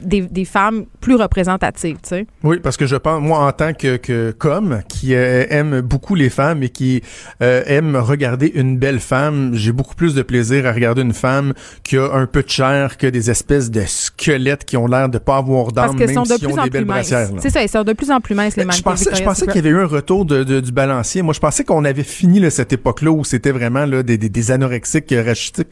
des, 0.00 0.20
des 0.20 0.44
femmes 0.44 0.84
plus 1.00 1.16
représentatives, 1.16 1.96
tu 2.02 2.08
sais. 2.10 2.26
Oui, 2.44 2.58
parce 2.62 2.76
que 2.76 2.86
je 2.86 2.94
pense, 2.96 3.20
moi, 3.20 3.40
en 3.46 3.50
tant 3.52 3.72
que, 3.72 3.96
que 3.96 4.30
comme, 4.30 4.80
qui 4.88 5.14
euh, 5.14 5.44
aime 5.50 5.80
beaucoup 5.80 6.14
les 6.14 6.30
femmes 6.30 6.62
et 6.62 6.68
qui 6.68 7.02
euh, 7.42 7.62
aime 7.66 7.96
regarder 7.96 8.52
une 8.54 8.78
belle 8.78 9.00
femme, 9.00 9.50
j'ai 9.54 9.72
beaucoup 9.72 9.94
plus 9.96 10.14
de 10.14 10.22
plaisir 10.22 10.66
à 10.66 10.72
regarder 10.72 11.02
une 11.02 11.12
femme 11.12 11.54
qui 11.82 11.96
a 11.96 12.08
un 12.12 12.26
peu 12.26 12.42
de 12.42 12.48
chair 12.48 12.96
que 12.96 13.06
des 13.08 13.30
espèces 13.30 13.70
de 13.70 13.82
squelettes 13.86 14.64
qui 14.64 14.76
ont 14.76 14.86
l'air 14.86 15.08
de 15.08 15.18
pas 15.18 15.38
avoir 15.38 15.72
d'âme, 15.72 15.96
même 15.98 16.14
sont 16.14 16.22
de 16.22 16.28
s'ils 16.28 16.38
plus 16.46 16.54
ont 16.54 16.58
en 16.60 16.64
des 16.64 16.70
belles 16.70 16.84
minces. 16.84 17.10
brassières. 17.10 17.30
C'est 17.40 17.50
ça, 17.50 17.62
elles 17.62 17.68
sont 17.68 17.82
de 17.84 17.92
plus 17.94 18.10
en 18.10 18.20
plus 18.20 18.34
minces, 18.34 18.56
les 18.56 18.62
Je 18.62 18.66
mannequins 18.68 18.90
pensais, 18.90 19.10
je 19.14 19.22
pensais 19.24 19.46
qu'il 19.46 19.56
y 19.56 19.58
avait 19.58 19.70
eu 19.70 19.80
un 19.80 19.86
retour 19.86 20.24
de, 20.24 20.44
de- 20.44 20.60
du 20.60 20.70
balancier. 20.72 21.22
Moi, 21.22 21.34
je 21.34 21.40
pensais 21.40 21.64
qu'on 21.64 21.84
avait 21.84 22.04
fini 22.04 22.38
là, 22.40 22.50
cette 22.50 22.72
époque-là 22.72 23.10
où 23.10 23.24
c'était 23.24 23.50
vraiment 23.52 23.86
là, 23.86 24.02
des, 24.04 24.18
des, 24.18 24.28
des 24.28 24.50
anorexiques 24.50 25.10
euh, 25.12 25.22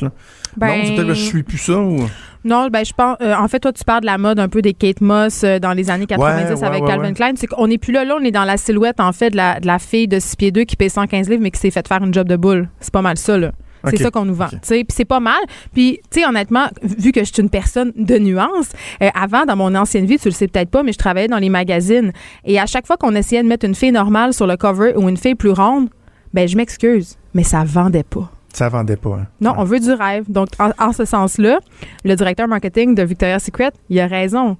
Là. 0.03 0.11
Ben, 0.57 0.67
Non, 0.69 0.75
c'est 0.85 0.95
peut-être 0.95 1.07
parce 1.07 1.19
que 1.19 1.25
je 1.25 1.29
suis 1.29 1.43
plus 1.43 1.59
ça. 1.59 1.79
Ou... 1.79 2.07
Non, 2.45 2.69
ben 2.69 2.85
je 2.85 2.93
pense. 2.93 3.17
euh, 3.21 3.35
en 3.35 3.49
fait, 3.49 3.61
toi, 3.61 3.73
tu 3.73 3.85
parles 3.85 4.03
de 4.03 4.07
la 4.07 4.19
mode 4.19 4.39
un 4.39 4.49
peu 4.49 4.63
des 4.63 4.73
Kate 4.73 5.01
Moss 5.01 5.43
euh, 5.45 5.59
dans 5.59 5.73
les 5.73 5.91
années 5.91 6.07
90 6.07 6.53
Ouais, 6.61 6.65
avec 6.65 6.83
ouais, 6.83 6.89
Calvin. 6.89 7.13
Klein. 7.13 7.33
C'est 7.37 7.47
qu'on 7.49 7.67
n'est 7.67 7.79
plus 7.79 7.93
là. 7.93 8.05
Là, 8.05 8.17
on 8.21 8.25
est 8.25 8.31
dans 8.31 8.45
la 8.45 8.57
silhouette 8.57 9.01
en 9.01 9.13
fait 9.13 9.31
de 9.31 9.37
la, 9.37 9.61
de 9.61 9.67
la 9.67 9.79
fille 9.79 10.09
de 10.09 10.19
6 10.19 10.37
pieds 10.37 10.51
2 10.53 10.65
qui 10.65 10.77
paye 10.77 10.91
115 10.91 11.29
livres 11.29 11.43
mais 11.43 11.51
qui 11.51 11.61
s'est 11.61 11.71
fait 11.71 11.87
faire 11.87 12.03
une 12.03 12.15
job 12.15 12.29
de 12.29 12.37
boule. 12.37 12.69
C'est 12.81 12.93
pas 12.93 13.03
mal 13.03 13.17
ça 13.19 13.37
là. 13.37 13.53
C'est 13.89 13.99
ça 13.99 14.11
qu'on 14.11 14.25
nous 14.25 14.35
vend. 14.35 14.49
Puis 14.49 14.85
c'est 14.89 15.05
pas 15.05 15.21
mal. 15.21 15.39
Puis, 15.73 16.01
tu 16.11 16.21
sais, 16.21 16.27
honnêtement, 16.27 16.67
vu 16.83 17.13
que 17.13 17.21
je 17.21 17.33
suis 17.33 17.41
une 17.41 17.51
personne 17.51 17.93
de 17.95 18.19
nuance, 18.19 18.71
euh, 19.01 19.09
avant, 19.15 19.45
dans 19.45 19.55
mon 19.55 19.73
ancienne 19.77 20.07
vie, 20.07 20.19
tu 20.19 20.27
le 20.27 20.35
sais 20.35 20.49
peut-être 20.49 20.71
pas, 20.71 20.83
mais 20.83 20.93
je 20.93 20.99
travaillais 20.99 21.29
dans 21.29 21.39
les 21.39 21.51
magazines. 21.51 22.11
Et 22.45 22.59
à 22.59 22.67
chaque 22.67 22.85
fois 22.85 22.97
qu'on 22.97 23.15
essayait 23.15 23.45
de 23.45 23.49
mettre 23.49 23.65
une 23.65 23.77
fille 23.77 23.93
normale 23.93 24.33
sur 24.33 24.49
le 24.49 24.57
cover 24.57 24.95
ou 24.97 25.09
une 25.09 25.17
fille 25.17 25.37
plus 25.37 25.51
ronde, 25.53 25.89
ben 26.35 26.49
je 26.49 26.57
m'excuse, 26.57 27.17
mais 27.33 27.45
ça 27.45 27.63
vendait 27.65 28.03
pas. 28.03 28.29
Ça 28.57 28.71
vendait 28.71 28.97
pas. 28.97 29.19
hein. 29.21 29.27
Non, 29.43 29.53
on 29.59 29.65
veut 29.65 29.79
du 29.81 29.93
rêve. 29.93 30.25
Donc, 30.29 30.49
en, 30.59 30.71
en 30.79 30.93
ce 30.95 31.05
sens-là, 31.05 31.59
le 32.07 32.15
directeur 32.17 32.49
marketing 32.49 32.95
de 32.95 33.03
Victoria's 33.03 33.45
Secret, 33.45 33.71
il 33.91 34.01
a 34.01 34.07
raison. 34.07 34.57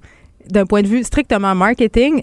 D'un 0.51 0.67
point 0.67 0.83
de 0.83 0.87
vue 0.87 1.03
strictement 1.03 1.55
marketing, 1.55 2.21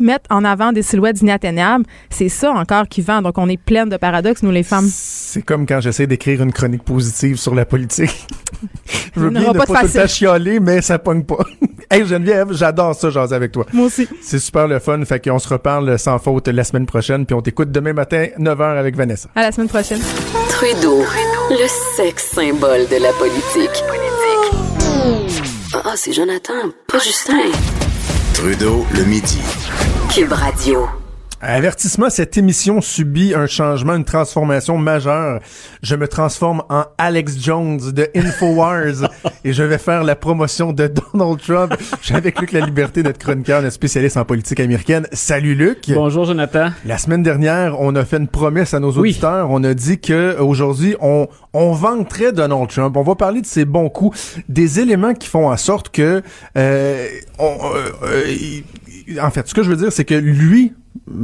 mettre 0.00 0.24
en 0.30 0.44
avant 0.44 0.72
des 0.72 0.82
silhouettes 0.82 1.22
inatteignables, 1.22 1.84
c'est 2.10 2.28
ça 2.28 2.50
encore 2.50 2.88
qui 2.88 3.02
vend. 3.02 3.22
Donc, 3.22 3.38
on 3.38 3.48
est 3.48 3.56
pleine 3.56 3.88
de 3.88 3.96
paradoxes, 3.96 4.42
nous, 4.42 4.50
les 4.50 4.64
femmes. 4.64 4.88
C'est 4.90 5.42
comme 5.42 5.64
quand 5.64 5.80
j'essaie 5.80 6.08
d'écrire 6.08 6.42
une 6.42 6.52
chronique 6.52 6.82
positive 6.82 7.36
sur 7.36 7.54
la 7.54 7.64
politique. 7.64 8.26
Je 9.14 9.20
veux 9.20 9.30
bien 9.30 9.52
ne 9.52 9.58
pas 9.58 9.64
pas, 9.64 9.82
tout 9.86 9.96
le 9.96 10.06
chialer, 10.08 10.58
mais 10.58 10.82
ça 10.82 10.98
pogne 10.98 11.22
pas. 11.22 11.38
hey 11.90 12.04
Geneviève, 12.04 12.48
j'adore 12.52 12.96
ça, 12.96 13.10
jaser 13.10 13.36
avec 13.36 13.52
toi. 13.52 13.64
Moi 13.72 13.86
aussi. 13.86 14.08
C'est 14.20 14.40
super 14.40 14.66
le 14.66 14.80
fun. 14.80 15.02
Fait 15.04 15.24
qu'on 15.24 15.38
se 15.38 15.48
reparle 15.48 15.96
sans 16.00 16.18
faute 16.18 16.48
la 16.48 16.64
semaine 16.64 16.84
prochaine, 16.86 17.24
puis 17.26 17.34
on 17.34 17.42
t'écoute 17.42 17.70
demain 17.70 17.92
matin, 17.92 18.26
9h 18.40 18.76
avec 18.76 18.96
Vanessa. 18.96 19.28
À 19.36 19.42
la 19.42 19.52
semaine 19.52 19.68
prochaine. 19.68 20.00
Trudeau, 20.56 21.04
le 21.50 21.66
sexe 21.96 22.30
symbole 22.34 22.88
de 22.88 22.96
la 22.96 23.12
politique. 23.12 23.84
Ah, 25.84 25.92
c'est 25.96 26.14
Jonathan, 26.14 26.70
pas 26.86 26.98
Justin. 26.98 27.50
Trudeau, 28.32 28.86
le 28.94 29.04
midi. 29.04 29.38
Cube 30.14 30.32
Radio. 30.32 30.88
Avertissement, 31.48 32.10
cette 32.10 32.36
émission 32.36 32.80
subit 32.80 33.32
un 33.32 33.46
changement, 33.46 33.94
une 33.94 34.04
transformation 34.04 34.78
majeure. 34.78 35.38
Je 35.80 35.94
me 35.94 36.08
transforme 36.08 36.64
en 36.68 36.86
Alex 36.98 37.38
Jones 37.40 37.78
de 37.92 38.08
Infowars 38.16 39.08
et 39.44 39.52
je 39.52 39.62
vais 39.62 39.78
faire 39.78 40.02
la 40.02 40.16
promotion 40.16 40.72
de 40.72 40.88
Donald 40.88 41.38
Trump. 41.40 41.72
J'ai 42.02 42.16
avec 42.16 42.40
Luc 42.40 42.50
La 42.50 42.66
Liberté, 42.66 43.04
notre 43.04 43.20
chroniqueur, 43.20 43.62
notre 43.62 43.74
spécialiste 43.74 44.16
en 44.16 44.24
politique 44.24 44.58
américaine. 44.58 45.06
Salut 45.12 45.54
Luc. 45.54 45.84
Bonjour 45.94 46.24
Jonathan. 46.24 46.70
La 46.84 46.98
semaine 46.98 47.22
dernière, 47.22 47.80
on 47.80 47.94
a 47.94 48.04
fait 48.04 48.16
une 48.16 48.26
promesse 48.26 48.74
à 48.74 48.80
nos 48.80 48.90
Oui. 48.98 49.10
auditeurs. 49.10 49.48
On 49.52 49.62
a 49.62 49.72
dit 49.72 50.00
que 50.00 50.36
aujourd'hui, 50.40 50.96
on, 51.00 51.28
on 51.52 51.70
vanterait 51.70 52.32
Donald 52.32 52.68
Trump. 52.70 52.96
On 52.96 53.02
va 53.04 53.14
parler 53.14 53.40
de 53.40 53.46
ses 53.46 53.64
bons 53.64 53.88
coups, 53.88 54.40
des 54.48 54.80
éléments 54.80 55.14
qui 55.14 55.28
font 55.28 55.48
en 55.48 55.56
sorte 55.56 55.90
que, 55.90 56.22
euh, 56.58 57.06
on, 57.38 57.44
euh, 57.72 57.88
euh, 58.02 58.24
il- 59.06 59.20
en 59.20 59.30
fait, 59.30 59.46
ce 59.46 59.54
que 59.54 59.62
je 59.62 59.70
veux 59.70 59.76
dire, 59.76 59.92
c'est 59.92 60.04
que 60.04 60.16
lui, 60.16 60.72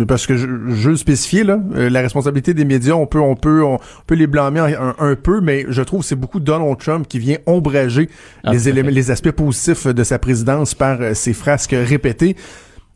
parce 0.07 0.27
que 0.27 0.37
je, 0.37 0.47
je 0.47 0.85
veux 0.85 0.91
le 0.91 0.97
spécifier 0.97 1.45
là, 1.45 1.61
euh, 1.75 1.91
la 1.91 2.01
responsabilité 2.01 2.55
des 2.55 2.65
médias, 2.65 2.95
on 2.95 3.07
peut, 3.07 3.21
on 3.21 3.35
peut, 3.35 3.65
on, 3.65 3.79
peut 4.07 4.15
les 4.15 4.27
blâmer 4.27 4.61
un, 4.61 4.95
un 4.99 5.15
peu, 5.17 5.41
mais 5.41 5.67
je 5.69 5.83
trouve 5.83 6.01
que 6.01 6.07
c'est 6.07 6.17
beaucoup 6.17 6.41
Donald 6.41 6.79
Trump 6.79 7.07
qui 7.09 7.19
vient 7.19 7.39
ombrager 7.47 8.09
Ah, 8.45 8.53
les 8.53 8.69
éléments, 8.69 8.91
les 8.91 9.11
aspects 9.11 9.31
positifs 9.33 9.87
de 9.87 10.05
sa 10.05 10.19
présidence 10.19 10.75
par 10.75 11.01
euh, 11.01 11.15
ses 11.15 11.33
frasques 11.33 11.75
répétées. 11.77 12.37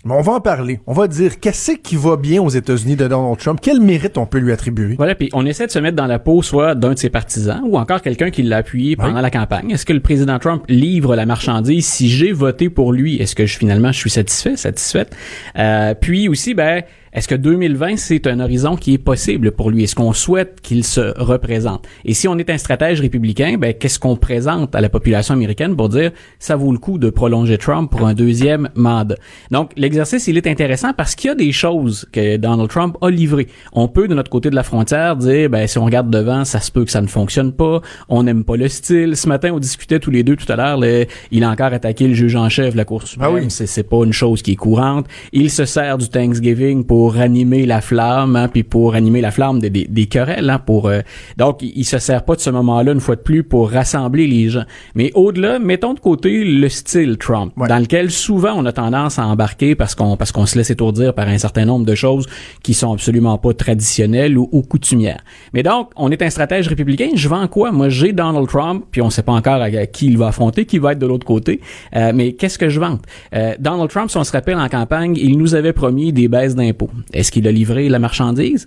Mais 0.07 0.15
on 0.15 0.21
va 0.21 0.35
en 0.35 0.41
parler. 0.41 0.79
On 0.87 0.93
va 0.93 1.09
dire 1.09 1.41
qu'est-ce 1.41 1.73
qui 1.73 1.97
va 1.97 2.17
bien 2.17 2.41
aux 2.41 2.49
États-Unis 2.49 2.95
de 2.95 3.09
Donald 3.09 3.39
Trump? 3.39 3.59
Quel 3.61 3.81
mérite 3.81 4.17
on 4.19 4.25
peut 4.27 4.39
lui 4.39 4.53
attribuer? 4.53 4.95
Voilà, 4.95 5.17
puis 5.17 5.29
on 5.33 5.45
essaie 5.45 5.67
de 5.67 5.73
se 5.73 5.81
mettre 5.81 5.97
dans 5.97 6.07
la 6.07 6.21
peau 6.21 6.43
soit 6.43 6.77
d'un 6.77 6.95
de 6.95 6.99
ses 6.99 7.11
partisans 7.11 7.61
ou 7.67 7.77
encore 7.77 8.03
quelqu'un 8.03 8.31
qui 8.31 8.45
l'a 8.45 8.59
appuyé 8.59 8.95
pendant 8.95 9.17
Oui. 9.17 9.23
la 9.23 9.31
campagne. 9.33 9.69
Est-ce 9.73 9.85
que 9.85 9.93
le 9.93 9.99
président 9.99 10.39
Trump 10.39 10.63
livre 10.69 11.17
la 11.17 11.27
marchandise? 11.27 11.85
Si 11.87 12.09
j'ai 12.09 12.31
voté 12.31 12.71
pour 12.71 12.93
lui, 12.93 13.17
est-ce 13.17 13.35
que 13.35 13.47
je, 13.47 13.59
finalement 13.59 13.91
je 13.91 13.99
suis 13.99 14.11
satisfait, 14.11 14.57
satisfaite? 14.57 15.13
Euh, 15.59 15.95
puis 16.01 16.29
aussi, 16.29 16.55
ben, 16.55 16.85
est-ce 17.17 17.29
que 17.29 17.35
2020, 17.35 17.97
c'est 17.97 18.27
un 18.27 18.41
horizon 18.41 18.77
qui 18.77 18.93
est 18.93 18.99
possible 18.99 19.51
pour 19.53 19.71
lui? 19.71 19.85
Est-ce 19.85 19.95
qu'on 19.95 20.13
souhaite 20.13 20.61
qu'il 20.61 20.85
se 20.85 21.19
représente? 21.19 21.87
Et 22.05 22.13
si 22.13 22.29
on 22.29 22.37
est 22.37 22.51
un 22.51 22.59
stratège 22.59 23.01
républicain, 23.01 23.57
ben, 23.59 23.73
qu'est-ce 23.73 23.99
qu'on 23.99 24.17
présente 24.17 24.75
à 24.75 24.83
la 24.83 24.91
population 24.91 25.33
américaine 25.33 25.77
pour 25.77 25.89
dire 25.89 26.11
ça 26.39 26.57
vaut 26.57 26.73
le 26.73 26.79
coup 26.79 26.99
de 26.99 27.09
prolonger 27.09 27.57
Trump 27.57 27.91
pour 27.91 28.07
un 28.07 28.13
deuxième 28.13 28.69
mandat? 28.75 29.15
Donc, 29.51 29.71
l'exercice, 29.79 30.27
il 30.27 30.37
est 30.37 30.47
intéressant 30.47 30.93
parce 30.93 31.15
qu'il 31.15 31.29
y 31.29 31.31
a 31.31 31.35
des 31.35 31.53
choses 31.53 32.07
que 32.13 32.37
Donald 32.37 32.69
Trump 32.69 32.99
a 33.01 33.09
livrées. 33.09 33.47
On 33.73 33.89
peut, 33.89 34.09
de 34.09 34.15
notre 34.15 34.31
côté 34.31 34.51
de 34.51 34.55
la 34.55 34.63
frontière, 34.63 35.17
dire, 35.17 35.49
ben, 35.49 35.67
si 35.67 35.79
on 35.79 35.87
regarde 35.87 36.11
devant, 36.11 36.45
ça 36.45 36.61
se 36.61 36.71
peut 36.71 36.85
que 36.85 36.91
ça 36.91 37.01
ne 37.01 37.07
fonctionne 37.07 37.53
pas, 37.53 37.81
on 38.11 38.25
n'aime 38.25 38.45
pas 38.45 38.59
le 38.59 38.69
style. 38.69 39.17
Ce 39.17 39.27
matin, 39.27 39.53
on 39.55 39.59
discutait 39.59 40.01
tous 40.01 40.11
les 40.11 40.23
deux 40.23 40.37
tout 40.37 40.53
à 40.53 40.57
l'heure, 40.57 40.85
il 41.31 41.45
a 41.45 41.51
encore 41.51 41.73
attaqué 41.73 42.09
le 42.09 42.15
juge 42.15 42.37
en 42.37 42.51
chef 42.51 42.73
de 42.73 42.77
la 42.77 42.85
Cour 42.85 43.07
suprême. 43.07 43.31
Ah 43.33 43.35
oui. 43.35 43.47
C'est, 43.49 43.67
c'est 43.67 43.85
pas 43.85 44.05
une 44.05 44.13
chose 44.13 44.43
qui 44.43 44.53
est 44.53 44.57
courante. 44.57 45.07
Il 45.33 45.51
se 45.51 45.65
sert 45.65 45.97
du 45.97 46.11
Thanksgiving 46.11 46.85
pour 46.85 47.06
ranimer 47.15 47.67
la 47.67 47.81
flamme, 47.81 48.37
hein, 48.37 48.49
puis 48.49 48.63
pour 48.63 48.93
ranimer 48.93 49.21
la 49.21 49.31
flamme 49.31 49.59
des, 49.61 49.71
des, 49.71 49.87
des 49.89 50.07
querelles, 50.07 50.51
hein, 50.51 50.59
pour 50.59 50.89
euh, 50.89 51.01
donc 51.37 51.63
il, 51.63 51.73
il 51.77 51.85
se 51.85 51.99
sert 51.99 52.25
pas 52.25 52.35
de 52.35 52.41
ce 52.41 52.51
moment-là 52.51 52.93
une 52.93 53.01
fois 53.01 53.17
de 53.17 53.21
plus 53.21 53.43
pour 53.43 53.71
rassembler 53.71 54.27
les 54.27 54.49
gens. 54.49 54.65
Mais 54.95 55.11
au-delà, 55.15 55.59
mettons 55.59 55.95
de 55.95 56.01
côté 56.01 56.45
le 56.45 56.69
style 56.69 57.17
Trump, 57.19 57.53
Ouais. 57.57 57.69
dans 57.69 57.79
lequel 57.79 58.11
souvent 58.11 58.53
on 58.57 58.65
a 58.67 58.73
tendance 58.73 59.19
à 59.19 59.27
embarquer 59.27 59.75
parce 59.75 59.95
qu'on 59.95 60.17
parce 60.17 60.33
qu'on 60.33 60.47
se 60.47 60.57
laisse 60.59 60.71
étourdir 60.71 61.15
par 61.15 61.29
un 61.29 61.39
certain 61.39 61.65
nombre 61.65 61.87
de 61.87 61.95
choses 61.95 62.27
qui 62.63 62.75
sont 62.75 62.93
absolument 62.93 63.39
pas 63.39 63.53
traditionnelles 63.55 64.37
ou, 64.39 64.49
ou 64.53 64.63
coutumières. 64.63 65.21
Mais 65.53 65.63
donc, 65.63 65.91
on 65.97 66.11
est 66.11 66.23
un 66.23 66.31
stratège 66.31 66.69
républicain. 66.69 67.09
Je 67.15 67.29
vends 67.29 67.47
quoi? 67.49 67.73
Moi, 67.73 67.89
j'ai 67.89 68.13
Donald 68.13 68.49
Trump, 68.49 68.85
puis 68.91 69.03
on 69.03 69.11
sait 69.11 69.23
pas 69.23 69.33
encore 69.33 69.55
à, 69.63 69.65
à 69.65 69.87
qui 69.87 70.07
il 70.07 70.19
va 70.19 70.29
affronter, 70.29 70.65
qui 70.67 70.79
va 70.79 70.93
être 70.93 70.99
de 70.99 71.07
l'autre 71.07 71.27
côté. 71.27 71.61
Euh, 71.95 72.13
mais 72.15 72.33
qu'est-ce 72.33 72.59
que 72.59 72.69
je 72.69 72.81
vante? 72.81 73.03
Euh, 73.35 73.55
Donald 73.59 73.91
Trump, 73.91 74.11
si 74.11 74.17
on 74.17 74.25
se 74.25 74.33
rappelle 74.33 74.57
en 74.59 74.69
campagne, 74.69 75.15
il 75.17 75.39
nous 75.39 75.55
avait 75.55 75.73
promis 75.73 76.13
des 76.13 76.29
baisses 76.29 76.55
d'impôts. 76.55 76.86
Est-ce 77.13 77.33
qu'il 77.33 77.47
a 77.49 77.53
livré 77.53 77.89
la 77.89 77.99
marchandise? 77.99 78.67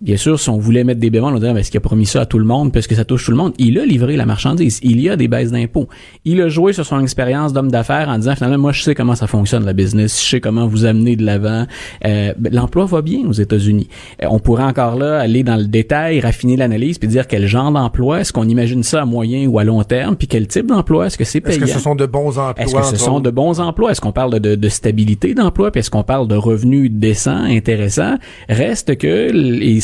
Bien 0.00 0.16
sûr, 0.16 0.38
si 0.38 0.48
on 0.48 0.58
voulait 0.58 0.84
mettre 0.84 1.00
des 1.00 1.10
bémols, 1.10 1.34
on 1.34 1.38
dirait, 1.38 1.58
est-ce 1.58 1.70
qu'il 1.70 1.78
a 1.78 1.80
promis 1.80 2.06
ça 2.06 2.20
à 2.20 2.26
tout 2.26 2.38
le 2.38 2.44
monde? 2.44 2.72
Parce 2.72 2.86
que 2.86 2.94
ça 2.94 3.04
touche 3.04 3.24
tout 3.24 3.30
le 3.32 3.36
monde? 3.36 3.52
Il 3.58 3.78
a 3.78 3.84
livré 3.84 4.16
la 4.16 4.26
marchandise. 4.26 4.78
Il 4.82 5.00
y 5.00 5.08
a 5.08 5.16
des 5.16 5.26
baisses 5.26 5.50
d'impôts. 5.50 5.88
Il 6.24 6.40
a 6.40 6.48
joué 6.48 6.72
sur 6.72 6.86
son 6.86 7.00
expérience 7.00 7.52
d'homme 7.52 7.70
d'affaires 7.70 8.08
en 8.08 8.18
disant, 8.18 8.34
finalement, 8.36 8.58
moi, 8.58 8.72
je 8.72 8.82
sais 8.82 8.94
comment 8.94 9.16
ça 9.16 9.26
fonctionne, 9.26 9.64
la 9.64 9.72
business. 9.72 10.22
Je 10.22 10.28
sais 10.28 10.40
comment 10.40 10.66
vous 10.66 10.84
amener 10.84 11.16
de 11.16 11.24
l'avant. 11.24 11.66
Euh, 12.04 12.32
ben, 12.38 12.52
L'emploi 12.52 12.86
va 12.86 13.02
bien 13.02 13.26
aux 13.26 13.32
États-Unis. 13.32 13.88
Euh, 14.22 14.26
on 14.30 14.38
pourrait 14.38 14.64
encore 14.64 14.96
là 14.96 15.18
aller 15.18 15.42
dans 15.42 15.56
le 15.56 15.66
détail, 15.66 16.20
raffiner 16.20 16.56
l'analyse, 16.56 16.98
puis 16.98 17.08
dire 17.08 17.26
quel 17.26 17.46
genre 17.46 17.72
d'emploi, 17.72 18.20
est-ce 18.20 18.32
qu'on 18.32 18.48
imagine 18.48 18.82
ça 18.82 19.02
à 19.02 19.04
moyen 19.04 19.46
ou 19.48 19.58
à 19.58 19.64
long 19.64 19.82
terme, 19.82 20.16
puis 20.16 20.28
quel 20.28 20.46
type 20.46 20.66
d'emploi, 20.66 21.06
est-ce 21.06 21.18
que 21.18 21.24
c'est 21.24 21.40
payant? 21.40 21.56
Est-ce 21.56 21.72
que 21.72 21.78
ce 21.78 21.82
sont 21.82 21.94
de 21.94 22.06
bons 22.06 22.38
emplois? 22.38 22.54
Est-ce 22.64 22.74
que 22.74 22.84
ce 22.84 22.96
sont 22.96 23.20
de 23.20 23.30
bons 23.30 23.60
emplois? 23.60 23.90
Est-ce 23.90 24.00
qu'on 24.00 24.12
parle 24.12 24.38
de, 24.38 24.54
de 24.54 24.68
stabilité 24.68 25.34
d'emploi? 25.34 25.70
Puis 25.70 25.80
est-ce 25.80 25.90
qu'on 25.90 26.04
parle 26.04 26.28
de 26.28 26.36
revenus 26.36 26.90
décents, 26.90 27.42
intéressants? 27.44 28.16
Reste 28.48 28.96
que, 28.96 29.32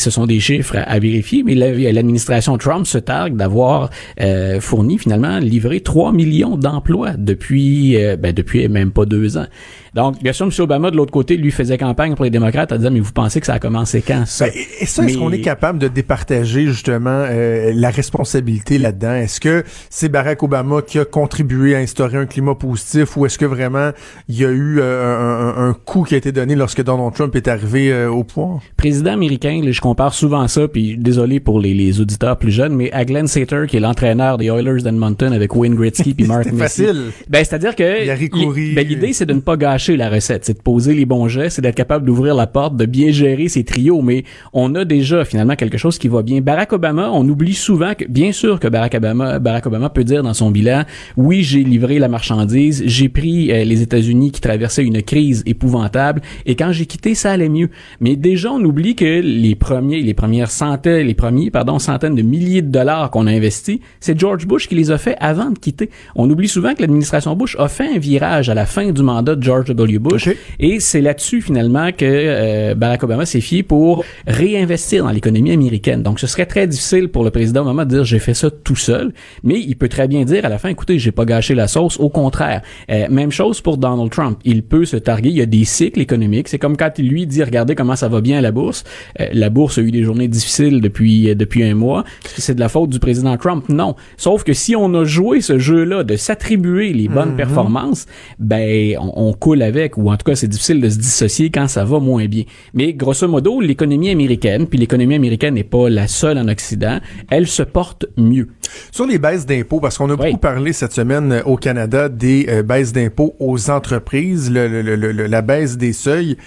ce 0.05 0.11
sont 0.11 0.27
des 0.27 0.39
chiffres 0.39 0.77
à 0.85 0.99
vérifier, 0.99 1.41
mais 1.41 1.55
l'administration 1.55 2.59
Trump 2.59 2.85
se 2.85 2.99
targue 2.99 3.35
d'avoir 3.35 3.89
euh, 4.21 4.61
fourni 4.61 4.99
finalement 4.99 5.39
livré 5.39 5.79
3 5.79 6.11
millions 6.11 6.57
d'emplois 6.57 7.13
depuis 7.17 7.97
euh, 7.97 8.15
ben, 8.15 8.31
depuis 8.31 8.69
même 8.69 8.91
pas 8.91 9.05
deux 9.07 9.35
ans. 9.37 9.47
Donc, 9.95 10.21
bien 10.21 10.33
sûr, 10.33 10.45
M. 10.45 10.51
Obama, 10.59 10.91
de 10.91 10.97
l'autre 10.97 11.13
côté, 11.13 11.37
lui 11.37 11.51
faisait 11.51 11.77
campagne 11.77 12.15
pour 12.15 12.25
les 12.25 12.29
démocrates 12.29 12.73
en 12.73 12.75
disant, 12.75 12.91
mais 12.91 12.99
vous 12.99 13.13
pensez 13.13 13.39
que 13.39 13.45
ça 13.45 13.53
a 13.53 13.59
commencé 13.59 14.01
quand, 14.01 14.25
ça? 14.25 14.47
Ben, 14.47 14.53
et 14.81 14.85
ça, 14.85 15.05
est-ce 15.05 15.17
qu'on 15.17 15.31
est 15.31 15.39
capable 15.39 15.79
de 15.79 15.87
départager, 15.87 16.65
justement, 16.65 17.23
euh, 17.29 17.71
la 17.73 17.91
responsabilité 17.91 18.77
là-dedans? 18.77 19.13
Est-ce 19.13 19.39
que 19.39 19.63
c'est 19.89 20.09
Barack 20.09 20.43
Obama 20.43 20.81
qui 20.81 20.99
a 20.99 21.05
contribué 21.05 21.75
à 21.75 21.79
instaurer 21.79 22.17
un 22.17 22.25
climat 22.25 22.55
positif 22.55 23.15
ou 23.15 23.25
est-ce 23.25 23.37
que 23.37 23.45
vraiment 23.45 23.91
il 24.27 24.35
y 24.37 24.43
a 24.43 24.49
eu 24.49 24.79
euh, 24.79 25.55
un, 25.55 25.69
un, 25.69 25.73
coup 25.73 26.03
qui 26.03 26.15
a 26.15 26.17
été 26.17 26.33
donné 26.33 26.55
lorsque 26.55 26.83
Donald 26.83 27.13
Trump 27.13 27.33
est 27.33 27.47
arrivé 27.47 27.93
euh, 27.93 28.09
au 28.09 28.25
pouvoir? 28.25 28.59
Président 28.75 29.13
américain, 29.13 29.61
je 29.65 29.79
compare 29.79 30.13
souvent 30.13 30.45
ça, 30.49 30.67
puis 30.67 30.97
désolé 30.97 31.39
pour 31.39 31.61
les, 31.61 31.73
les, 31.73 32.01
auditeurs 32.01 32.37
plus 32.37 32.51
jeunes, 32.51 32.75
mais 32.75 32.91
à 32.91 33.05
Glenn 33.05 33.27
Sater, 33.27 33.63
qui 33.69 33.77
est 33.77 33.79
l'entraîneur 33.79 34.37
des 34.37 34.47
Oilers 34.47 34.83
d'Edmonton 34.83 35.31
avec 35.31 35.55
Wayne 35.55 35.75
Gretzky 35.75 36.13
puis 36.17 36.27
Mark 36.27 36.47
Messi. 36.47 36.57
facile. 36.57 37.11
Ben, 37.29 37.45
c'est-à-dire 37.45 37.77
que 37.77 38.75
ben, 38.75 38.87
l'idée, 38.87 39.13
c'est 39.13 39.25
de 39.25 39.33
ne 39.33 39.39
pas 39.39 39.55
gâcher 39.55 39.84
la 39.93 40.09
recette, 40.09 40.45
c'est 40.45 40.57
de 40.57 40.61
poser 40.61 40.93
les 40.93 41.05
bons 41.05 41.27
gestes, 41.27 41.57
c'est 41.57 41.61
d'être 41.61 41.75
capable 41.75 42.05
d'ouvrir 42.05 42.35
la 42.35 42.47
porte, 42.47 42.75
de 42.75 42.85
bien 42.85 43.11
gérer 43.11 43.47
ses 43.47 43.63
trios, 43.63 44.01
mais 44.01 44.23
on 44.53 44.75
a 44.75 44.85
déjà 44.85 45.25
finalement 45.25 45.55
quelque 45.55 45.77
chose 45.77 45.97
qui 45.97 46.07
va 46.07 46.21
bien. 46.21 46.41
Barack 46.41 46.73
Obama, 46.73 47.09
on 47.11 47.27
oublie 47.27 47.53
souvent 47.53 47.93
que, 47.93 48.05
bien 48.05 48.31
sûr 48.31 48.59
que 48.59 48.67
Barack 48.67 48.95
Obama, 48.95 49.39
Barack 49.39 49.67
Obama 49.67 49.89
peut 49.89 50.03
dire 50.03 50.23
dans 50.23 50.33
son 50.33 50.51
bilan, 50.51 50.83
oui, 51.17 51.43
j'ai 51.43 51.63
livré 51.63 51.99
la 51.99 52.07
marchandise, 52.07 52.83
j'ai 52.85 53.09
pris 53.09 53.51
euh, 53.51 53.63
les 53.63 53.81
États-Unis 53.81 54.31
qui 54.31 54.41
traversaient 54.41 54.83
une 54.83 55.01
crise 55.01 55.43
épouvantable, 55.45 56.21
et 56.45 56.55
quand 56.55 56.71
j'ai 56.71 56.85
quitté, 56.85 57.15
ça 57.15 57.31
allait 57.31 57.49
mieux. 57.49 57.69
Mais 57.99 58.15
déjà, 58.15 58.51
on 58.51 58.63
oublie 58.63 58.95
que 58.95 59.21
les 59.21 59.55
premiers, 59.55 60.01
les 60.01 60.13
premières 60.13 60.51
centaines, 60.51 61.07
les 61.07 61.13
premiers, 61.13 61.51
pardon, 61.51 61.79
centaines 61.79 62.15
de 62.15 62.21
milliers 62.21 62.61
de 62.61 62.71
dollars 62.71 63.11
qu'on 63.11 63.27
a 63.27 63.31
investis, 63.31 63.79
c'est 63.99 64.19
George 64.19 64.45
Bush 64.47 64.67
qui 64.67 64.75
les 64.75 64.91
a 64.91 64.97
fait 64.97 65.15
avant 65.19 65.49
de 65.49 65.59
quitter. 65.59 65.89
On 66.15 66.29
oublie 66.29 66.47
souvent 66.47 66.73
que 66.73 66.81
l'administration 66.81 67.35
Bush 67.35 67.55
a 67.59 67.67
fait 67.67 67.95
un 67.95 67.99
virage 67.99 68.49
à 68.49 68.53
la 68.53 68.65
fin 68.65 68.91
du 68.91 69.03
mandat 69.03 69.35
de 69.35 69.43
George 69.43 69.74
W. 69.75 69.99
Bush. 69.99 70.29
Et 70.59 70.79
c'est 70.79 71.01
là-dessus, 71.01 71.41
finalement, 71.41 71.91
que 71.91 72.05
euh, 72.05 72.75
Barack 72.75 73.03
Obama 73.03 73.25
s'est 73.25 73.41
fié 73.41 73.63
pour 73.63 74.03
réinvestir 74.27 75.03
dans 75.03 75.11
l'économie 75.11 75.51
américaine. 75.51 76.03
Donc, 76.03 76.19
ce 76.19 76.27
serait 76.27 76.45
très 76.45 76.67
difficile 76.67 77.09
pour 77.09 77.23
le 77.23 77.31
président 77.31 77.61
Obama 77.61 77.85
de 77.85 77.95
dire 77.95 78.03
j'ai 78.03 78.19
fait 78.19 78.33
ça 78.33 78.49
tout 78.49 78.75
seul, 78.75 79.13
mais 79.43 79.59
il 79.59 79.75
peut 79.75 79.89
très 79.89 80.07
bien 80.07 80.23
dire 80.25 80.45
à 80.45 80.49
la 80.49 80.57
fin, 80.57 80.69
écoutez, 80.69 80.99
j'ai 80.99 81.11
pas 81.11 81.25
gâché 81.25 81.55
la 81.55 81.67
sauce. 81.67 81.99
Au 81.99 82.09
contraire, 82.09 82.61
euh, 82.91 83.07
même 83.09 83.31
chose 83.31 83.61
pour 83.61 83.77
Donald 83.77 84.09
Trump. 84.11 84.39
Il 84.43 84.63
peut 84.63 84.85
se 84.85 84.97
targuer. 84.97 85.29
Il 85.29 85.37
y 85.37 85.41
a 85.41 85.45
des 85.45 85.65
cycles 85.65 86.01
économiques. 86.01 86.47
C'est 86.47 86.59
comme 86.59 86.77
quand 86.77 86.91
il 86.97 87.07
lui 87.09 87.27
dit 87.27 87.43
regardez 87.43 87.75
comment 87.75 87.95
ça 87.95 88.07
va 88.07 88.21
bien 88.21 88.37
à 88.37 88.41
la 88.41 88.51
bourse. 88.51 88.83
Euh, 89.19 89.27
la 89.33 89.49
bourse 89.49 89.77
a 89.77 89.81
eu 89.81 89.91
des 89.91 90.03
journées 90.03 90.27
difficiles 90.27 90.81
depuis 90.81 91.35
depuis 91.35 91.63
un 91.63 91.75
mois. 91.75 92.03
C'est 92.37 92.55
de 92.55 92.59
la 92.59 92.69
faute 92.69 92.89
du 92.89 92.99
président 92.99 93.37
Trump? 93.37 93.67
Non. 93.69 93.95
Sauf 94.17 94.43
que 94.43 94.53
si 94.53 94.75
on 94.75 94.93
a 94.93 95.03
joué 95.03 95.41
ce 95.41 95.59
jeu-là 95.59 96.03
de 96.03 96.15
s'attribuer 96.15 96.93
les 96.93 97.07
bonnes 97.07 97.33
mm-hmm. 97.33 97.35
performances, 97.35 98.05
ben 98.39 98.97
on, 98.99 99.29
on 99.29 99.33
coule 99.33 99.61
avec, 99.65 99.97
ou 99.97 100.09
en 100.09 100.17
tout 100.17 100.23
cas, 100.23 100.35
c'est 100.35 100.47
difficile 100.47 100.81
de 100.81 100.89
se 100.89 100.97
dissocier 100.97 101.49
quand 101.49 101.67
ça 101.67 101.83
va 101.83 101.99
moins 101.99 102.25
bien. 102.25 102.43
Mais 102.73 102.93
grosso 102.93 103.27
modo, 103.27 103.59
l'économie 103.59 104.09
américaine, 104.09 104.67
puis 104.67 104.79
l'économie 104.79 105.15
américaine 105.15 105.55
n'est 105.55 105.63
pas 105.63 105.89
la 105.89 106.07
seule 106.07 106.37
en 106.37 106.47
Occident, 106.47 106.99
elle 107.29 107.47
se 107.47 107.63
porte 107.63 108.05
mieux. 108.17 108.47
Sur 108.91 109.05
les 109.05 109.17
baisses 109.17 109.45
d'impôts, 109.45 109.79
parce 109.79 109.97
qu'on 109.97 110.09
a 110.09 110.15
beaucoup 110.15 110.37
parlé 110.37 110.73
cette 110.73 110.93
semaine 110.93 111.31
euh, 111.31 111.43
au 111.43 111.57
Canada 111.57 112.09
des 112.09 112.45
euh, 112.49 112.63
baisses 112.63 112.93
d'impôts 112.93 113.35
aux 113.39 113.69
entreprises, 113.69 114.51
la 114.51 115.41
baisse 115.41 115.77
des 115.77 115.93
seuils 115.93 116.37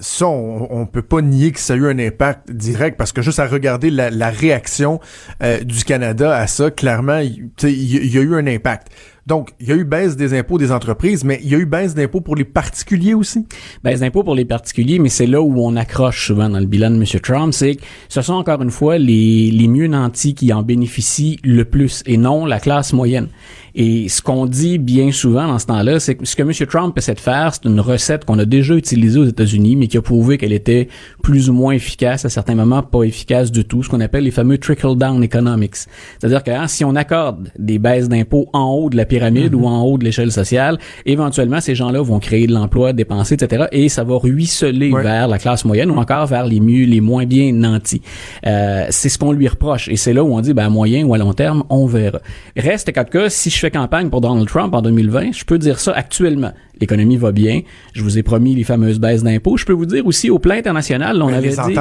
ça, 0.00 0.26
on, 0.28 0.86
peut 0.86 1.02
pas 1.02 1.20
nier 1.22 1.52
que 1.52 1.58
ça 1.58 1.74
a 1.74 1.76
eu 1.76 1.86
un 1.86 1.98
impact 1.98 2.52
direct 2.52 2.96
parce 2.96 3.12
que 3.12 3.22
juste 3.22 3.38
à 3.38 3.46
regarder 3.46 3.90
la, 3.90 4.30
réaction 4.30 5.00
euh, 5.42 5.60
du 5.60 5.84
Canada 5.84 6.36
à 6.36 6.46
ça, 6.46 6.70
clairement, 6.70 7.18
il 7.18 7.50
y, 7.62 8.18
a 8.18 8.20
eu 8.20 8.34
un 8.34 8.46
impact. 8.46 8.88
Donc, 9.28 9.50
il 9.60 9.68
y 9.68 9.72
a 9.72 9.74
eu 9.74 9.84
baisse 9.84 10.16
des 10.16 10.32
impôts 10.32 10.56
des 10.56 10.72
entreprises, 10.72 11.22
mais 11.22 11.38
il 11.44 11.50
y 11.50 11.54
a 11.54 11.58
eu 11.58 11.66
baisse 11.66 11.94
d'impôts 11.94 12.22
pour 12.22 12.34
les 12.34 12.44
particuliers 12.46 13.12
aussi? 13.12 13.44
Baisse 13.84 14.00
d'impôts 14.00 14.22
pour 14.22 14.34
les 14.34 14.46
particuliers, 14.46 14.98
mais 14.98 15.10
c'est 15.10 15.26
là 15.26 15.42
où 15.42 15.62
on 15.62 15.76
accroche 15.76 16.28
souvent 16.28 16.48
dans 16.48 16.58
le 16.58 16.64
bilan 16.64 16.92
de 16.92 16.96
M. 16.96 17.04
Trump, 17.20 17.52
c'est 17.52 17.74
que 17.74 17.82
ce 18.08 18.22
sont 18.22 18.32
encore 18.32 18.62
une 18.62 18.70
fois 18.70 18.96
les, 18.96 19.50
les 19.50 19.68
mieux 19.68 19.86
nantis 19.86 20.34
qui 20.34 20.50
en 20.50 20.62
bénéficient 20.62 21.38
le 21.44 21.66
plus 21.66 22.02
et 22.06 22.16
non 22.16 22.46
la 22.46 22.58
classe 22.58 22.94
moyenne. 22.94 23.28
Et 23.74 24.08
ce 24.08 24.22
qu'on 24.22 24.46
dit 24.46 24.78
bien 24.78 25.12
souvent 25.12 25.46
dans 25.46 25.58
ce 25.58 25.66
temps-là, 25.66 26.00
c'est 26.00 26.14
que 26.14 26.24
ce 26.24 26.34
que 26.34 26.42
M. 26.42 26.52
Trump 26.66 26.96
essaie 26.96 27.14
de 27.14 27.20
faire, 27.20 27.54
c'est 27.54 27.68
une 27.68 27.80
recette 27.80 28.24
qu'on 28.24 28.38
a 28.38 28.46
déjà 28.46 28.74
utilisée 28.74 29.20
aux 29.20 29.26
États-Unis, 29.26 29.76
mais 29.76 29.88
qui 29.88 29.98
a 29.98 30.02
prouvé 30.02 30.38
qu'elle 30.38 30.54
était 30.54 30.88
plus 31.22 31.50
ou 31.50 31.52
moins 31.52 31.72
efficace, 31.72 32.24
à 32.24 32.30
certains 32.30 32.54
moments 32.54 32.82
pas 32.82 33.02
efficace 33.02 33.52
du 33.52 33.64
tout, 33.64 33.82
ce 33.82 33.90
qu'on 33.90 34.00
appelle 34.00 34.24
les 34.24 34.30
fameux 34.30 34.58
trickle-down 34.58 35.22
economics. 35.22 35.76
C'est-à-dire 36.18 36.42
que 36.42 36.50
hein, 36.50 36.66
si 36.66 36.84
on 36.84 36.96
accorde 36.96 37.52
des 37.58 37.78
baisses 37.78 38.08
d'impôts 38.08 38.48
en 38.52 38.72
haut 38.72 38.88
de 38.88 38.96
la 38.96 39.04
pyramide 39.04 39.17
ou 39.54 39.66
en 39.66 39.82
haut 39.82 39.98
de 39.98 40.04
l'échelle 40.04 40.32
sociale, 40.32 40.78
éventuellement, 41.06 41.60
ces 41.60 41.74
gens-là 41.74 42.02
vont 42.02 42.18
créer 42.18 42.46
de 42.46 42.52
l'emploi, 42.52 42.92
dépenser, 42.92 43.34
etc., 43.34 43.66
et 43.72 43.88
ça 43.88 44.04
va 44.04 44.16
ruisseler 44.16 44.92
vers 44.92 45.28
la 45.28 45.38
classe 45.38 45.64
moyenne 45.64 45.90
ou 45.90 45.96
encore 45.96 46.26
vers 46.26 46.46
les 46.46 46.60
mieux, 46.60 46.84
les 46.84 47.00
moins 47.00 47.26
bien 47.26 47.52
nantis. 47.52 48.02
Euh, 48.46 48.86
c'est 48.90 49.08
ce 49.08 49.18
qu'on 49.18 49.32
lui 49.32 49.48
reproche, 49.48 49.88
et 49.88 49.96
c'est 49.96 50.12
là 50.12 50.24
où 50.24 50.34
on 50.34 50.40
dit, 50.40 50.54
ben, 50.54 50.66
à 50.66 50.70
moyen 50.70 51.04
ou 51.04 51.14
à 51.14 51.18
long 51.18 51.32
terme, 51.32 51.64
on 51.70 51.86
verra. 51.86 52.20
Reste 52.56 52.92
qu'en 52.92 53.04
cas, 53.04 53.28
si 53.28 53.50
je 53.50 53.58
fais 53.58 53.70
campagne 53.70 54.10
pour 54.10 54.20
Donald 54.20 54.48
Trump 54.48 54.74
en 54.74 54.82
2020, 54.82 55.32
je 55.32 55.44
peux 55.44 55.58
dire 55.58 55.80
ça 55.80 55.92
actuellement 55.92 56.52
l'économie 56.80 57.16
va 57.16 57.32
bien. 57.32 57.62
Je 57.92 58.02
vous 58.02 58.18
ai 58.18 58.22
promis 58.22 58.54
les 58.54 58.64
fameuses 58.64 58.98
baisses 58.98 59.22
d'impôts. 59.22 59.56
Je 59.56 59.64
peux 59.64 59.72
vous 59.72 59.86
dire 59.86 60.06
aussi 60.06 60.30
au 60.30 60.38
plan 60.38 60.54
international, 60.54 61.22
on 61.22 61.32
avait 61.32 61.50
dit, 61.50 61.74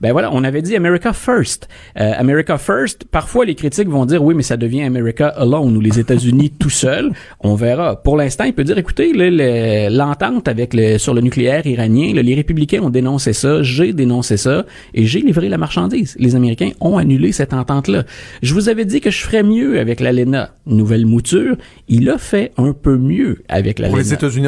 ben 0.00 0.12
voilà, 0.12 0.30
on 0.32 0.44
avait 0.44 0.62
dit 0.62 0.76
America 0.76 1.12
First. 1.12 1.68
Euh, 1.98 2.12
America 2.16 2.58
First. 2.58 3.04
Parfois, 3.04 3.44
les 3.44 3.54
critiques 3.54 3.88
vont 3.88 4.06
dire 4.06 4.22
oui, 4.22 4.34
mais 4.34 4.42
ça 4.42 4.56
devient 4.56 4.82
America 4.82 5.28
Alone 5.28 5.76
ou 5.76 5.80
les 5.80 5.98
États-Unis 5.98 6.50
tout 6.58 6.70
seuls. 6.70 7.12
On 7.40 7.54
verra. 7.54 8.02
Pour 8.02 8.16
l'instant, 8.16 8.44
il 8.44 8.52
peut 8.52 8.64
dire 8.64 8.78
écoutez, 8.78 9.12
l'entente 9.90 10.48
avec 10.48 10.74
le, 10.74 10.98
sur 10.98 11.14
le 11.14 11.20
nucléaire 11.20 11.66
iranien, 11.66 12.12
les 12.14 12.34
républicains 12.34 12.82
ont 12.82 12.90
dénoncé 12.90 13.32
ça, 13.32 13.62
j'ai 13.62 13.92
dénoncé 13.92 14.36
ça 14.36 14.66
et 14.94 15.06
j'ai 15.06 15.20
livré 15.20 15.48
la 15.48 15.58
marchandise. 15.58 16.16
Les 16.18 16.34
Américains 16.34 16.70
ont 16.80 16.98
annulé 16.98 17.32
cette 17.32 17.52
entente-là. 17.52 18.04
Je 18.42 18.54
vous 18.54 18.68
avais 18.68 18.84
dit 18.84 19.00
que 19.00 19.10
je 19.10 19.22
ferais 19.22 19.42
mieux 19.42 19.78
avec 19.78 20.00
l'ALENA, 20.00 20.50
nouvelle 20.66 21.06
mouture. 21.06 21.56
Il 21.88 22.10
a 22.10 22.18
fait 22.18 22.52
un 22.56 22.72
peu 22.72 22.96
mieux 22.96 23.42
avec 23.48 23.78
l'ALENA 23.78 23.96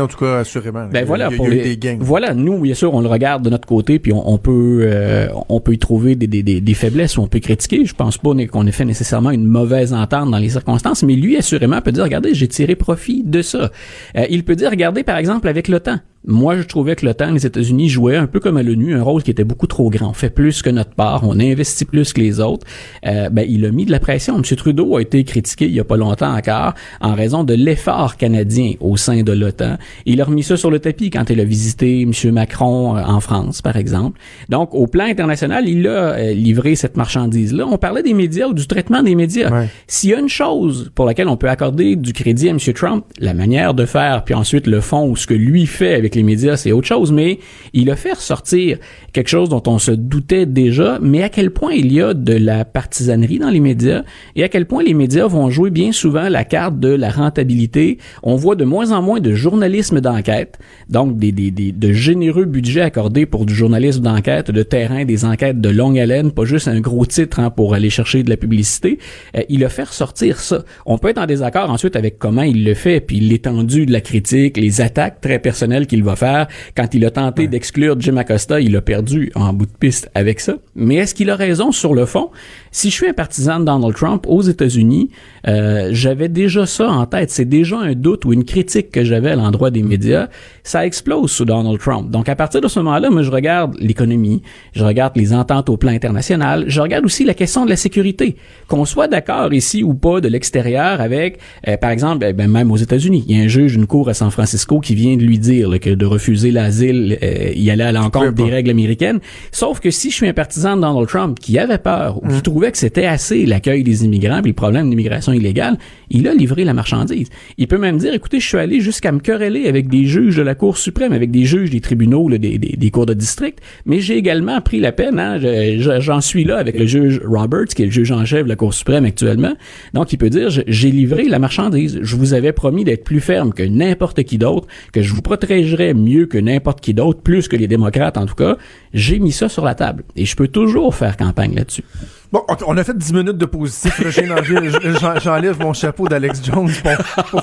en 0.00 0.06
tout 0.06 0.18
cas, 0.18 0.38
assurément. 0.38 0.86
Ben 0.90 1.04
voilà, 1.04 1.30
pour 1.30 1.48
les, 1.48 1.78
Voilà, 2.00 2.34
nous, 2.34 2.58
bien 2.58 2.74
sûr, 2.74 2.94
on 2.94 3.00
le 3.00 3.08
regarde 3.08 3.42
de 3.42 3.50
notre 3.50 3.66
côté, 3.66 3.98
puis 3.98 4.12
on, 4.12 4.38
peut, 4.38 4.80
euh, 4.82 5.28
on 5.48 5.60
peut 5.60 5.74
y 5.74 5.78
trouver 5.78 6.14
des, 6.14 6.26
des, 6.26 6.42
des, 6.42 6.74
faiblesses 6.74 7.16
ou 7.16 7.22
on 7.22 7.28
peut 7.28 7.40
critiquer. 7.40 7.84
Je 7.84 7.94
pense 7.94 8.18
pas 8.18 8.30
qu'on 8.50 8.66
ait 8.66 8.72
fait 8.72 8.84
nécessairement 8.84 9.30
une 9.30 9.46
mauvaise 9.46 9.92
entente 9.92 10.30
dans 10.30 10.38
les 10.38 10.50
circonstances, 10.50 11.02
mais 11.02 11.14
lui, 11.14 11.36
assurément, 11.36 11.80
peut 11.80 11.92
dire, 11.92 12.04
regardez, 12.04 12.34
j'ai 12.34 12.48
tiré 12.48 12.74
profit 12.76 13.22
de 13.24 13.42
ça. 13.42 13.70
Euh, 14.16 14.26
il 14.30 14.44
peut 14.44 14.56
dire, 14.56 14.70
regardez, 14.70 15.02
par 15.02 15.16
exemple, 15.16 15.48
avec 15.48 15.68
l'OTAN. 15.68 15.98
Moi, 16.26 16.56
je 16.56 16.62
trouvais 16.62 16.96
que 16.96 17.06
l'OTAN, 17.06 17.30
les 17.30 17.46
États-Unis 17.46 17.88
jouaient 17.88 18.16
un 18.16 18.26
peu 18.26 18.40
comme 18.40 18.56
à 18.56 18.62
l'ONU, 18.62 18.94
un 18.94 19.02
rôle 19.02 19.22
qui 19.22 19.30
était 19.30 19.44
beaucoup 19.44 19.68
trop 19.68 19.88
grand. 19.88 20.10
On 20.10 20.12
fait 20.12 20.30
plus 20.30 20.62
que 20.62 20.70
notre 20.70 20.90
part, 20.90 21.22
on 21.24 21.38
investit 21.38 21.84
plus 21.84 22.12
que 22.12 22.20
les 22.20 22.40
autres. 22.40 22.66
Euh, 23.06 23.30
ben, 23.30 23.46
il 23.48 23.64
a 23.64 23.70
mis 23.70 23.86
de 23.86 23.92
la 23.92 24.00
pression. 24.00 24.36
M. 24.36 24.42
Trudeau 24.42 24.96
a 24.96 25.02
été 25.02 25.22
critiqué 25.22 25.66
il 25.66 25.72
y 25.72 25.80
a 25.80 25.84
pas 25.84 25.96
longtemps 25.96 26.34
encore 26.34 26.74
en 27.00 27.14
raison 27.14 27.44
de 27.44 27.54
l'effort 27.54 28.16
canadien 28.16 28.72
au 28.80 28.96
sein 28.96 29.22
de 29.22 29.32
l'OTAN. 29.32 29.78
Il 30.06 30.20
a 30.20 30.24
remis 30.24 30.42
ça 30.42 30.56
sur 30.56 30.70
le 30.70 30.80
tapis 30.80 31.10
quand 31.10 31.30
il 31.30 31.40
a 31.40 31.44
visité 31.44 32.02
M. 32.02 32.12
Macron 32.32 32.96
euh, 32.96 33.02
en 33.02 33.20
France, 33.20 33.62
par 33.62 33.76
exemple. 33.76 34.18
Donc, 34.48 34.74
au 34.74 34.88
plan 34.88 35.04
international, 35.04 35.68
il 35.68 35.86
a 35.86 35.90
euh, 35.90 36.34
livré 36.34 36.74
cette 36.74 36.96
marchandise-là. 36.96 37.64
On 37.66 37.78
parlait 37.78 38.02
des 38.02 38.14
médias 38.14 38.48
ou 38.48 38.54
du 38.54 38.66
traitement 38.66 39.02
des 39.02 39.14
médias. 39.14 39.66
S'il 39.86 40.10
y 40.10 40.14
a 40.14 40.18
une 40.18 40.28
chose 40.28 40.90
pour 40.94 41.06
laquelle 41.06 41.28
on 41.28 41.36
peut 41.36 41.48
accorder 41.48 41.94
du 41.96 42.12
crédit 42.12 42.48
à 42.48 42.50
M. 42.50 42.58
Trump, 42.74 43.04
la 43.18 43.34
manière 43.34 43.72
de 43.72 43.86
faire, 43.86 44.24
puis 44.24 44.34
ensuite 44.34 44.66
le 44.66 44.80
fond 44.80 45.08
ou 45.08 45.16
ce 45.16 45.26
que 45.26 45.34
lui 45.34 45.66
fait 45.66 45.94
avec 45.94 46.07
les 46.14 46.22
médias, 46.22 46.56
c'est 46.56 46.72
autre 46.72 46.86
chose, 46.86 47.12
mais 47.12 47.38
il 47.72 47.90
a 47.90 47.96
fait 47.96 48.12
ressortir 48.12 48.78
quelque 49.12 49.28
chose 49.28 49.48
dont 49.48 49.62
on 49.66 49.78
se 49.78 49.90
doutait 49.90 50.46
déjà, 50.46 50.98
mais 51.00 51.22
à 51.22 51.28
quel 51.28 51.50
point 51.50 51.72
il 51.72 51.92
y 51.92 52.00
a 52.00 52.14
de 52.14 52.34
la 52.34 52.64
partisanerie 52.64 53.38
dans 53.38 53.50
les 53.50 53.60
médias 53.60 54.02
et 54.36 54.44
à 54.44 54.48
quel 54.48 54.66
point 54.66 54.82
les 54.82 54.94
médias 54.94 55.26
vont 55.26 55.50
jouer 55.50 55.70
bien 55.70 55.92
souvent 55.92 56.28
la 56.28 56.44
carte 56.44 56.78
de 56.80 56.88
la 56.88 57.10
rentabilité. 57.10 57.98
On 58.22 58.36
voit 58.36 58.54
de 58.54 58.64
moins 58.64 58.92
en 58.92 59.02
moins 59.02 59.20
de 59.20 59.34
journalisme 59.34 60.00
d'enquête, 60.00 60.58
donc 60.88 61.18
des, 61.18 61.32
des, 61.32 61.50
des, 61.50 61.72
de 61.72 61.92
généreux 61.92 62.44
budgets 62.44 62.80
accordés 62.80 63.26
pour 63.26 63.46
du 63.46 63.54
journalisme 63.54 64.02
d'enquête, 64.02 64.50
de 64.50 64.62
terrain, 64.62 65.04
des 65.04 65.24
enquêtes 65.24 65.60
de 65.60 65.68
longue 65.68 65.98
haleine, 65.98 66.32
pas 66.32 66.44
juste 66.44 66.68
un 66.68 66.80
gros 66.80 67.06
titre 67.06 67.40
hein, 67.40 67.50
pour 67.50 67.74
aller 67.74 67.90
chercher 67.90 68.22
de 68.22 68.30
la 68.30 68.36
publicité. 68.36 68.98
Euh, 69.36 69.42
il 69.48 69.64
a 69.64 69.68
fait 69.68 69.84
ressortir 69.84 70.40
ça. 70.40 70.64
On 70.86 70.98
peut 70.98 71.08
être 71.08 71.18
en 71.18 71.26
désaccord 71.26 71.70
ensuite 71.70 71.96
avec 71.96 72.18
comment 72.18 72.42
il 72.42 72.64
le 72.64 72.74
fait, 72.74 73.00
puis 73.00 73.20
l'étendue 73.20 73.86
de 73.86 73.92
la 73.92 74.00
critique, 74.00 74.56
les 74.56 74.80
attaques 74.80 75.20
très 75.20 75.38
personnelles 75.38 75.86
qu'il 75.86 75.97
va 76.02 76.16
faire. 76.16 76.48
Quand 76.76 76.94
il 76.94 77.04
a 77.04 77.10
tenté 77.10 77.48
d'exclure 77.48 78.00
Jim 78.00 78.16
Acosta, 78.16 78.60
il 78.60 78.76
a 78.76 78.80
perdu 78.80 79.30
en 79.34 79.52
bout 79.52 79.66
de 79.66 79.72
piste 79.72 80.10
avec 80.14 80.40
ça. 80.40 80.54
Mais 80.74 80.96
est-ce 80.96 81.14
qu'il 81.14 81.30
a 81.30 81.36
raison 81.36 81.72
sur 81.72 81.94
le 81.94 82.06
fond? 82.06 82.30
Si 82.70 82.90
je 82.90 82.94
suis 82.94 83.08
un 83.08 83.12
partisan 83.12 83.60
de 83.60 83.64
Donald 83.64 83.94
Trump 83.94 84.24
aux 84.28 84.42
États-Unis, 84.42 85.10
euh, 85.46 85.90
j'avais 85.92 86.28
déjà 86.28 86.66
ça 86.66 86.88
en 86.88 87.06
tête. 87.06 87.30
C'est 87.30 87.44
déjà 87.44 87.78
un 87.78 87.94
doute 87.94 88.24
ou 88.24 88.32
une 88.32 88.44
critique 88.44 88.90
que 88.90 89.04
j'avais 89.04 89.30
à 89.30 89.36
l'endroit 89.36 89.70
des 89.70 89.82
médias. 89.82 90.28
Ça 90.62 90.86
explose 90.86 91.30
sous 91.30 91.44
Donald 91.44 91.78
Trump. 91.78 92.10
Donc 92.10 92.28
à 92.28 92.36
partir 92.36 92.60
de 92.60 92.68
ce 92.68 92.78
moment-là, 92.80 93.10
moi 93.10 93.22
je 93.22 93.30
regarde 93.30 93.76
l'économie, 93.78 94.42
je 94.72 94.84
regarde 94.84 95.16
les 95.16 95.32
ententes 95.32 95.68
au 95.68 95.76
plan 95.76 95.92
international, 95.92 96.64
je 96.68 96.80
regarde 96.80 97.04
aussi 97.04 97.24
la 97.24 97.34
question 97.34 97.64
de 97.64 97.70
la 97.70 97.76
sécurité. 97.76 98.36
Qu'on 98.68 98.84
soit 98.84 99.08
d'accord 99.08 99.52
ici 99.52 99.82
ou 99.82 99.94
pas 99.94 100.20
de 100.20 100.28
l'extérieur 100.28 101.00
avec, 101.00 101.38
euh, 101.66 101.76
par 101.76 101.90
exemple, 101.90 102.26
eh 102.28 102.32
ben, 102.32 102.50
même 102.50 102.70
aux 102.70 102.76
États-Unis, 102.76 103.24
il 103.28 103.36
y 103.36 103.40
a 103.40 103.44
un 103.44 103.48
juge 103.48 103.72
d'une 103.72 103.86
cour 103.86 104.08
à 104.08 104.14
San 104.14 104.30
Francisco 104.30 104.80
qui 104.80 104.94
vient 104.94 105.16
de 105.16 105.22
lui 105.22 105.38
dire 105.38 105.68
là, 105.68 105.78
que 105.78 105.90
de 105.90 106.06
refuser 106.06 106.50
l'asile, 106.50 107.18
euh, 107.22 107.52
il 107.54 107.70
allait 107.70 107.84
à 107.84 107.92
l'encontre 107.92 108.32
des 108.32 108.50
règles 108.50 108.70
américaines. 108.70 109.20
Sauf 109.52 109.80
que 109.80 109.90
si 109.90 110.10
je 110.10 110.16
suis 110.16 110.28
un 110.28 110.34
partisan 110.34 110.76
de 110.76 110.82
Donald 110.82 111.08
Trump 111.08 111.38
qui 111.38 111.58
avait 111.58 111.78
peur 111.78 112.22
ou 112.22 112.28
qui 112.28 112.42
trouvait 112.42 112.57
que 112.70 112.78
c'était 112.78 113.06
assez 113.06 113.46
l'accueil 113.46 113.82
des 113.84 114.04
immigrants 114.04 114.40
puis 114.42 114.50
le 114.50 114.54
problème 114.56 114.90
d'immigration 114.90 115.32
illégale, 115.32 115.78
il 116.10 116.26
a 116.28 116.34
livré 116.34 116.64
la 116.64 116.74
marchandise. 116.74 117.28
Il 117.58 117.66
peut 117.68 117.78
même 117.78 117.98
dire, 117.98 118.12
écoutez, 118.14 118.40
je 118.40 118.46
suis 118.48 118.58
allé 118.58 118.80
jusqu'à 118.80 119.12
me 119.12 119.20
quereller 119.20 119.66
avec 119.68 119.88
des 119.88 120.04
juges 120.04 120.36
de 120.36 120.42
la 120.42 120.54
Cour 120.54 120.76
suprême, 120.78 121.12
avec 121.12 121.30
des 121.30 121.44
juges 121.44 121.70
des 121.70 121.80
tribunaux, 121.80 122.28
des, 122.30 122.38
des, 122.38 122.58
des 122.58 122.90
cours 122.90 123.06
de 123.06 123.14
district, 123.14 123.58
mais 123.86 124.00
j'ai 124.00 124.16
également 124.16 124.60
pris 124.60 124.80
la 124.80 124.92
peine, 124.92 125.18
hein, 125.18 125.38
je- 125.40 125.78
je- 125.80 126.00
j'en 126.00 126.20
suis 126.20 126.44
là 126.44 126.56
avec 126.58 126.78
le 126.78 126.86
juge 126.86 127.20
Roberts, 127.24 127.66
qui 127.74 127.82
est 127.82 127.86
le 127.86 127.90
juge 127.92 128.10
en 128.12 128.24
chef 128.24 128.44
de 128.44 128.48
la 128.48 128.56
Cour 128.56 128.74
suprême 128.74 129.04
actuellement. 129.04 129.54
Donc, 129.94 130.12
il 130.12 130.16
peut 130.18 130.30
dire, 130.30 130.48
j'ai 130.50 130.90
livré 130.90 131.24
la 131.28 131.38
marchandise. 131.38 131.98
Je 132.02 132.16
vous 132.16 132.34
avais 132.34 132.52
promis 132.52 132.84
d'être 132.84 133.04
plus 133.04 133.20
ferme 133.20 133.52
que 133.52 133.62
n'importe 133.62 134.22
qui 134.24 134.38
d'autre, 134.38 134.66
que 134.92 135.02
je 135.02 135.12
vous 135.14 135.22
protégerais 135.22 135.94
mieux 135.94 136.26
que 136.26 136.38
n'importe 136.38 136.80
qui 136.80 136.94
d'autre, 136.94 137.20
plus 137.20 137.48
que 137.48 137.56
les 137.56 137.66
démocrates 137.68 138.16
en 138.16 138.26
tout 138.26 138.34
cas. 138.34 138.56
J'ai 138.94 139.18
mis 139.18 139.32
ça 139.32 139.48
sur 139.48 139.64
la 139.64 139.74
table. 139.74 140.04
Et 140.16 140.24
je 140.24 140.34
peux 140.36 140.48
toujours 140.48 140.94
faire 140.94 141.16
campagne 141.16 141.54
là-dessus. 141.54 141.82
Bon, 142.30 142.42
on 142.66 142.76
a 142.76 142.84
fait 142.84 142.96
10 142.96 143.12
minutes 143.14 143.38
de 143.38 143.46
positif. 143.46 144.02
J'enlève 145.22 145.58
mon 145.60 145.72
chapeau 145.72 146.08
d'Alex 146.08 146.42
Jones 146.44 146.70
pour, 146.82 147.24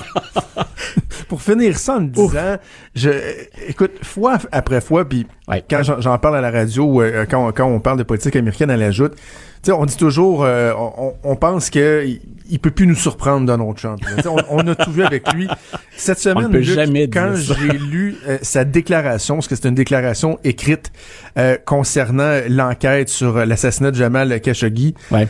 pour 1.28 1.42
finir 1.42 1.76
ça 1.78 1.96
en 1.96 2.00
me 2.02 2.08
disant, 2.08 2.56
je, 2.94 3.10
écoute, 3.68 3.92
fois 4.02 4.38
après 4.52 4.80
fois, 4.80 5.04
puis 5.08 5.26
Ouais. 5.48 5.64
quand 5.68 5.82
j'en- 5.82 6.18
parle 6.18 6.36
à 6.36 6.40
la 6.40 6.50
radio, 6.50 7.02
euh, 7.02 7.24
quand, 7.28 7.48
on- 7.48 7.52
quand 7.52 7.66
on 7.66 7.80
parle 7.80 7.98
de 7.98 8.02
politique 8.04 8.36
américaine, 8.36 8.70
elle 8.70 8.82
ajoute, 8.82 9.14
tu 9.62 9.70
sais, 9.70 9.72
on 9.72 9.84
dit 9.84 9.96
toujours, 9.96 10.44
euh, 10.44 10.72
on, 10.76 11.14
on 11.22 11.36
pense 11.36 11.70
que 11.70 12.06
il, 12.48 12.58
peut 12.60 12.70
plus 12.70 12.86
nous 12.86 12.94
surprendre 12.94 13.46
Donald 13.46 13.76
Trump. 13.76 14.00
On, 14.24 14.36
on 14.50 14.66
a 14.68 14.74
tout 14.74 14.92
vu 14.92 15.02
avec 15.02 15.32
lui. 15.32 15.48
Cette 15.96 16.18
semaine, 16.18 16.52
Luc, 16.52 16.62
jamais 16.62 17.08
quand 17.08 17.34
j'ai 17.34 17.78
lu 17.78 18.16
euh, 18.28 18.38
sa 18.42 18.64
déclaration, 18.64 19.36
parce 19.36 19.48
que 19.48 19.56
c'est 19.56 19.68
une 19.68 19.74
déclaration 19.74 20.38
écrite 20.44 20.92
euh, 21.38 21.56
concernant 21.64 22.40
l'enquête 22.48 23.08
sur 23.08 23.44
l'assassinat 23.44 23.90
de 23.90 23.96
Jamal 23.96 24.40
Khashoggi, 24.40 24.94
Ouais. 25.10 25.28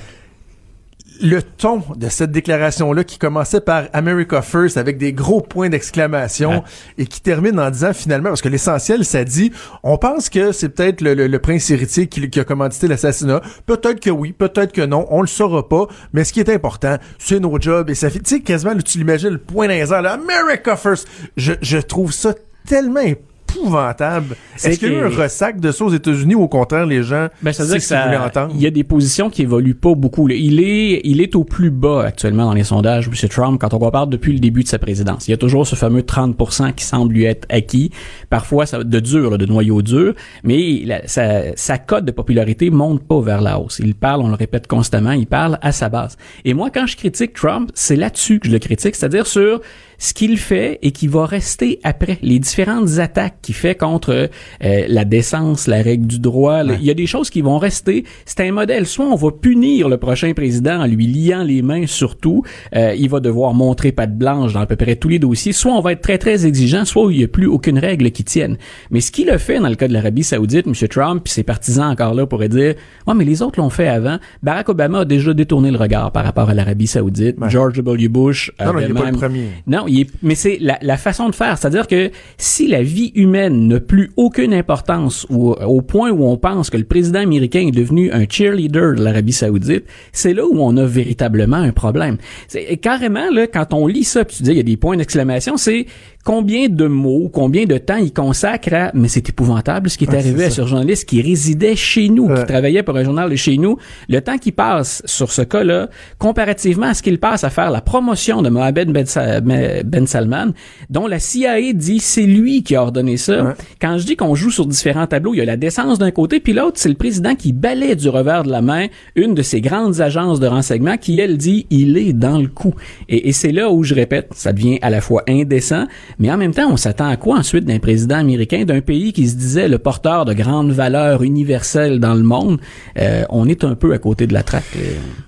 Le 1.23 1.43
ton 1.43 1.83
de 1.97 2.09
cette 2.09 2.31
déclaration-là 2.31 3.05
qui 3.05 3.19
commençait 3.19 3.61
par 3.61 3.85
America 3.93 4.43
First 4.43 4.77
avec 4.77 4.99
des 4.99 5.13
gros 5.13 5.41
points 5.41 5.69
d'exclamation 5.69 6.63
et 6.99 7.07
qui 7.07 7.21
termine 7.21 7.59
en 7.59 7.71
disant 7.71 7.93
finalement, 7.93 8.31
parce 8.31 8.43
que 8.43 8.49
l'essentiel, 8.49 9.05
ça 9.05 9.25
dit, 9.25 9.53
on 9.83 9.99
pense 9.99 10.29
que 10.29 10.53
c'est 10.53 10.69
peut-être 10.69 11.01
le, 11.01 11.15
le- 11.15 11.27
le 11.27 11.39
prince 11.39 11.71
héritier 11.71 12.07
qui, 12.07 12.29
qui 12.29 12.41
a 12.41 12.45
commandité 12.45 12.89
l'assassinat. 12.89 13.41
Peut-être 13.67 14.01
que 14.01 14.11
oui, 14.11 14.33
peut-être 14.33 14.73
que 14.73 14.83
non, 14.83 15.07
on 15.11 15.21
le 15.21 15.27
saura 15.27 15.69
pas, 15.69 15.87
mais 16.13 16.25
ce 16.25 16.33
qui 16.33 16.41
est 16.41 16.51
important, 16.51 16.97
c'est 17.19 17.41
nos 17.41 17.61
jobs 17.61 17.89
et 17.91 17.95
ça 17.95 18.11
fait, 18.11 18.21
tu 18.21 18.37
sais, 18.37 18.41
quasiment, 18.41 18.75
tu 18.77 18.99
l'imagines, 18.99 19.31
le 19.31 19.39
point 19.39 19.67
dans 19.69 19.75
les 19.75 19.93
airs, 19.93 20.03
là, 20.03 20.13
America 20.13 20.77
First. 20.77 21.09
Je, 21.37 21.55
je 21.63 21.79
trouve 21.79 22.13
ça 22.13 22.35
tellement 22.69 23.01
épouvantable. 23.49 24.37
Est-ce 24.57 24.79
qu'il 24.79 24.93
y 24.93 24.97
a 24.97 24.99
eu 24.99 25.05
un 25.05 25.09
ressac 25.17 25.61
de 25.61 25.71
ça 25.71 25.85
aux 25.85 25.93
États-Unis 25.93 26.35
ou 26.35 26.43
au 26.43 26.49
contraire, 26.49 26.87
les 26.87 27.03
gens, 27.03 27.29
Ben, 27.43 27.53
ça 27.53 27.63
veut 27.63 27.69
dire 27.71 27.79
que 27.79 27.83
ça, 27.83 28.07
il 28.55 28.61
y 28.61 28.67
a 28.67 28.71
des 28.71 28.85
positions 28.85 29.31
qui 29.31 29.43
évoluent 29.43 29.75
pas 29.75 29.95
beaucoup. 29.95 30.29
Il 30.29 30.61
est, 30.61 31.01
il 31.05 31.21
est 31.21 31.35
au 31.37 31.45
plus 31.45 31.71
bas 31.71 32.05
actuellement 32.05 32.47
dans 32.47 32.55
les 32.55 32.65
sondages, 32.65 33.09
M. 33.09 33.29
Trump, 33.29 33.61
quand 33.61 33.75
on 33.75 33.79
compare 33.79 34.07
depuis 34.07 34.33
le 34.33 34.39
début 34.39 34.63
de 34.63 34.69
sa 34.69 34.79
présidence. 34.79 35.29
Il 35.29 35.33
y 35.33 35.35
a 35.35 35.37
toujours 35.37 35.67
ce 35.67 35.75
fameux 35.77 36.01
30% 36.03 36.75
qui 36.75 36.85
semble 36.85 37.13
lui 37.13 37.25
être 37.25 37.47
acquis. 37.51 37.91
Parfois, 38.31 38.67
ça, 38.67 38.83
de 38.83 39.01
dur, 39.01 39.31
là, 39.31 39.37
de 39.39 39.47
noyau 39.47 39.83
dur, 39.83 40.15
mais 40.45 40.83
la- 40.85 41.07
sa, 41.07 41.57
sa 41.57 41.79
cote 41.79 42.05
de 42.05 42.13
popularité 42.13 42.71
monte 42.71 43.03
pas 43.07 43.21
vers 43.21 43.41
la 43.41 43.59
hausse. 43.59 43.81
Il 43.83 43.95
parle, 43.95 44.23
on 44.23 44.29
le 44.29 44.35
répète 44.35 44.67
constamment, 44.67 45.13
il 45.13 45.27
parle 45.27 45.59
à 45.63 45.73
sa 45.73 45.89
base. 45.89 46.17
Et 46.45 46.55
moi, 46.55 46.71
quand 46.73 46.87
je 46.87 46.97
critique 46.97 47.35
Trump, 47.35 47.71
c'est 47.75 47.97
là-dessus 47.97 48.39
que 48.41 48.49
je 48.49 48.53
le 48.53 48.59
critique, 48.59 48.95
c'est-à-dire 48.95 49.27
sur 49.27 49.61
ce 49.99 50.15
qu'il 50.15 50.39
fait 50.39 50.79
et 50.83 50.91
qui 50.91 51.07
va 51.07 51.27
rester 51.27 51.81
après 51.83 52.19
les 52.23 52.39
différentes 52.39 52.99
attaques 52.99 53.39
qu'il 53.43 53.55
fait 53.55 53.75
contre 53.75 54.29
euh, 54.65 54.85
la 54.89 55.05
décence, 55.05 55.67
la 55.67 55.83
règle 55.83 56.07
du 56.07 56.19
droit. 56.19 56.63
Il 56.65 56.85
y 56.85 56.91
a 56.91 56.95
des 56.95 57.07
choses 57.07 57.31
qui 57.31 57.41
vont 57.41 57.59
rester. 57.59 58.05
C'est 58.25 58.41
un 58.41 58.53
modèle. 58.53 58.87
Soit 58.87 59.07
on 59.07 59.15
va 59.15 59.31
punir 59.31 59.89
le 59.89 59.97
prochain 59.97 60.33
président 60.35 60.81
en 60.83 60.87
lui 60.87 61.07
liant 61.07 61.43
les 61.43 61.63
mains 61.63 61.87
surtout. 61.87 62.43
Euh, 62.75 62.95
il 62.97 63.09
va 63.09 63.21
devoir 63.21 63.55
montrer 63.55 63.93
patte 63.93 64.17
blanche 64.17 64.53
dans 64.53 64.61
à 64.61 64.67
peu 64.67 64.77
près 64.77 64.97
tous 64.97 65.09
les 65.09 65.19
dossiers. 65.19 65.53
Soit 65.53 65.73
on 65.73 65.81
va 65.81 65.93
être 65.93 66.03
très 66.03 66.19
très 66.19 66.47
exigeant, 66.47 66.85
soit 66.85 67.11
il 67.13 67.19
n'y 67.19 67.25
a 67.25 67.29
plus 67.29 67.47
aucune 67.47 67.79
règle 67.79 68.11
qui 68.11 68.25
tienne. 68.25 68.57
Mais 68.91 69.01
ce 69.01 69.11
qu'il 69.11 69.31
a 69.31 69.39
fait 69.39 69.59
dans 69.59 69.69
le 69.69 69.75
cas 69.75 69.89
de 69.89 69.93
l'Arabie 69.93 70.25
Saoudite, 70.25 70.67
M. 70.67 70.75
Trump, 70.89 71.23
puis 71.25 71.33
ses 71.33 71.43
partisans 71.43 71.91
encore 71.91 72.15
là 72.15 72.27
pourraient 72.27 72.49
dire, 72.49 72.75
ouais 73.07 73.15
mais 73.15 73.25
les 73.25 73.43
autres 73.43 73.61
l'ont 73.61 73.71
fait 73.71 73.89
avant. 73.89 74.19
Barack 74.43 74.69
Obama 74.69 75.01
a 75.01 75.05
déjà 75.05 75.33
détourné 75.35 75.71
le 75.71 75.79
regard 75.79 76.13
par 76.13 76.25
rapport 76.25 76.51
à 76.51 76.55
l'Arabie 76.55 76.87
Saoudite. 76.87 77.39
Ouais. 77.41 77.51
George 77.51 77.75
W. 77.77 78.09
Bush 78.09 78.53
Non, 78.61 78.73
non, 78.73 78.79
il 78.81 78.91
est 78.91 78.95
pas 78.95 79.11
le 79.11 79.17
premier. 79.17 79.49
non, 79.67 79.86
mais 80.23 80.35
c'est 80.35 80.59
la, 80.61 80.97
façon 80.97 81.29
de 81.29 81.35
faire. 81.35 81.59
C'est-à-dire 81.59 81.87
que 81.87 82.11
si 82.39 82.69
la 82.69 82.83
vie 82.83 83.13
humaine 83.15 83.69
n'a 83.69 83.81
plus 83.81 84.11
aucune 84.17 84.55
importance 84.55 85.27
ou 85.31 85.53
au 85.53 85.83
point 85.83 86.11
où 86.11 86.25
on 86.25 86.37
pense 86.37 86.71
que 86.71 86.77
le 86.77 86.85
président 86.85 87.21
américain 87.21 87.67
est 87.67 87.77
devenu 87.77 88.11
un 88.13 88.25
cheerleader 88.29 88.95
de 88.95 89.03
l'Arabie 89.03 89.33
Saoudite, 89.33 89.85
c'est 90.13 90.35
là 90.35 90.47
où 90.47 90.59
on 90.59 90.77
a 90.77 90.85
véritablement 90.85 91.57
un 91.57 91.73
problème. 91.73 92.17
C'est 92.49 92.77
carrément 92.79 93.31
là 93.31 93.47
quand 93.47 93.73
on 93.73 93.87
lit 93.87 94.05
ça, 94.05 94.25
tu 94.25 94.43
dis 94.43 94.51
il 94.51 94.57
y 94.57 94.61
a 94.61 94.65
des 94.65 94.77
points 94.77 94.97
d'exclamation, 94.97 95.57
c'est 95.57 95.87
combien 96.27 96.69
de 96.69 96.87
mots, 96.87 97.31
combien 97.33 97.65
de 97.65 97.79
temps 97.79 97.97
il 97.97 98.13
consacre 98.13 98.75
à 98.75 98.91
mais 98.95 99.09
c'est 99.09 99.27
épouvantable 99.29 99.89
ce 99.89 99.97
qui 99.97 100.05
est 100.05 100.11
Ouais, 100.11 100.19
arrivé 100.19 100.39
c'est 100.41 100.47
à 100.47 100.51
ce 100.51 100.67
journaliste 100.67 101.09
qui 101.09 101.23
résidait 101.23 101.77
chez 101.77 102.09
nous, 102.09 102.27
Ouais. 102.27 102.41
qui 102.41 102.47
travaillait 102.47 102.83
pour 102.83 102.97
un 102.97 103.05
journal 103.05 103.31
de 103.31 103.37
chez 103.37 103.57
nous, 103.59 103.79
le 104.09 104.21
temps 104.21 104.37
qu'il 104.37 104.53
passe 104.53 105.03
sur 105.07 105.31
ce 105.33 105.43
cas-là, 105.43 105.89
comparativement 106.19 106.87
à 106.87 106.95
ce 106.95 107.03
qu'il 107.03 107.19
passe 107.19 107.45
à 107.45 107.51
faire 107.51 107.71
la 107.71 107.81
promotion 107.81 108.43
de 108.43 108.49
Mohamed 108.51 108.91
Ben, 108.93 109.07
Sa- 109.07 109.41
Ben 109.41 110.07
Salman, 110.07 110.53
dont 110.91 111.07
la 111.07 111.19
CIA 111.21 111.73
dit 111.73 112.01
c'est 112.01 112.27
lui 112.27 112.63
qui 112.65 112.75
a 112.75 112.83
ordonné 112.83 113.17
ça. 113.17 113.45
Ouais. 113.45 113.53
Quand 113.81 113.97
je 113.99 114.05
dis 114.07 114.17
qu'on 114.17 114.35
joue 114.35 114.51
sur 114.51 114.67
différents 114.67 115.07
tableaux, 115.07 115.33
il 115.35 115.39
y 115.39 115.41
a 115.41 115.45
la 115.45 115.57
décence 115.57 115.99
d'un 116.01 116.11
côté, 116.11 116.41
puis 116.41 116.53
l'autre, 116.53 116.73
c'est 116.77 116.89
le 116.89 116.97
président 116.97 117.37
qui 117.37 117.53
balaie 117.53 117.95
du 117.95 118.09
revers 118.09 118.43
de 118.43 118.51
la 118.51 118.63
main 118.63 118.87
une 119.15 119.35
de 119.35 119.43
ces 119.43 119.61
grandes 119.61 120.01
agences 120.01 120.41
de 120.41 120.49
renseignement 120.49 120.97
qui, 120.97 121.21
elle, 121.21 121.37
dit 121.37 121.67
il 121.71 121.97
est 121.97 122.13
dans 122.13 122.39
le 122.39 122.49
coup. 122.49 122.75
Et, 123.09 123.29
et 123.29 123.33
c'est 123.33 123.53
là 123.53 123.71
où 123.71 123.85
je 123.85 123.95
répète, 123.95 124.31
ça 124.35 124.53
devient 124.53 124.79
à 124.83 124.91
la 124.91 125.01
fois 125.01 125.23
indécent, 125.29 125.85
mais 126.19 126.31
en 126.31 126.37
même 126.37 126.53
temps, 126.55 126.69
on 126.71 126.77
s'attend 126.77 127.09
à 127.09 127.17
quoi 127.17 127.37
ensuite 127.39 127.65
d'un 127.65 127.79
président 127.79 128.17
américain, 128.17 128.65
d'un 128.65 128.81
pays 128.81 129.13
qui 129.13 129.29
se 129.29 129.37
disait 129.37 129.69
le 129.69 129.79
porteur 129.79 130.25
de 130.25 130.33
grandes 130.33 130.73
valeurs 130.73 131.23
universelles 131.23 132.01
dans 132.01 132.15
le 132.15 132.23
monde? 132.23 132.59
Euh, 132.99 133.25
on 133.31 133.49
est 133.49 133.65
un 133.65 133.75
peu 133.75 133.93
à 133.93 133.99
côté 133.99 134.27
de 134.27 134.33
la 134.35 134.43
traque. 134.43 134.65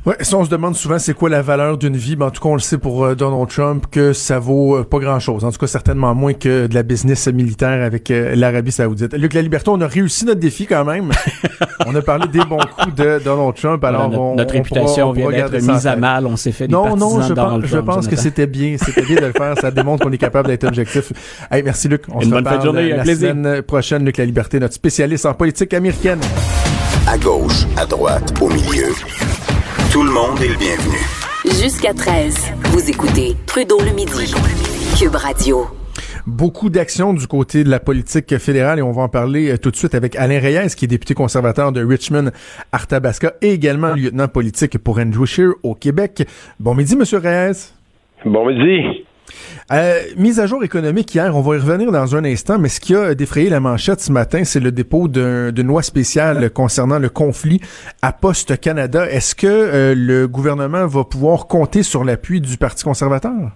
Ouais, 0.06 0.16
ça, 0.20 0.36
on 0.38 0.44
se 0.44 0.50
demande 0.50 0.74
souvent 0.76 0.98
c'est 0.98 1.14
quoi 1.14 1.28
la 1.28 1.42
valeur 1.42 1.76
d'une 1.78 1.96
vie. 1.96 2.16
Ben, 2.16 2.26
en 2.26 2.30
tout 2.30 2.42
cas, 2.42 2.48
on 2.48 2.54
le 2.54 2.60
sait 2.60 2.78
pour 2.78 3.04
euh, 3.04 3.14
Donald 3.14 3.48
Trump 3.48 3.84
que 3.90 4.12
ça 4.12 4.38
vaut 4.38 4.76
euh, 4.78 4.84
pas 4.84 4.98
grand-chose. 4.98 5.44
En 5.44 5.50
tout 5.52 5.58
cas, 5.58 5.66
certainement 5.66 6.14
moins 6.14 6.32
que 6.32 6.66
de 6.66 6.74
la 6.74 6.82
business 6.82 7.28
militaire 7.28 7.82
avec 7.84 8.10
l'Arabie 8.10 8.72
Saoudite. 8.72 9.14
Luc 9.14 9.34
La 9.34 9.42
Liberté, 9.42 9.70
on 9.70 9.80
a 9.80 9.86
réussi 9.86 10.24
notre 10.24 10.40
défi 10.40 10.66
quand 10.66 10.84
même. 10.84 11.10
on 11.86 11.94
a 11.94 12.02
parlé 12.02 12.26
des 12.28 12.40
bons 12.44 12.58
coups 12.58 12.94
de 12.96 13.20
Donald 13.24 13.54
Trump. 13.56 13.82
Alors, 13.84 14.08
Voilà, 14.08 14.16
notre, 14.16 14.20
on- 14.22 14.34
notre 14.36 14.54
on 14.54 14.58
réputation 14.58 15.12
pourra- 15.12 15.26
on 15.26 15.30
vient 15.30 15.48
d'être 15.48 15.66
mise 15.66 15.86
à 15.86 15.96
mal. 15.96 16.26
On 16.26 16.36
s'est 16.36 16.52
fait 16.52 16.66
des 16.66 16.72
Non, 16.72 16.84
partisans 16.84 17.08
non, 17.18 17.22
je 17.22 17.34
Donald 17.34 17.60
pense, 17.62 17.70
je 17.70 17.76
Trump, 17.76 17.86
pense 17.86 18.08
que 18.08 18.16
c'était 18.16 18.46
bien. 18.46 18.76
C'était 18.78 19.02
bien 19.02 19.16
de 19.20 19.26
le 19.26 19.32
faire. 19.32 19.54
Ça 19.60 19.70
démontre 19.70 20.04
qu'on 20.04 20.12
est 20.12 20.18
capable 20.18 20.48
d'être 20.48 20.64
objectif. 20.78 21.12
Hey, 21.50 21.62
merci 21.62 21.88
Luc. 21.88 22.02
On 22.12 22.20
Une 22.20 22.26
se 22.26 22.30
bonne 22.30 22.44
fin 22.44 22.50
de 22.52 22.56
reparle 22.56 22.64
journée, 22.64 22.92
un 22.92 22.96
la 22.96 23.02
plaisir. 23.02 23.30
semaine 23.30 23.62
prochaine. 23.62 24.04
Luc 24.04 24.16
La 24.16 24.24
Liberté, 24.24 24.60
notre 24.60 24.74
spécialiste 24.74 25.26
en 25.26 25.34
politique 25.34 25.74
américaine. 25.74 26.20
À 27.06 27.16
gauche, 27.18 27.64
à 27.76 27.86
droite, 27.86 28.32
au 28.40 28.48
milieu. 28.48 28.92
Tout 29.92 30.02
le 30.02 30.10
monde 30.10 30.40
est 30.42 30.48
le 30.48 30.56
bienvenu. 30.56 30.98
Jusqu'à 31.62 31.94
13, 31.94 32.52
vous 32.64 32.90
écoutez 32.90 33.36
Trudeau 33.46 33.78
le 33.80 33.92
midi. 33.92 34.34
Cube 34.98 35.14
Radio. 35.14 35.66
beaucoup 36.26 36.68
d'actions 36.68 37.14
du 37.14 37.26
côté 37.26 37.64
de 37.64 37.70
la 37.70 37.80
politique 37.80 38.36
fédérale 38.38 38.78
et 38.80 38.82
on 38.82 38.92
va 38.92 39.02
en 39.02 39.08
parler 39.08 39.56
tout 39.58 39.70
de 39.70 39.76
suite 39.76 39.94
avec 39.94 40.14
Alain 40.16 40.38
Reyes, 40.40 40.74
qui 40.76 40.84
est 40.84 40.88
député 40.88 41.14
conservateur 41.14 41.72
de 41.72 41.82
Richmond, 41.84 42.30
Arthabasca 42.72 43.34
et 43.40 43.52
également 43.52 43.94
lieutenant 43.94 44.28
politique 44.28 44.76
pour 44.78 44.98
Andrew 44.98 45.24
Scheer 45.24 45.52
au 45.62 45.74
Québec. 45.74 46.26
Bon 46.60 46.74
midi, 46.74 46.96
Monsieur 46.96 47.18
Reyes. 47.18 47.70
Bon 48.26 48.46
midi. 48.46 49.06
Euh, 49.72 50.00
mise 50.16 50.40
à 50.40 50.46
jour 50.46 50.64
économique 50.64 51.14
hier, 51.14 51.34
on 51.36 51.40
va 51.40 51.56
y 51.56 51.58
revenir 51.58 51.92
dans 51.92 52.16
un 52.16 52.24
instant, 52.24 52.58
mais 52.58 52.68
ce 52.68 52.80
qui 52.80 52.94
a 52.94 53.14
défrayé 53.14 53.50
la 53.50 53.60
manchette 53.60 54.00
ce 54.00 54.12
matin, 54.12 54.44
c'est 54.44 54.60
le 54.60 54.72
dépôt 54.72 55.08
d'une 55.08 55.66
loi 55.66 55.82
spéciale 55.82 56.50
concernant 56.50 56.98
le 56.98 57.08
conflit 57.08 57.60
à 58.02 58.12
Poste 58.12 58.58
Canada. 58.60 59.08
Est-ce 59.10 59.34
que 59.34 59.46
euh, 59.46 59.94
le 59.94 60.26
gouvernement 60.26 60.86
va 60.86 61.04
pouvoir 61.04 61.46
compter 61.46 61.82
sur 61.82 62.04
l'appui 62.04 62.40
du 62.40 62.56
Parti 62.56 62.84
conservateur? 62.84 63.52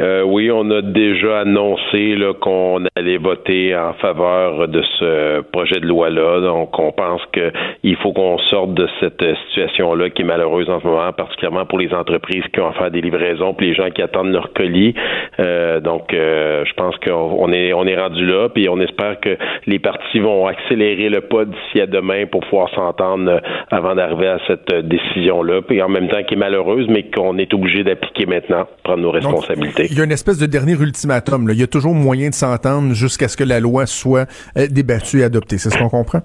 Euh, 0.00 0.22
oui, 0.22 0.50
on 0.50 0.70
a 0.70 0.82
déjà 0.82 1.40
annoncé 1.40 2.16
qu'on 2.40 2.84
allait 2.96 3.18
voter 3.18 3.76
en 3.76 3.92
faveur 3.94 4.66
de 4.66 4.82
ce 4.98 5.40
projet 5.52 5.78
de 5.78 5.86
loi-là. 5.86 6.40
Donc, 6.40 6.76
on 6.78 6.90
pense 6.90 7.22
qu'il 7.32 7.96
faut 7.96 8.12
qu'on 8.12 8.38
sorte 8.38 8.74
de 8.74 8.88
cette 8.98 9.24
situation-là 9.48 10.10
qui 10.10 10.22
est 10.22 10.24
malheureuse 10.24 10.68
en 10.68 10.80
ce 10.80 10.86
moment, 10.86 11.12
particulièrement 11.12 11.64
pour 11.66 11.78
les 11.78 11.92
entreprises 11.94 12.42
qui 12.52 12.60
ont 12.60 12.68
à 12.68 12.72
faire 12.72 12.90
des 12.90 13.00
livraisons, 13.00 13.54
puis 13.54 13.68
les 13.68 13.74
gens 13.74 13.90
qui 13.90 14.02
attendent 14.02 14.32
leur 14.32 14.52
colis. 14.52 14.94
Euh, 15.38 15.78
donc, 15.80 16.12
euh, 16.12 16.64
je 16.64 16.72
pense 16.74 16.96
qu'on 16.96 17.52
est 17.52 17.72
on 17.72 17.86
est 17.86 17.96
rendu 17.96 18.26
là, 18.26 18.48
puis 18.48 18.68
on 18.68 18.80
espère 18.80 19.20
que 19.20 19.36
les 19.66 19.78
partis 19.78 20.18
vont 20.18 20.46
accélérer 20.46 21.08
le 21.08 21.20
pas 21.20 21.44
d'ici 21.44 21.80
à 21.80 21.86
demain 21.86 22.26
pour 22.26 22.40
pouvoir 22.40 22.68
s'entendre 22.74 23.40
avant 23.70 23.94
d'arriver 23.94 24.28
à 24.28 24.38
cette 24.46 24.72
décision-là, 24.72 25.62
puis 25.62 25.80
en 25.82 25.88
même 25.88 26.08
temps 26.08 26.22
qui 26.24 26.34
est 26.34 26.38
malheureuse, 26.38 26.86
mais 26.88 27.04
qu'on 27.04 27.38
est 27.38 27.52
obligé 27.54 27.84
d'appliquer 27.84 28.26
maintenant, 28.26 28.66
prendre 28.82 29.02
nos 29.02 29.10
responsabilités. 29.10 29.83
Il 29.90 29.98
y 29.98 30.00
a 30.00 30.04
une 30.04 30.12
espèce 30.12 30.38
de 30.38 30.46
dernier 30.46 30.72
ultimatum. 30.72 31.48
Il 31.50 31.58
y 31.58 31.62
a 31.62 31.66
toujours 31.66 31.94
moyen 31.94 32.30
de 32.30 32.34
s'entendre 32.34 32.94
jusqu'à 32.94 33.28
ce 33.28 33.36
que 33.36 33.44
la 33.44 33.60
loi 33.60 33.86
soit 33.86 34.28
euh, 34.56 34.66
débattue 34.66 35.20
et 35.20 35.24
adoptée. 35.24 35.58
C'est 35.58 35.70
ce 35.70 35.78
qu'on 35.78 35.88
comprend? 35.88 36.22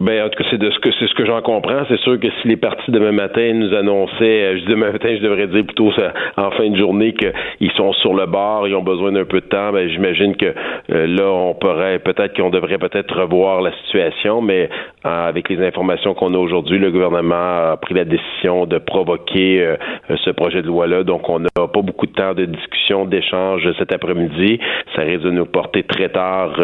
Ben, 0.00 0.24
en 0.24 0.30
tout 0.30 0.42
cas, 0.42 0.48
c'est 0.50 0.56
de 0.56 0.70
ce 0.70 0.78
que 0.78 0.88
c'est 0.98 1.06
ce 1.08 1.14
que 1.14 1.26
j'en 1.26 1.42
comprends. 1.42 1.82
C'est 1.88 2.00
sûr 2.00 2.18
que 2.18 2.28
si 2.40 2.48
les 2.48 2.56
partis 2.56 2.90
demain 2.90 3.12
matin 3.12 3.52
nous 3.52 3.74
annonçaient, 3.74 4.14
euh, 4.22 4.56
je 4.56 4.60
dis 4.60 4.68
demain 4.68 4.92
matin, 4.92 5.14
je 5.14 5.22
devrais 5.22 5.46
dire 5.46 5.62
plutôt 5.62 5.92
en 6.38 6.50
fin 6.52 6.70
de 6.70 6.76
journée 6.76 7.12
qu'ils 7.12 7.70
sont 7.72 7.92
sur 7.92 8.14
le 8.14 8.24
bord, 8.24 8.66
ils 8.66 8.74
ont 8.74 8.82
besoin 8.82 9.12
d'un 9.12 9.26
peu 9.26 9.42
de 9.42 9.46
temps, 9.46 9.72
ben 9.72 9.90
j'imagine 9.90 10.36
que 10.36 10.54
euh, 10.90 11.06
là, 11.06 11.26
on 11.30 11.52
pourrait 11.52 11.98
peut-être 11.98 12.34
qu'on 12.34 12.48
devrait 12.48 12.78
peut-être 12.78 13.14
revoir 13.14 13.60
la 13.60 13.72
situation, 13.84 14.40
mais 14.40 14.70
euh, 15.04 15.28
avec 15.28 15.50
les 15.50 15.62
informations 15.62 16.14
qu'on 16.14 16.32
a 16.32 16.38
aujourd'hui, 16.38 16.78
le 16.78 16.90
gouvernement 16.90 17.72
a 17.72 17.76
pris 17.76 17.92
la 17.92 18.06
décision 18.06 18.64
de 18.64 18.78
provoquer 18.78 19.76
ce 20.24 20.30
projet 20.30 20.62
de 20.62 20.66
loi-là. 20.66 21.02
Donc, 21.02 21.28
on 21.28 21.40
n'a 21.40 21.48
pas 21.54 21.82
beaucoup 21.82 22.06
de 22.06 22.12
temps 22.12 22.32
de 22.32 22.46
discussion, 22.46 23.04
d'échange 23.04 23.68
cet 23.78 23.92
après-midi. 23.92 24.58
Ça 24.96 25.02
risque 25.02 25.24
de 25.24 25.30
nous 25.30 25.44
porter 25.44 25.82
très 25.82 26.08
tard 26.08 26.54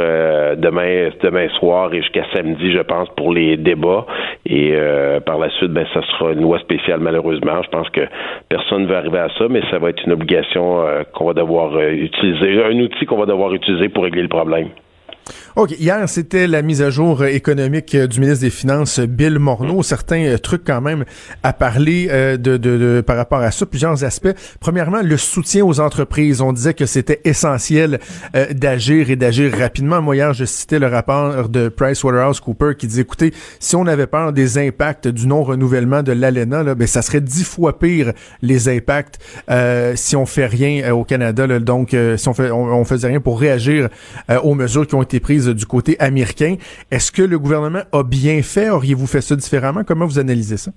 demain, 0.56 1.10
demain 1.22 1.48
soir 1.58 1.92
et 1.92 2.00
jusqu'à 2.00 2.24
samedi, 2.34 2.72
je 2.72 2.80
pense, 2.80 3.08
les 3.32 3.56
débats. 3.56 4.06
Et 4.44 4.72
euh, 4.74 5.20
par 5.20 5.38
la 5.38 5.50
suite, 5.50 5.72
ben, 5.72 5.86
ça 5.92 6.02
sera 6.02 6.32
une 6.32 6.42
loi 6.42 6.58
spéciale, 6.60 7.00
malheureusement. 7.00 7.62
Je 7.62 7.68
pense 7.68 7.88
que 7.90 8.02
personne 8.48 8.82
ne 8.82 8.86
va 8.86 8.98
arriver 8.98 9.18
à 9.18 9.28
ça, 9.38 9.46
mais 9.48 9.60
ça 9.70 9.78
va 9.78 9.90
être 9.90 10.02
une 10.04 10.12
obligation 10.12 10.86
euh, 10.86 11.02
qu'on 11.12 11.26
va 11.26 11.34
devoir 11.34 11.74
euh, 11.76 11.90
utiliser, 11.90 12.62
un 12.62 12.78
outil 12.78 13.06
qu'on 13.06 13.18
va 13.18 13.26
devoir 13.26 13.52
utiliser 13.54 13.88
pour 13.88 14.04
régler 14.04 14.22
le 14.22 14.28
problème. 14.28 14.68
OK. 15.58 15.74
Hier, 15.80 16.06
c'était 16.06 16.46
la 16.46 16.60
mise 16.60 16.82
à 16.82 16.90
jour 16.90 17.24
économique 17.24 17.94
euh, 17.94 18.06
du 18.06 18.20
ministre 18.20 18.42
des 18.42 18.50
Finances, 18.50 19.00
Bill 19.00 19.38
Morneau. 19.38 19.82
Certains 19.82 20.22
euh, 20.26 20.36
trucs 20.36 20.64
quand 20.64 20.82
même 20.82 21.06
à 21.42 21.54
parler 21.54 22.08
euh, 22.10 22.36
de, 22.36 22.58
de, 22.58 23.00
par 23.00 23.16
rapport 23.16 23.38
à 23.40 23.50
ça, 23.50 23.64
plusieurs 23.64 24.04
aspects. 24.04 24.34
Premièrement, 24.60 25.00
le 25.00 25.16
soutien 25.16 25.64
aux 25.64 25.80
entreprises. 25.80 26.42
On 26.42 26.52
disait 26.52 26.74
que 26.74 26.84
c'était 26.84 27.22
essentiel 27.24 28.00
d'agir 28.50 29.08
et 29.08 29.16
d'agir 29.16 29.56
rapidement. 29.56 30.02
Moi, 30.02 30.16
hier, 30.16 30.34
je 30.34 30.44
citais 30.44 30.78
le 30.78 30.88
rapport 30.88 31.48
de 31.48 31.70
PricewaterhouseCoopers 31.70 32.76
qui 32.76 32.86
disait, 32.86 33.00
écoutez, 33.00 33.32
si 33.58 33.76
on 33.76 33.86
avait 33.86 34.06
peur 34.06 34.34
des 34.34 34.58
impacts 34.58 35.08
du 35.08 35.26
non-renouvellement 35.26 36.02
de 36.02 36.12
l'ALENA, 36.12 36.64
là, 36.64 36.74
ben, 36.74 36.86
ça 36.86 37.00
serait 37.00 37.22
dix 37.22 37.44
fois 37.44 37.78
pire 37.78 38.12
les 38.42 38.68
impacts 38.68 39.18
si 39.94 40.16
on 40.16 40.26
fait 40.26 40.46
rien 40.46 40.92
au 40.92 41.04
Canada. 41.04 41.46
Là. 41.46 41.60
Donc, 41.60 41.96
si 42.16 42.28
on, 42.28 42.34
fait, 42.34 42.50
on, 42.50 42.84
faisait 42.84 43.08
rien 43.08 43.20
pour 43.20 43.40
réagir 43.40 43.88
aux 44.42 44.54
mesures 44.54 44.86
qui 44.86 44.94
ont 44.94 45.02
été 45.02 45.18
prises 45.18 45.45
du 45.54 45.66
côté 45.66 45.98
américain. 46.00 46.56
Est-ce 46.90 47.12
que 47.12 47.22
le 47.22 47.38
gouvernement 47.38 47.82
a 47.92 48.02
bien 48.02 48.42
fait? 48.42 48.70
Auriez-vous 48.70 49.06
fait 49.06 49.20
ça 49.20 49.36
différemment? 49.36 49.84
Comment 49.84 50.06
vous 50.06 50.18
analysez 50.18 50.56
ça? 50.56 50.72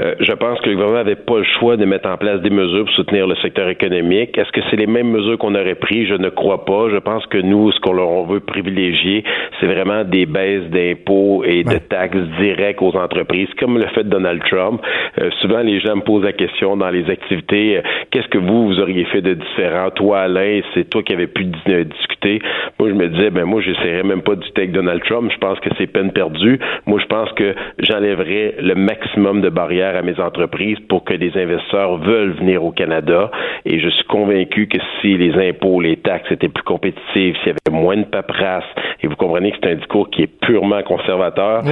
Euh, 0.00 0.16
je 0.18 0.32
pense 0.32 0.60
que 0.60 0.70
le 0.70 0.74
gouvernement 0.74 0.98
n'avait 0.98 1.14
pas 1.14 1.38
le 1.38 1.44
choix 1.44 1.76
de 1.76 1.84
mettre 1.84 2.08
en 2.08 2.16
place 2.16 2.40
des 2.40 2.50
mesures 2.50 2.84
pour 2.84 2.94
soutenir 2.94 3.28
le 3.28 3.36
secteur 3.36 3.68
économique. 3.68 4.36
Est-ce 4.36 4.50
que 4.50 4.60
c'est 4.68 4.76
les 4.76 4.88
mêmes 4.88 5.10
mesures 5.10 5.38
qu'on 5.38 5.54
aurait 5.54 5.76
prises? 5.76 6.08
Je 6.08 6.14
ne 6.14 6.30
crois 6.30 6.64
pas. 6.64 6.88
Je 6.90 6.96
pense 6.96 7.24
que 7.26 7.38
nous, 7.38 7.70
ce 7.70 7.78
qu'on 7.78 8.24
veut 8.24 8.40
privilégier, 8.40 9.22
c'est 9.60 9.66
vraiment 9.66 10.02
des 10.02 10.26
baisses 10.26 10.68
d'impôts 10.70 11.44
et 11.44 11.62
de 11.62 11.78
taxes 11.78 12.26
directes 12.40 12.82
aux 12.82 12.96
entreprises, 12.96 13.48
comme 13.60 13.78
le 13.78 13.86
fait 13.86 14.02
Donald 14.02 14.42
Trump. 14.50 14.80
Euh, 15.20 15.30
souvent, 15.40 15.60
les 15.60 15.78
gens 15.78 15.94
me 15.94 16.02
posent 16.02 16.24
la 16.24 16.32
question 16.32 16.76
dans 16.76 16.90
les 16.90 17.08
activités, 17.08 17.78
euh, 17.78 17.82
qu'est-ce 18.10 18.28
que 18.28 18.38
vous, 18.38 18.66
vous 18.66 18.80
auriez 18.80 19.04
fait 19.04 19.22
de 19.22 19.34
différent? 19.34 19.90
Toi, 19.90 20.22
Alain, 20.22 20.60
c'est 20.74 20.90
toi 20.90 21.04
qui 21.04 21.12
avais 21.12 21.28
pu 21.28 21.44
discuter. 21.44 22.40
Moi, 22.80 22.88
je 22.88 22.94
me 22.94 23.08
disais, 23.08 23.30
ben 23.30 23.44
moi, 23.44 23.60
j'essaierais 23.60 24.02
même 24.02 24.22
pas 24.22 24.34
de 24.34 24.40
discuter 24.40 24.62
avec 24.62 24.72
Donald 24.72 25.02
Trump. 25.04 25.30
Je 25.32 25.38
pense 25.38 25.60
que 25.60 25.68
c'est 25.78 25.86
peine 25.86 26.10
perdue. 26.10 26.58
Moi, 26.86 26.98
je 27.00 27.06
pense 27.06 27.30
que 27.32 27.54
j'enlèverais 27.78 28.56
le 28.58 28.74
maximum 28.74 29.40
de 29.40 29.50
barrières 29.50 29.83
à 29.84 30.02
mes 30.02 30.18
entreprises 30.20 30.78
pour 30.88 31.04
que 31.04 31.14
les 31.14 31.36
investisseurs 31.36 31.96
veulent 31.98 32.32
venir 32.32 32.64
au 32.64 32.72
Canada. 32.72 33.30
Et 33.64 33.80
je 33.80 33.88
suis 33.88 34.04
convaincu 34.04 34.66
que 34.66 34.78
si 35.00 35.16
les 35.16 35.34
impôts, 35.48 35.80
les 35.80 35.96
taxes 35.96 36.30
étaient 36.30 36.48
plus 36.48 36.64
compétitifs, 36.64 37.36
s'il 37.42 37.48
y 37.48 37.50
avait 37.50 37.78
moins 37.78 37.96
de 37.96 38.04
paperasse, 38.04 38.64
et 39.02 39.06
vous 39.06 39.16
comprenez 39.16 39.52
que 39.52 39.58
c'est 39.62 39.70
un 39.70 39.76
discours 39.76 40.08
qui 40.10 40.22
est 40.22 40.40
purement 40.40 40.82
conservateur, 40.82 41.62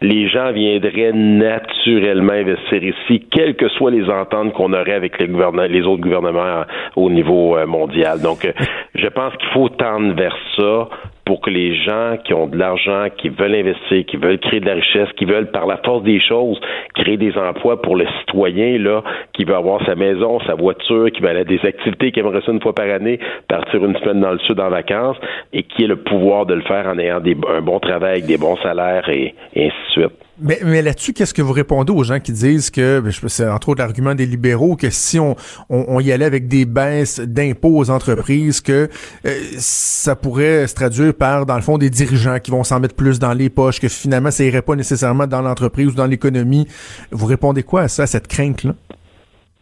les 0.00 0.28
gens 0.28 0.52
viendraient 0.52 1.12
naturellement 1.12 2.32
investir 2.32 2.82
ici, 2.82 3.26
quelles 3.30 3.56
que 3.56 3.68
soient 3.68 3.90
les 3.90 4.08
ententes 4.08 4.52
qu'on 4.52 4.72
aurait 4.72 4.92
avec 4.92 5.18
les, 5.18 5.26
les 5.26 5.82
autres 5.82 6.02
gouvernements 6.02 6.64
au 6.94 7.10
niveau 7.10 7.56
euh, 7.56 7.66
mondial. 7.66 8.20
Donc, 8.22 8.44
euh, 8.44 8.52
je 8.94 9.08
pense 9.08 9.34
qu'il 9.36 9.48
faut 9.48 9.68
tendre 9.70 10.14
vers 10.14 10.36
ça 10.56 10.88
pour 11.28 11.42
que 11.42 11.50
les 11.50 11.76
gens 11.76 12.16
qui 12.24 12.32
ont 12.32 12.46
de 12.46 12.56
l'argent, 12.56 13.08
qui 13.18 13.28
veulent 13.28 13.54
investir, 13.54 14.06
qui 14.06 14.16
veulent 14.16 14.38
créer 14.38 14.60
de 14.60 14.64
la 14.64 14.76
richesse, 14.76 15.10
qui 15.18 15.26
veulent 15.26 15.50
par 15.50 15.66
la 15.66 15.76
force 15.84 16.02
des 16.02 16.20
choses 16.20 16.58
créer 16.94 17.18
des 17.18 17.36
emplois 17.36 17.82
pour 17.82 17.96
le 17.96 18.06
citoyen 18.20 18.78
là, 18.78 19.02
qui 19.34 19.44
veut 19.44 19.54
avoir 19.54 19.84
sa 19.84 19.94
maison, 19.94 20.40
sa 20.46 20.54
voiture, 20.54 21.10
qui 21.12 21.20
veut 21.20 21.28
aller 21.28 21.40
à 21.40 21.44
des 21.44 21.60
activités, 21.66 22.12
qui 22.12 22.20
aimerait 22.20 22.40
ça 22.46 22.50
une 22.50 22.62
fois 22.62 22.74
par 22.74 22.88
année, 22.88 23.20
partir 23.46 23.84
une 23.84 23.94
semaine 23.98 24.20
dans 24.20 24.32
le 24.32 24.38
sud 24.38 24.58
en 24.58 24.70
vacances, 24.70 25.18
et 25.52 25.64
qui 25.64 25.84
ait 25.84 25.86
le 25.86 25.96
pouvoir 25.96 26.46
de 26.46 26.54
le 26.54 26.62
faire 26.62 26.86
en 26.86 26.98
ayant 26.98 27.20
un 27.20 27.60
bon 27.60 27.78
travail, 27.78 28.22
des 28.22 28.38
bons 28.38 28.56
salaires 28.62 29.06
et 29.10 29.34
ainsi 29.54 29.66
de 29.66 29.90
suite. 29.90 30.27
Mais, 30.40 30.82
là-dessus, 30.82 31.12
qu'est-ce 31.12 31.34
que 31.34 31.42
vous 31.42 31.52
répondez 31.52 31.92
aux 31.92 32.04
gens 32.04 32.20
qui 32.20 32.32
disent 32.32 32.70
que, 32.70 33.00
ben, 33.00 33.12
c'est 33.28 33.48
entre 33.48 33.70
autres 33.70 33.80
l'argument 33.80 34.14
des 34.14 34.26
libéraux, 34.26 34.76
que 34.76 34.90
si 34.90 35.18
on, 35.18 35.34
on, 35.68 35.98
y 36.00 36.12
allait 36.12 36.24
avec 36.24 36.46
des 36.46 36.64
baisses 36.64 37.18
d'impôts 37.18 37.76
aux 37.76 37.90
entreprises, 37.90 38.60
que 38.60 38.88
euh, 39.26 39.40
ça 39.58 40.14
pourrait 40.14 40.66
se 40.66 40.74
traduire 40.74 41.12
par, 41.14 41.44
dans 41.44 41.56
le 41.56 41.62
fond, 41.62 41.76
des 41.76 41.90
dirigeants 41.90 42.38
qui 42.38 42.50
vont 42.50 42.62
s'en 42.62 42.78
mettre 42.78 42.94
plus 42.94 43.18
dans 43.18 43.32
les 43.32 43.50
poches, 43.50 43.80
que 43.80 43.88
finalement, 43.88 44.30
ça 44.30 44.44
irait 44.44 44.62
pas 44.62 44.76
nécessairement 44.76 45.26
dans 45.26 45.42
l'entreprise 45.42 45.88
ou 45.88 45.94
dans 45.94 46.06
l'économie. 46.06 46.68
Vous 47.10 47.26
répondez 47.26 47.64
quoi 47.64 47.82
à 47.82 47.88
ça, 47.88 48.04
à 48.04 48.06
cette 48.06 48.28
crainte-là? 48.28 48.74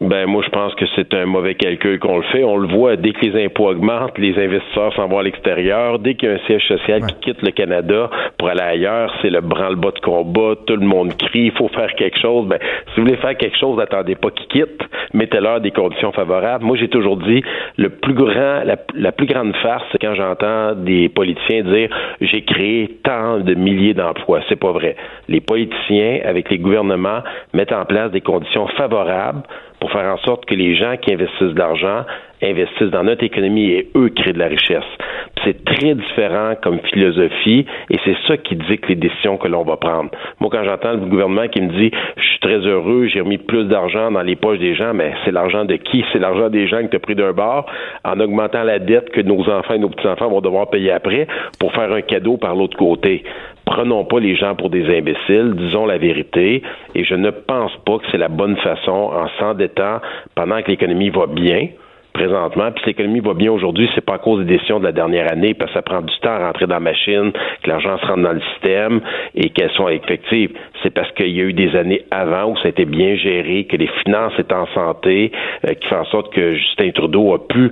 Ben 0.03 0.27
moi 0.27 0.43
je 0.45 0.51
pense 0.51 0.75
que 0.75 0.85
c'est 0.95 1.15
un 1.15 1.25
mauvais 1.25 1.55
calcul 1.55 1.99
qu'on 1.99 2.19
le 2.19 2.23
fait. 2.25 2.45
On 2.45 2.59
le 2.59 2.69
voit 2.69 2.97
dès 2.97 3.13
que 3.13 3.25
les 3.25 3.47
impôts 3.47 3.71
augmentent, 3.71 4.19
les 4.19 4.39
investisseurs 4.39 4.93
s'en 4.95 5.09
vont 5.09 5.21
à 5.21 5.23
l'extérieur. 5.23 5.99
Dès 5.99 6.17
qu'il 6.17 6.29
y 6.29 6.33
a 6.33 6.35
un 6.35 6.47
siège 6.47 6.69
social 6.69 7.07
qui 7.07 7.15
quitte 7.23 7.41
le 7.41 7.51
Canada 7.51 8.11
pour 8.37 8.49
aller 8.49 8.61
ailleurs, 8.61 9.11
c'est 9.23 9.31
le 9.31 9.41
branle-bas 9.41 9.93
de 9.93 10.01
combat. 10.01 10.55
Tout 10.67 10.77
le 10.77 10.87
monde 10.87 11.17
crie, 11.17 11.47
il 11.47 11.53
faut 11.53 11.69
faire 11.69 11.95
quelque 11.95 12.19
chose. 12.19 12.47
Ben 12.47 12.59
si 12.61 13.01
vous 13.01 13.07
voulez 13.07 13.17
faire 13.17 13.39
quelque 13.39 13.57
chose, 13.57 13.81
attendez 13.81 14.17
pas 14.17 14.31
qu'ils 14.33 14.49
quittent. 14.49 14.83
Mettez-leur 15.15 15.63
des 15.63 15.71
conditions 15.71 16.13
favorables. 16.13 16.63
Moi 16.63 16.77
j'ai 16.77 16.89
toujours 16.89 17.17
dit 17.17 17.43
le 17.79 17.89
plus 17.89 18.13
grand, 18.13 18.65
la, 18.65 18.77
la 18.95 19.13
plus 19.13 19.27
grande 19.27 19.57
farce, 19.63 19.85
c'est 19.93 19.99
quand 19.99 20.15
j'entends 20.15 20.75
des 20.75 21.09
politiciens 21.09 21.63
dire 21.63 21.89
j'ai 22.21 22.43
créé 22.43 22.99
tant 23.03 23.39
de 23.39 23.55
milliers 23.55 23.95
d'emplois. 23.95 24.41
C'est 24.51 24.61
pas 24.61 24.73
vrai. 24.73 24.95
Les 25.29 25.41
politiciens 25.41 26.21
avec 26.23 26.51
les 26.51 26.59
gouvernements 26.59 27.23
mettent 27.55 27.73
en 27.73 27.87
place 27.87 28.11
des 28.11 28.21
conditions 28.21 28.67
favorables 28.77 29.43
pour 29.87 30.01
faire 30.01 30.12
en 30.12 30.18
sorte 30.18 30.47
que 30.47 30.55
les 30.57 30.74
gens 30.74 30.97
qui 30.97 31.12
investissent 31.12 31.55
de 31.55 31.59
l'argent 31.61 32.05
investissent 32.43 32.91
dans 32.91 33.05
notre 33.05 33.22
économie 33.22 33.70
et 33.70 33.89
eux 33.95 34.09
créent 34.09 34.32
de 34.32 34.39
la 34.41 34.49
richesse. 34.49 34.82
C'est 35.45 35.64
très 35.64 35.95
différent 35.95 36.55
comme 36.61 36.80
philosophie 36.93 37.64
et 37.89 37.97
c'est 38.05 38.16
ça 38.26 38.37
qui 38.37 38.57
dicte 38.57 38.89
les 38.89 38.97
décisions 38.97 39.37
que 39.37 39.47
l'on 39.47 39.62
va 39.62 39.76
prendre. 39.76 40.11
Moi, 40.41 40.51
quand 40.51 40.64
j'entends 40.64 40.95
le 40.95 41.07
gouvernement 41.07 41.47
qui 41.47 41.61
me 41.61 41.68
dit 41.68 41.93
je 42.16 42.22
suis 42.22 42.41
très 42.41 42.59
heureux, 42.66 43.07
j'ai 43.07 43.20
remis 43.20 43.39
plus 43.39 43.66
d'argent 43.66 44.11
dans 44.11 44.22
les 44.22 44.34
poches 44.34 44.59
des 44.59 44.74
gens, 44.74 44.93
mais 44.93 45.12
c'est 45.24 45.30
l'argent 45.30 45.64
de 45.64 45.76
qui? 45.76 46.05
C'est 46.12 46.18
l'argent 46.18 46.51
des 46.51 46.66
gens 46.66 46.82
que 46.82 46.89
tu 46.89 46.99
pris 46.99 47.14
d'un 47.14 47.32
bord 47.32 47.66
en 48.05 48.18
augmentant 48.18 48.64
la 48.64 48.80
dette 48.80 49.11
que 49.11 49.20
nos 49.20 49.49
enfants 49.49 49.74
et 49.74 49.78
nos 49.78 49.91
petits-enfants 49.91 50.30
vont 50.30 50.41
devoir 50.41 50.68
payer 50.68 50.91
après 50.91 51.28
pour 51.61 51.72
faire 51.72 51.93
un 51.93 52.03
cadeau 52.03 52.39
par 52.39 52.57
l'autre 52.57 52.76
côté 52.76 53.22
prenons 53.67 54.05
pas 54.05 54.21
les 54.21 54.37
gens 54.37 54.55
pour 54.55 54.71
des 54.71 54.85
imbéciles, 54.97 55.55
disons 55.57 55.85
la 55.85 55.99
vérité, 55.99 56.62
et 56.95 57.05
je 57.05 57.14
ne 57.14 57.31
pense 57.31 57.77
pas 57.85 57.99
que 57.99 58.05
c'est 58.11 58.19
la 58.19 58.29
bonne 58.29 58.57
façon, 58.57 59.11
en 59.12 59.29
s'endettant 59.39 60.01
pendant 60.35 60.62
que 60.62 60.71
l'économie 60.71 61.11
va 61.11 61.27
bien, 61.27 61.69
présentement. 62.17 62.71
Puis 62.73 62.85
l'économie 62.87 63.21
va 63.21 63.35
bien 63.35 63.53
aujourd'hui, 63.53 63.91
c'est 63.95 64.05
pas 64.05 64.14
à 64.14 64.19
cause 64.19 64.45
des 64.45 64.57
décisions 64.57 64.79
de 64.79 64.85
la 64.85 64.93
dernière 64.93 65.31
année, 65.31 65.53
parce 65.53 65.71
que 65.71 65.75
ça 65.75 65.83
prend 65.83 66.01
du 66.01 66.14
temps 66.21 66.31
à 66.31 66.47
rentrer 66.47 66.67
dans 66.67 66.77
la 66.77 66.81
machine, 66.81 67.33
que 67.62 67.69
l'argent 67.69 67.99
se 67.99 68.07
rentre 68.07 68.23
dans 68.23 68.33
le 68.33 68.41
système 68.53 69.01
et 69.35 69.51
qu'elles 69.51 69.73
sont 69.73 69.89
effectives. 69.89 70.53
C'est 70.83 70.95
parce 70.95 71.11
qu'il 71.12 71.37
y 71.37 71.41
a 71.41 71.45
eu 71.45 71.53
des 71.53 71.77
années 71.77 72.03
avant 72.11 72.53
où 72.53 72.57
ça 72.57 72.67
a 72.67 72.69
été 72.69 72.85
bien 72.85 73.17
géré, 73.17 73.64
que 73.64 73.77
les 73.77 73.89
finances 74.05 74.33
étaient 74.39 74.55
en 74.55 74.67
santé, 74.69 75.33
euh, 75.67 75.75
qui 75.75 75.89
fait 75.89 75.97
en 75.97 76.05
sorte 76.07 76.33
que 76.33 76.55
Justin 76.55 76.91
Trudeau 76.93 77.35
a 77.35 77.47
pu 77.47 77.71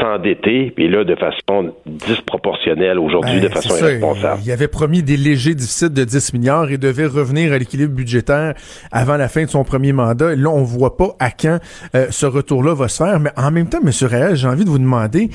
s'endetter, 0.00 0.72
puis 0.74 0.88
là, 0.88 1.04
de 1.04 1.14
façon 1.16 1.74
disproportionnelle 1.86 2.98
aujourd'hui, 2.98 3.40
de 3.40 3.48
ben, 3.48 3.54
façon 3.54 3.76
irresponsable. 3.76 4.40
Il 4.44 4.52
avait 4.52 4.68
promis 4.68 5.02
des 5.02 5.16
légers 5.16 5.54
déficits 5.54 5.90
de 5.90 6.04
10 6.04 6.34
milliards 6.34 6.70
et 6.70 6.78
devait 6.78 7.06
revenir 7.06 7.52
à 7.52 7.58
l'équilibre 7.58 7.94
budgétaire 7.94 8.54
avant 8.92 9.16
la 9.16 9.28
fin 9.28 9.44
de 9.44 9.50
son 9.50 9.64
premier 9.64 9.92
mandat. 9.92 10.34
là, 10.34 10.50
on 10.50 10.62
voit 10.62 10.96
pas 10.96 11.16
à 11.18 11.30
quand 11.30 11.58
euh, 11.94 12.06
ce 12.10 12.26
retour-là 12.26 12.74
va 12.74 12.88
se 12.88 13.02
faire. 13.02 13.20
Mais 13.20 13.30
en 13.36 13.50
même 13.50 13.68
temps, 13.68 13.80
M. 13.82 13.90
Réal, 14.08 14.36
j'ai 14.36 14.48
envie 14.48 14.64
de 14.64 14.70
vous 14.70 14.78
demander, 14.78 15.30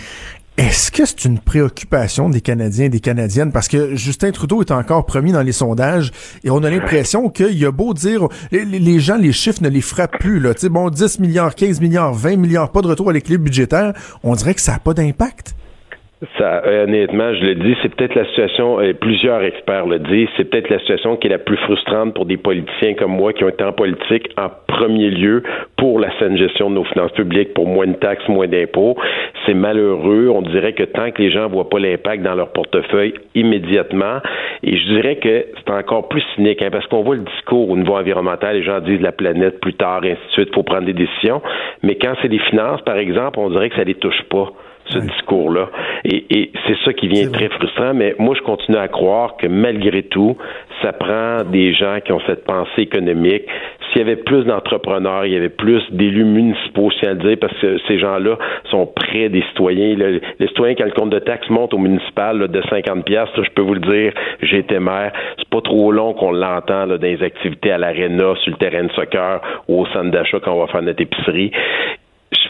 est-ce 0.59 0.91
que 0.91 1.05
c'est 1.05 1.23
une 1.23 1.39
préoccupation 1.39 2.29
des 2.29 2.41
Canadiens 2.41 2.87
et 2.87 2.89
des 2.89 2.99
Canadiennes? 2.99 3.53
Parce 3.53 3.69
que 3.69 3.95
Justin 3.95 4.31
Trudeau 4.31 4.61
est 4.61 4.71
encore 4.71 5.05
promis 5.05 5.31
dans 5.31 5.41
les 5.41 5.53
sondages 5.53 6.11
et 6.43 6.49
on 6.49 6.61
a 6.65 6.69
l'impression 6.69 7.29
qu'il 7.29 7.57
y 7.57 7.65
a 7.65 7.71
beau 7.71 7.93
dire, 7.93 8.27
les, 8.51 8.99
gens, 8.99 9.15
les 9.15 9.31
chiffres 9.31 9.63
ne 9.63 9.69
les 9.69 9.79
frappent 9.79 10.19
plus. 10.19 10.41
Là. 10.41 10.51
sais, 10.57 10.67
bon, 10.67 10.89
10 10.89 11.19
milliards, 11.19 11.55
15 11.55 11.79
milliards, 11.79 12.13
20 12.13 12.35
milliards, 12.35 12.73
pas 12.73 12.81
de 12.81 12.87
retour 12.87 13.09
à 13.09 13.13
l'équilibre 13.13 13.45
budgétaire. 13.45 13.93
On 14.21 14.35
dirait 14.35 14.53
que 14.53 14.59
ça 14.59 14.73
n'a 14.73 14.79
pas 14.79 14.93
d'impact. 14.93 15.55
Ça, 16.37 16.61
honnêtement, 16.67 17.33
je 17.33 17.45
le 17.45 17.55
dis, 17.55 17.77
c'est 17.81 17.95
peut-être 17.95 18.13
la 18.13 18.25
situation, 18.25 18.81
et 18.81 18.93
plusieurs 18.93 19.41
experts 19.41 19.85
le 19.85 19.99
disent, 19.99 20.27
c'est 20.35 20.49
peut-être 20.49 20.69
la 20.69 20.79
situation 20.79 21.15
qui 21.15 21.27
est 21.27 21.29
la 21.29 21.37
plus 21.37 21.55
frustrante 21.55 22.13
pour 22.13 22.25
des 22.25 22.35
politiciens 22.35 22.93
comme 22.95 23.15
moi 23.15 23.31
qui 23.31 23.45
ont 23.45 23.47
été 23.47 23.63
en 23.63 23.71
politique 23.71 24.29
en 24.37 24.49
premier 24.67 25.11
lieu 25.11 25.43
pour 25.77 25.97
la 25.97 26.11
saine 26.19 26.37
gestion 26.37 26.69
de 26.69 26.75
nos 26.75 26.83
finances 26.83 27.13
publiques, 27.13 27.53
pour 27.53 27.67
moins 27.67 27.87
de 27.87 27.93
taxes, 27.93 28.27
moins 28.27 28.47
d'impôts. 28.47 28.97
C'est 29.45 29.53
malheureux. 29.53 30.27
On 30.27 30.41
dirait 30.41 30.73
que 30.73 30.83
tant 30.83 31.09
que 31.11 31.21
les 31.21 31.31
gens 31.31 31.47
voient 31.47 31.69
pas 31.69 31.79
l'impact 31.79 32.21
dans 32.21 32.35
leur 32.35 32.51
portefeuille 32.51 33.13
immédiatement, 33.33 34.17
et 34.61 34.75
je 34.75 34.93
dirais 34.93 35.15
que 35.15 35.45
c'est 35.55 35.71
encore 35.71 36.09
plus 36.09 36.23
cynique, 36.35 36.61
hein, 36.61 36.67
parce 36.69 36.85
qu'on 36.87 37.01
voit 37.01 37.15
le 37.15 37.23
discours 37.23 37.69
au 37.69 37.77
niveau 37.77 37.95
environnemental, 37.95 38.57
les 38.57 38.63
gens 38.63 38.81
disent 38.81 39.01
la 39.01 39.13
planète 39.13 39.61
plus 39.61 39.73
tard, 39.73 40.03
et 40.03 40.11
ainsi 40.11 40.21
de 40.27 40.31
suite, 40.33 40.53
faut 40.53 40.63
prendre 40.63 40.85
des 40.85 40.91
décisions. 40.91 41.41
Mais 41.81 41.95
quand 41.95 42.15
c'est 42.21 42.27
des 42.27 42.39
finances, 42.39 42.81
par 42.81 42.97
exemple, 42.97 43.39
on 43.39 43.49
dirait 43.51 43.69
que 43.69 43.77
ça 43.77 43.85
les 43.85 43.95
touche 43.95 44.21
pas 44.29 44.51
ce 44.89 44.99
discours-là. 44.99 45.69
Et, 46.05 46.25
et 46.29 46.51
c'est 46.67 46.77
ça 46.85 46.93
qui 46.93 47.07
vient 47.07 47.29
très 47.31 47.49
frustrant, 47.49 47.93
mais 47.93 48.15
moi, 48.19 48.35
je 48.35 48.41
continue 48.41 48.77
à 48.77 48.87
croire 48.87 49.37
que 49.37 49.47
malgré 49.47 50.03
tout, 50.03 50.37
ça 50.81 50.93
prend 50.93 51.43
des 51.43 51.73
gens 51.73 51.99
qui 52.03 52.11
ont 52.11 52.21
cette 52.25 52.45
pensée 52.45 52.81
économique. 52.81 53.43
S'il 53.87 53.99
y 53.99 54.01
avait 54.01 54.17
plus 54.17 54.43
d'entrepreneurs, 54.45 55.25
il 55.25 55.33
y 55.33 55.35
avait 55.35 55.49
plus 55.49 55.81
d'élus 55.91 56.23
municipaux, 56.23 56.91
si 56.91 57.05
à 57.05 57.15
dire, 57.15 57.37
parce 57.41 57.57
que 57.59 57.79
ces 57.87 57.97
gens-là 57.97 58.37
sont 58.69 58.85
près 58.85 59.29
des 59.29 59.41
citoyens. 59.49 59.95
les 59.95 60.47
citoyens, 60.47 60.75
quand 60.75 60.85
le 60.85 60.91
compte 60.91 61.09
de 61.09 61.19
taxes 61.19 61.49
monte 61.49 61.73
au 61.73 61.79
municipal 61.79 62.47
de 62.47 62.61
50 62.69 63.03
pièces, 63.03 63.29
je 63.35 63.49
peux 63.55 63.63
vous 63.63 63.73
le 63.73 63.79
dire, 63.79 64.13
j'ai 64.41 64.59
été 64.59 64.79
maire. 64.79 65.11
C'est 65.37 65.49
pas 65.49 65.61
trop 65.61 65.91
long 65.91 66.13
qu'on 66.13 66.31
l'entend 66.31 66.87
dans 66.87 67.01
les 67.01 67.21
activités 67.23 67.71
à 67.71 67.77
l'aréna, 67.77 68.35
sur 68.43 68.51
le 68.51 68.57
terrain 68.57 68.83
de 68.83 68.91
soccer 68.91 69.41
ou 69.67 69.81
au 69.81 69.85
centre 69.87 70.11
d'achat 70.11 70.39
quand 70.39 70.53
on 70.53 70.59
va 70.59 70.67
faire 70.67 70.81
notre 70.81 71.01
épicerie 71.01 71.51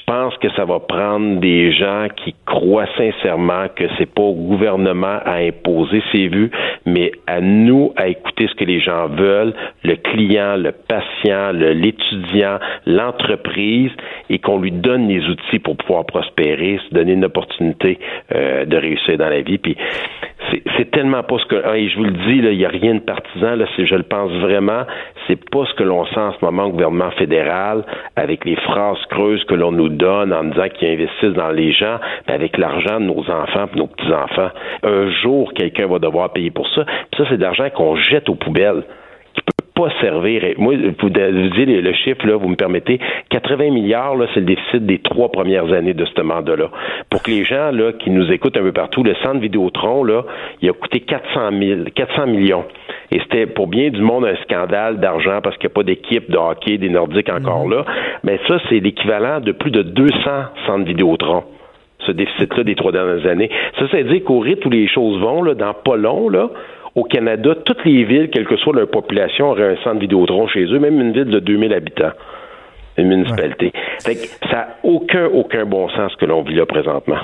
pense 0.10 0.36
que 0.38 0.50
ça 0.56 0.66
va 0.66 0.80
prendre 0.80 1.40
des 1.40 1.72
gens 1.72 2.08
qui 2.24 2.34
croient 2.48 2.90
sincèrement 2.98 3.68
que 3.76 3.84
c'est 4.00 4.12
pas 4.12 4.24
au 4.24 4.34
gouvernement 4.34 5.20
à 5.24 5.36
imposer 5.36 6.02
ses 6.12 6.28
vues, 6.30 6.50
mais 6.88 7.12
à 7.28 7.42
nous 7.42 7.94
à 7.96 8.08
écouter 8.08 8.48
ce 8.48 8.56
que 8.56 8.64
les 8.64 8.80
gens 8.80 9.08
veulent, 9.08 9.54
le 9.84 9.96
client, 9.98 10.56
le 10.58 10.72
patient, 10.72 11.52
l'étudiant, 11.52 12.58
l'entreprise, 12.88 13.92
et 14.32 14.40
qu'on 14.40 14.60
lui 14.60 14.72
donne 14.72 15.08
les 15.08 15.24
outils 15.28 15.60
pour 15.60 15.78
pouvoir 15.78 16.08
prospérer, 16.08 16.80
se 16.90 16.96
donner 16.96 17.14
une 17.14 17.26
opportunité 17.26 18.00
euh, 18.34 18.66
de 18.66 18.78
réussir 18.78 19.16
dans 19.16 19.30
la 19.30 19.42
vie. 19.42 19.60
Puis 19.60 19.78
c'est 20.78 20.92
tellement 20.92 21.24
pas 21.24 21.38
ce 21.38 21.46
que 21.46 21.76
et 21.76 21.90
je 21.90 21.98
vous 21.98 22.06
le 22.06 22.12
dis 22.12 22.42
là, 22.42 22.52
il 22.52 22.60
y 22.60 22.66
a 22.66 22.70
rien 22.70 22.96
de 22.96 23.00
partisan 23.00 23.56
là, 23.56 23.66
je 23.78 23.96
le 23.96 24.04
pense 24.04 24.32
vraiment, 24.34 24.84
c'est 25.28 25.50
pas 25.50 25.66
ce 25.66 25.74
que 25.76 25.84
l'on 25.84 26.06
sent 26.06 26.20
en 26.20 26.34
ce 26.34 26.44
moment 26.44 26.66
au 26.66 26.72
gouvernement 26.72 27.12
fédéral 27.12 27.84
avec 28.16 28.46
les 28.46 28.56
phrases 28.56 29.04
creuses 29.10 29.44
que 29.46 29.56
l'on 29.56 29.72
nous 29.72 29.90
donne 29.90 30.34
en 30.34 30.44
disant 30.44 30.68
qu'ils 30.70 30.90
investissent 30.90 31.34
dans 31.34 31.52
les 31.52 31.72
gens, 31.72 31.98
mais 32.28 32.34
avec 32.34 32.58
l'argent 32.58 33.00
de 33.00 33.06
nos 33.06 33.30
enfants 33.30 33.68
nos 33.76 33.88
petits-enfants. 33.88 34.50
Un 34.84 35.10
jour, 35.22 35.54
quelqu'un 35.54 35.88
va 35.88 36.00
devoir 36.00 36.32
payer 36.32 36.52
pour 36.52 36.68
ça. 36.70 36.86
Puis 36.86 37.24
ça, 37.24 37.30
c'est 37.30 37.38
de 37.38 37.42
l'argent 37.42 37.70
qu'on 37.70 37.96
jette 37.96 38.30
aux 38.30 38.36
poubelles 38.36 38.84
pas 39.80 39.90
servir. 40.02 40.44
Moi, 40.58 40.76
vous, 41.00 41.10
dites 41.10 41.68
le 41.68 41.94
chiffre, 41.94 42.28
là, 42.28 42.36
vous 42.36 42.50
me 42.50 42.56
permettez, 42.56 43.00
80 43.30 43.72
milliards, 43.72 44.16
là, 44.16 44.26
c'est 44.34 44.42
le 44.42 44.46
déficit 44.46 44.86
des 44.86 45.00
trois 45.00 45.32
premières 45.32 45.72
années 45.72 45.94
de 45.94 46.06
ce 46.06 46.22
mandat-là. 46.22 46.70
Pour 47.10 47.24
que 47.24 47.32
les 47.32 47.46
gens, 47.46 47.72
là, 47.72 47.94
qui 47.94 48.10
nous 48.10 48.30
écoutent 48.32 48.58
un 48.58 48.62
peu 48.62 48.74
partout, 48.74 49.04
le 49.04 49.16
centre 49.24 49.40
Vidéotron, 49.40 50.04
là, 50.04 50.24
il 50.62 50.70
a 50.70 50.74
coûté 50.74 51.00
400 51.00 51.52
000, 51.58 51.80
400 51.96 52.28
millions. 52.28 52.66
Et 53.12 53.20
c'était 53.20 53.46
pour 53.46 53.68
bien 53.68 53.90
du 53.90 54.02
monde 54.02 54.26
un 54.26 54.36
scandale 54.44 55.00
d'argent 55.00 55.40
parce 55.42 55.58
qu'il 55.58 55.68
n'y 55.68 55.74
a 55.74 55.76
pas 55.76 55.84
d'équipe 55.84 56.30
de 56.30 56.38
hockey 56.38 56.78
des 56.78 56.90
Nordiques 56.90 57.30
encore 57.30 57.66
mhm. 57.66 57.74
là. 57.74 57.86
Mais 58.24 58.40
ça, 58.48 58.60
c'est 58.70 58.80
l'équivalent 58.80 59.40
de 59.40 59.54
plus 59.54 59.72
de 59.72 59.82
200 59.82 60.14
centres 60.68 60.86
Vidéotron 60.86 61.44
ce 62.06 62.14
déficit-là 62.14 62.64
des 62.64 62.76
trois 62.76 62.94
dernières 62.94 63.26
années. 63.30 63.50
Ça, 63.78 63.86
c'est 63.92 64.04
dire 64.04 64.24
qu'au 64.24 64.40
rythme 64.40 64.70
où 64.70 64.72
les 64.72 64.88
choses 64.88 65.20
vont, 65.20 65.44
là, 65.44 65.54
dans 65.54 65.74
pas 65.74 65.98
long, 65.98 66.30
là, 66.30 66.50
au 66.96 67.04
Canada, 67.04 67.56
toutes 67.66 67.84
les 67.86 68.04
villes, 68.04 68.30
quelle 68.32 68.46
que 68.46 68.58
soit 68.58 68.74
leur 68.74 68.90
population, 68.90 69.52
auraient 69.52 69.78
un 69.78 69.84
centre 69.84 70.00
Vidéotron 70.00 70.48
chez 70.48 70.66
eux, 70.66 70.80
même 70.80 71.00
une 71.00 71.14
ville 71.14 71.26
de 71.26 71.40
2000 71.40 71.74
habitants, 71.74 72.12
une 72.98 73.08
municipalité. 73.08 73.72
ça 74.00 74.16
n'a 74.52 74.68
aucun, 74.84 75.26
aucun 75.26 75.66
bon 75.66 75.90
sens 75.90 76.16
que 76.16 76.26
l'on 76.26 76.44
vit 76.44 76.56
là 76.56 76.66
présentement. 76.66 77.20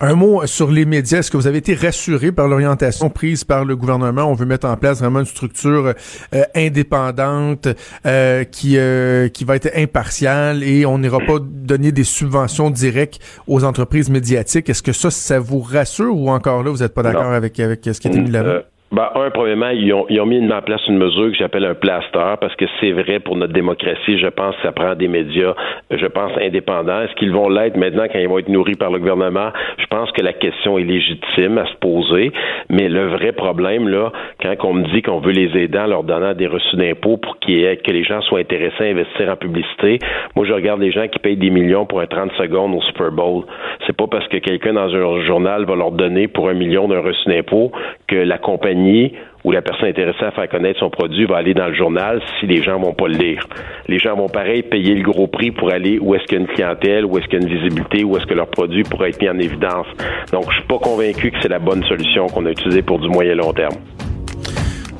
Un 0.00 0.14
mot 0.14 0.46
sur 0.46 0.70
les 0.70 0.84
médias. 0.84 1.18
Est-ce 1.18 1.30
que 1.30 1.36
vous 1.36 1.46
avez 1.46 1.58
été 1.58 1.74
rassuré 1.74 2.32
par 2.32 2.48
l'orientation 2.48 3.10
prise 3.10 3.44
par 3.44 3.64
le 3.64 3.76
gouvernement? 3.76 4.24
On 4.24 4.34
veut 4.34 4.46
mettre 4.46 4.66
en 4.66 4.76
place 4.76 5.00
vraiment 5.00 5.20
une 5.20 5.26
structure 5.26 5.92
euh, 6.34 6.42
indépendante 6.54 7.68
euh, 8.06 8.44
qui, 8.44 8.78
euh, 8.78 9.28
qui 9.28 9.44
va 9.44 9.56
être 9.56 9.70
impartiale 9.76 10.62
et 10.62 10.86
on 10.86 10.98
n'ira 10.98 11.18
pas 11.18 11.38
donner 11.40 11.92
des 11.92 12.04
subventions 12.04 12.70
directes 12.70 13.18
aux 13.46 13.64
entreprises 13.64 14.10
médiatiques. 14.10 14.68
Est-ce 14.68 14.82
que 14.82 14.92
ça, 14.92 15.10
ça 15.10 15.38
vous 15.38 15.60
rassure 15.60 16.16
ou 16.16 16.30
encore 16.30 16.62
là, 16.62 16.70
vous 16.70 16.78
n'êtes 16.78 16.94
pas 16.94 17.02
d'accord 17.02 17.32
avec, 17.32 17.58
avec 17.60 17.80
ce 17.84 18.00
qui 18.00 18.08
a 18.08 18.10
été 18.10 18.20
mis 18.20 18.30
là 18.30 18.62
ben, 18.92 19.08
un, 19.14 19.30
premièrement, 19.30 19.70
ils 19.70 19.90
ont, 19.94 20.04
ils 20.10 20.20
ont 20.20 20.26
mis 20.26 20.52
en 20.52 20.60
place 20.60 20.82
une 20.86 20.98
mesure 20.98 21.30
que 21.30 21.36
j'appelle 21.36 21.64
un 21.64 21.74
plaster, 21.74 22.34
parce 22.38 22.54
que 22.56 22.66
c'est 22.78 22.92
vrai 22.92 23.20
pour 23.20 23.36
notre 23.36 23.54
démocratie, 23.54 24.18
je 24.18 24.26
pense 24.26 24.54
que 24.56 24.62
ça 24.62 24.72
prend 24.72 24.94
des 24.94 25.08
médias, 25.08 25.54
je 25.90 26.06
pense, 26.06 26.30
indépendants. 26.38 27.00
Est-ce 27.00 27.14
qu'ils 27.14 27.32
vont 27.32 27.48
l'être 27.48 27.78
maintenant 27.78 28.04
quand 28.12 28.18
ils 28.18 28.28
vont 28.28 28.38
être 28.38 28.50
nourris 28.50 28.74
par 28.74 28.90
le 28.90 28.98
gouvernement? 28.98 29.50
Je 29.78 29.86
pense 29.86 30.12
que 30.12 30.20
la 30.20 30.34
question 30.34 30.78
est 30.78 30.84
légitime 30.84 31.56
à 31.56 31.64
se 31.66 31.74
poser, 31.80 32.32
mais 32.68 32.90
le 32.90 33.08
vrai 33.08 33.32
problème, 33.32 33.88
là, 33.88 34.12
quand 34.42 34.54
on 34.64 34.74
me 34.74 34.84
dit 34.92 35.00
qu'on 35.00 35.20
veut 35.20 35.32
les 35.32 35.56
aider 35.58 35.78
en 35.78 35.86
leur 35.86 36.02
donnant 36.02 36.34
des 36.34 36.46
reçus 36.46 36.76
d'impôts 36.76 37.16
pour 37.16 37.38
qu'il 37.38 37.62
que 37.82 37.90
les 37.90 38.04
gens 38.04 38.20
soient 38.20 38.40
intéressés 38.40 38.84
à 38.84 38.90
investir 38.90 39.30
en 39.30 39.36
publicité, 39.36 40.00
moi, 40.36 40.44
je 40.44 40.52
regarde 40.52 40.82
les 40.82 40.92
gens 40.92 41.08
qui 41.08 41.18
payent 41.18 41.36
des 41.36 41.50
millions 41.50 41.86
pour 41.86 42.00
un 42.00 42.06
30 42.06 42.32
secondes 42.32 42.74
au 42.74 42.82
Super 42.82 43.10
Bowl. 43.10 43.44
C'est 43.86 43.96
pas 43.96 44.06
parce 44.06 44.28
que 44.28 44.36
quelqu'un 44.36 44.74
dans 44.74 44.94
un 44.94 45.20
journal 45.22 45.64
va 45.64 45.76
leur 45.76 45.92
donner 45.92 46.28
pour 46.28 46.50
un 46.50 46.54
million 46.54 46.88
d'un 46.88 47.00
reçu 47.00 47.26
d'impôt 47.26 47.72
que 48.06 48.16
la 48.16 48.36
compagnie 48.36 48.81
où 49.44 49.50
la 49.50 49.62
personne 49.62 49.88
intéressée 49.88 50.24
à 50.24 50.30
faire 50.30 50.48
connaître 50.48 50.78
son 50.78 50.90
produit 50.90 51.24
va 51.26 51.36
aller 51.36 51.54
dans 51.54 51.68
le 51.68 51.74
journal 51.74 52.20
si 52.38 52.46
les 52.46 52.62
gens 52.62 52.78
vont 52.78 52.94
pas 52.94 53.08
le 53.08 53.14
lire. 53.14 53.46
Les 53.88 53.98
gens 53.98 54.14
vont 54.14 54.28
pareil 54.28 54.62
payer 54.62 54.94
le 54.94 55.02
gros 55.02 55.26
prix 55.26 55.50
pour 55.50 55.72
aller 55.72 55.98
où 55.98 56.14
est-ce 56.14 56.24
qu'il 56.24 56.38
y 56.38 56.40
a 56.40 56.44
une 56.44 56.52
clientèle, 56.52 57.04
où 57.04 57.18
est-ce 57.18 57.26
qu'il 57.26 57.40
y 57.40 57.44
a 57.44 57.46
une 57.46 57.54
visibilité, 57.54 58.04
où 58.04 58.16
est-ce 58.16 58.26
que 58.26 58.34
leur 58.34 58.48
produit 58.48 58.84
pourrait 58.84 59.10
être 59.10 59.20
mis 59.20 59.28
en 59.28 59.38
évidence. 59.38 59.86
Donc, 60.32 60.44
je 60.50 60.56
suis 60.56 60.68
pas 60.68 60.78
convaincu 60.78 61.30
que 61.30 61.38
c'est 61.42 61.50
la 61.50 61.58
bonne 61.58 61.82
solution 61.84 62.26
qu'on 62.26 62.46
a 62.46 62.50
utilisée 62.50 62.82
pour 62.82 62.98
du 62.98 63.08
moyen 63.08 63.34
long 63.34 63.52
terme. 63.52 63.74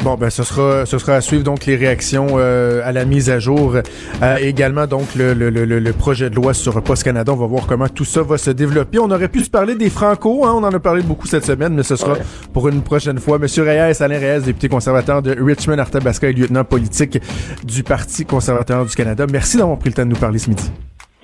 Bon, 0.03 0.17
ben 0.17 0.31
ce 0.31 0.43
sera, 0.43 0.85
ce 0.85 0.99
sera 0.99 1.15
à 1.15 1.21
suivre 1.21 1.45
donc 1.45 1.65
les 1.65 1.77
réactions 1.77 2.27
euh, 2.33 2.81
à 2.85 2.91
la 2.91 3.05
mise 3.05 3.31
à 3.31 3.39
jour. 3.39 3.77
Euh, 4.21 4.37
également 4.41 4.89
donc 4.89 5.15
le, 5.15 5.33
le, 5.33 5.49
le, 5.49 5.65
le, 5.65 5.93
projet 5.93 6.29
de 6.29 6.35
loi 6.35 6.55
sur 6.55 6.83
Post 6.83 7.05
Canada. 7.05 7.33
On 7.33 7.37
va 7.37 7.47
voir 7.47 7.69
comment 7.69 7.89
tout 7.89 8.05
ça 8.05 8.21
va 8.23 8.37
se 8.37 8.51
développer. 8.51 8.99
On 8.99 9.13
aurait 9.13 9.29
pu 9.29 9.45
se 9.45 9.51
parler 9.51 9.77
des 9.77 9.91
Franco, 9.91 10.45
hein, 10.45 10.55
on 10.57 10.65
en 10.65 10.75
a 10.75 10.81
parlé 10.81 11.03
beaucoup 11.03 11.29
cette 11.29 11.45
semaine, 11.45 11.75
mais 11.75 11.85
ce 11.85 11.95
sera 11.95 12.17
pour 12.53 12.69
une 12.69 12.83
prochaine 12.83 13.21
fois. 13.21 13.39
Monsieur 13.39 13.63
Reyes, 13.63 14.03
Alain 14.03 14.19
Reyes, 14.19 14.43
député 14.43 14.69
conservateur 14.69 15.23
de 15.23 15.37
Richmond, 15.41 15.79
Arthabasca 15.79 16.29
et 16.29 16.33
lieutenant 16.33 16.65
politique 16.65 17.21
du 17.65 17.85
Parti 17.85 18.25
conservateur 18.25 18.85
du 18.85 18.95
Canada. 18.97 19.27
Merci 19.31 19.57
d'avoir 19.57 19.79
pris 19.79 19.91
le 19.91 19.95
temps 19.95 20.05
de 20.05 20.09
nous 20.09 20.17
parler 20.17 20.41
ce 20.41 20.51
midi. 20.51 20.69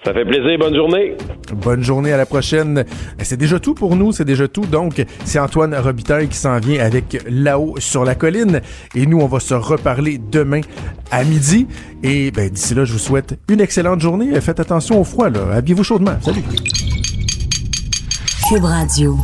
Ça 0.05 0.13
fait 0.13 0.25
plaisir. 0.25 0.59
Bonne 0.59 0.75
journée. 0.75 1.17
Bonne 1.53 1.83
journée. 1.83 2.13
À 2.13 2.17
la 2.17 2.27
prochaine. 2.27 2.85
C'est 3.21 3.37
déjà 3.37 3.59
tout 3.59 3.75
pour 3.75 3.97
nous. 3.97 4.13
C'est 4.13 4.25
déjà 4.25 4.49
tout. 4.49 4.65
Donc, 4.65 5.05
c'est 5.25 5.39
Antoine 5.39 5.75
Robitaille 5.75 6.29
qui 6.29 6.37
s'en 6.37 6.59
vient 6.59 6.85
avec 6.85 7.23
là-haut 7.29 7.75
sur 7.79 8.05
la 8.05 8.15
colline. 8.15 8.61
Et 8.95 9.07
nous, 9.07 9.21
on 9.21 9.27
va 9.27 9.41
se 9.41 9.55
reparler 9.55 10.19
demain 10.19 10.61
à 11.11 11.25
midi. 11.25 11.67
Et 12.03 12.31
ben, 12.31 12.49
d'ici 12.49 12.75
là, 12.75 12.85
je 12.85 12.93
vous 12.93 12.99
souhaite 12.99 13.39
une 13.49 13.61
excellente 13.61 14.01
journée. 14.01 14.41
Faites 14.41 14.61
attention 14.61 15.01
au 15.01 15.05
froid. 15.05 15.31
Là. 15.31 15.41
Habillez-vous 15.55 15.85
chaudement. 15.85 16.17
Salut. 16.21 16.43
Cube 18.49 18.65
Radio. 18.65 19.19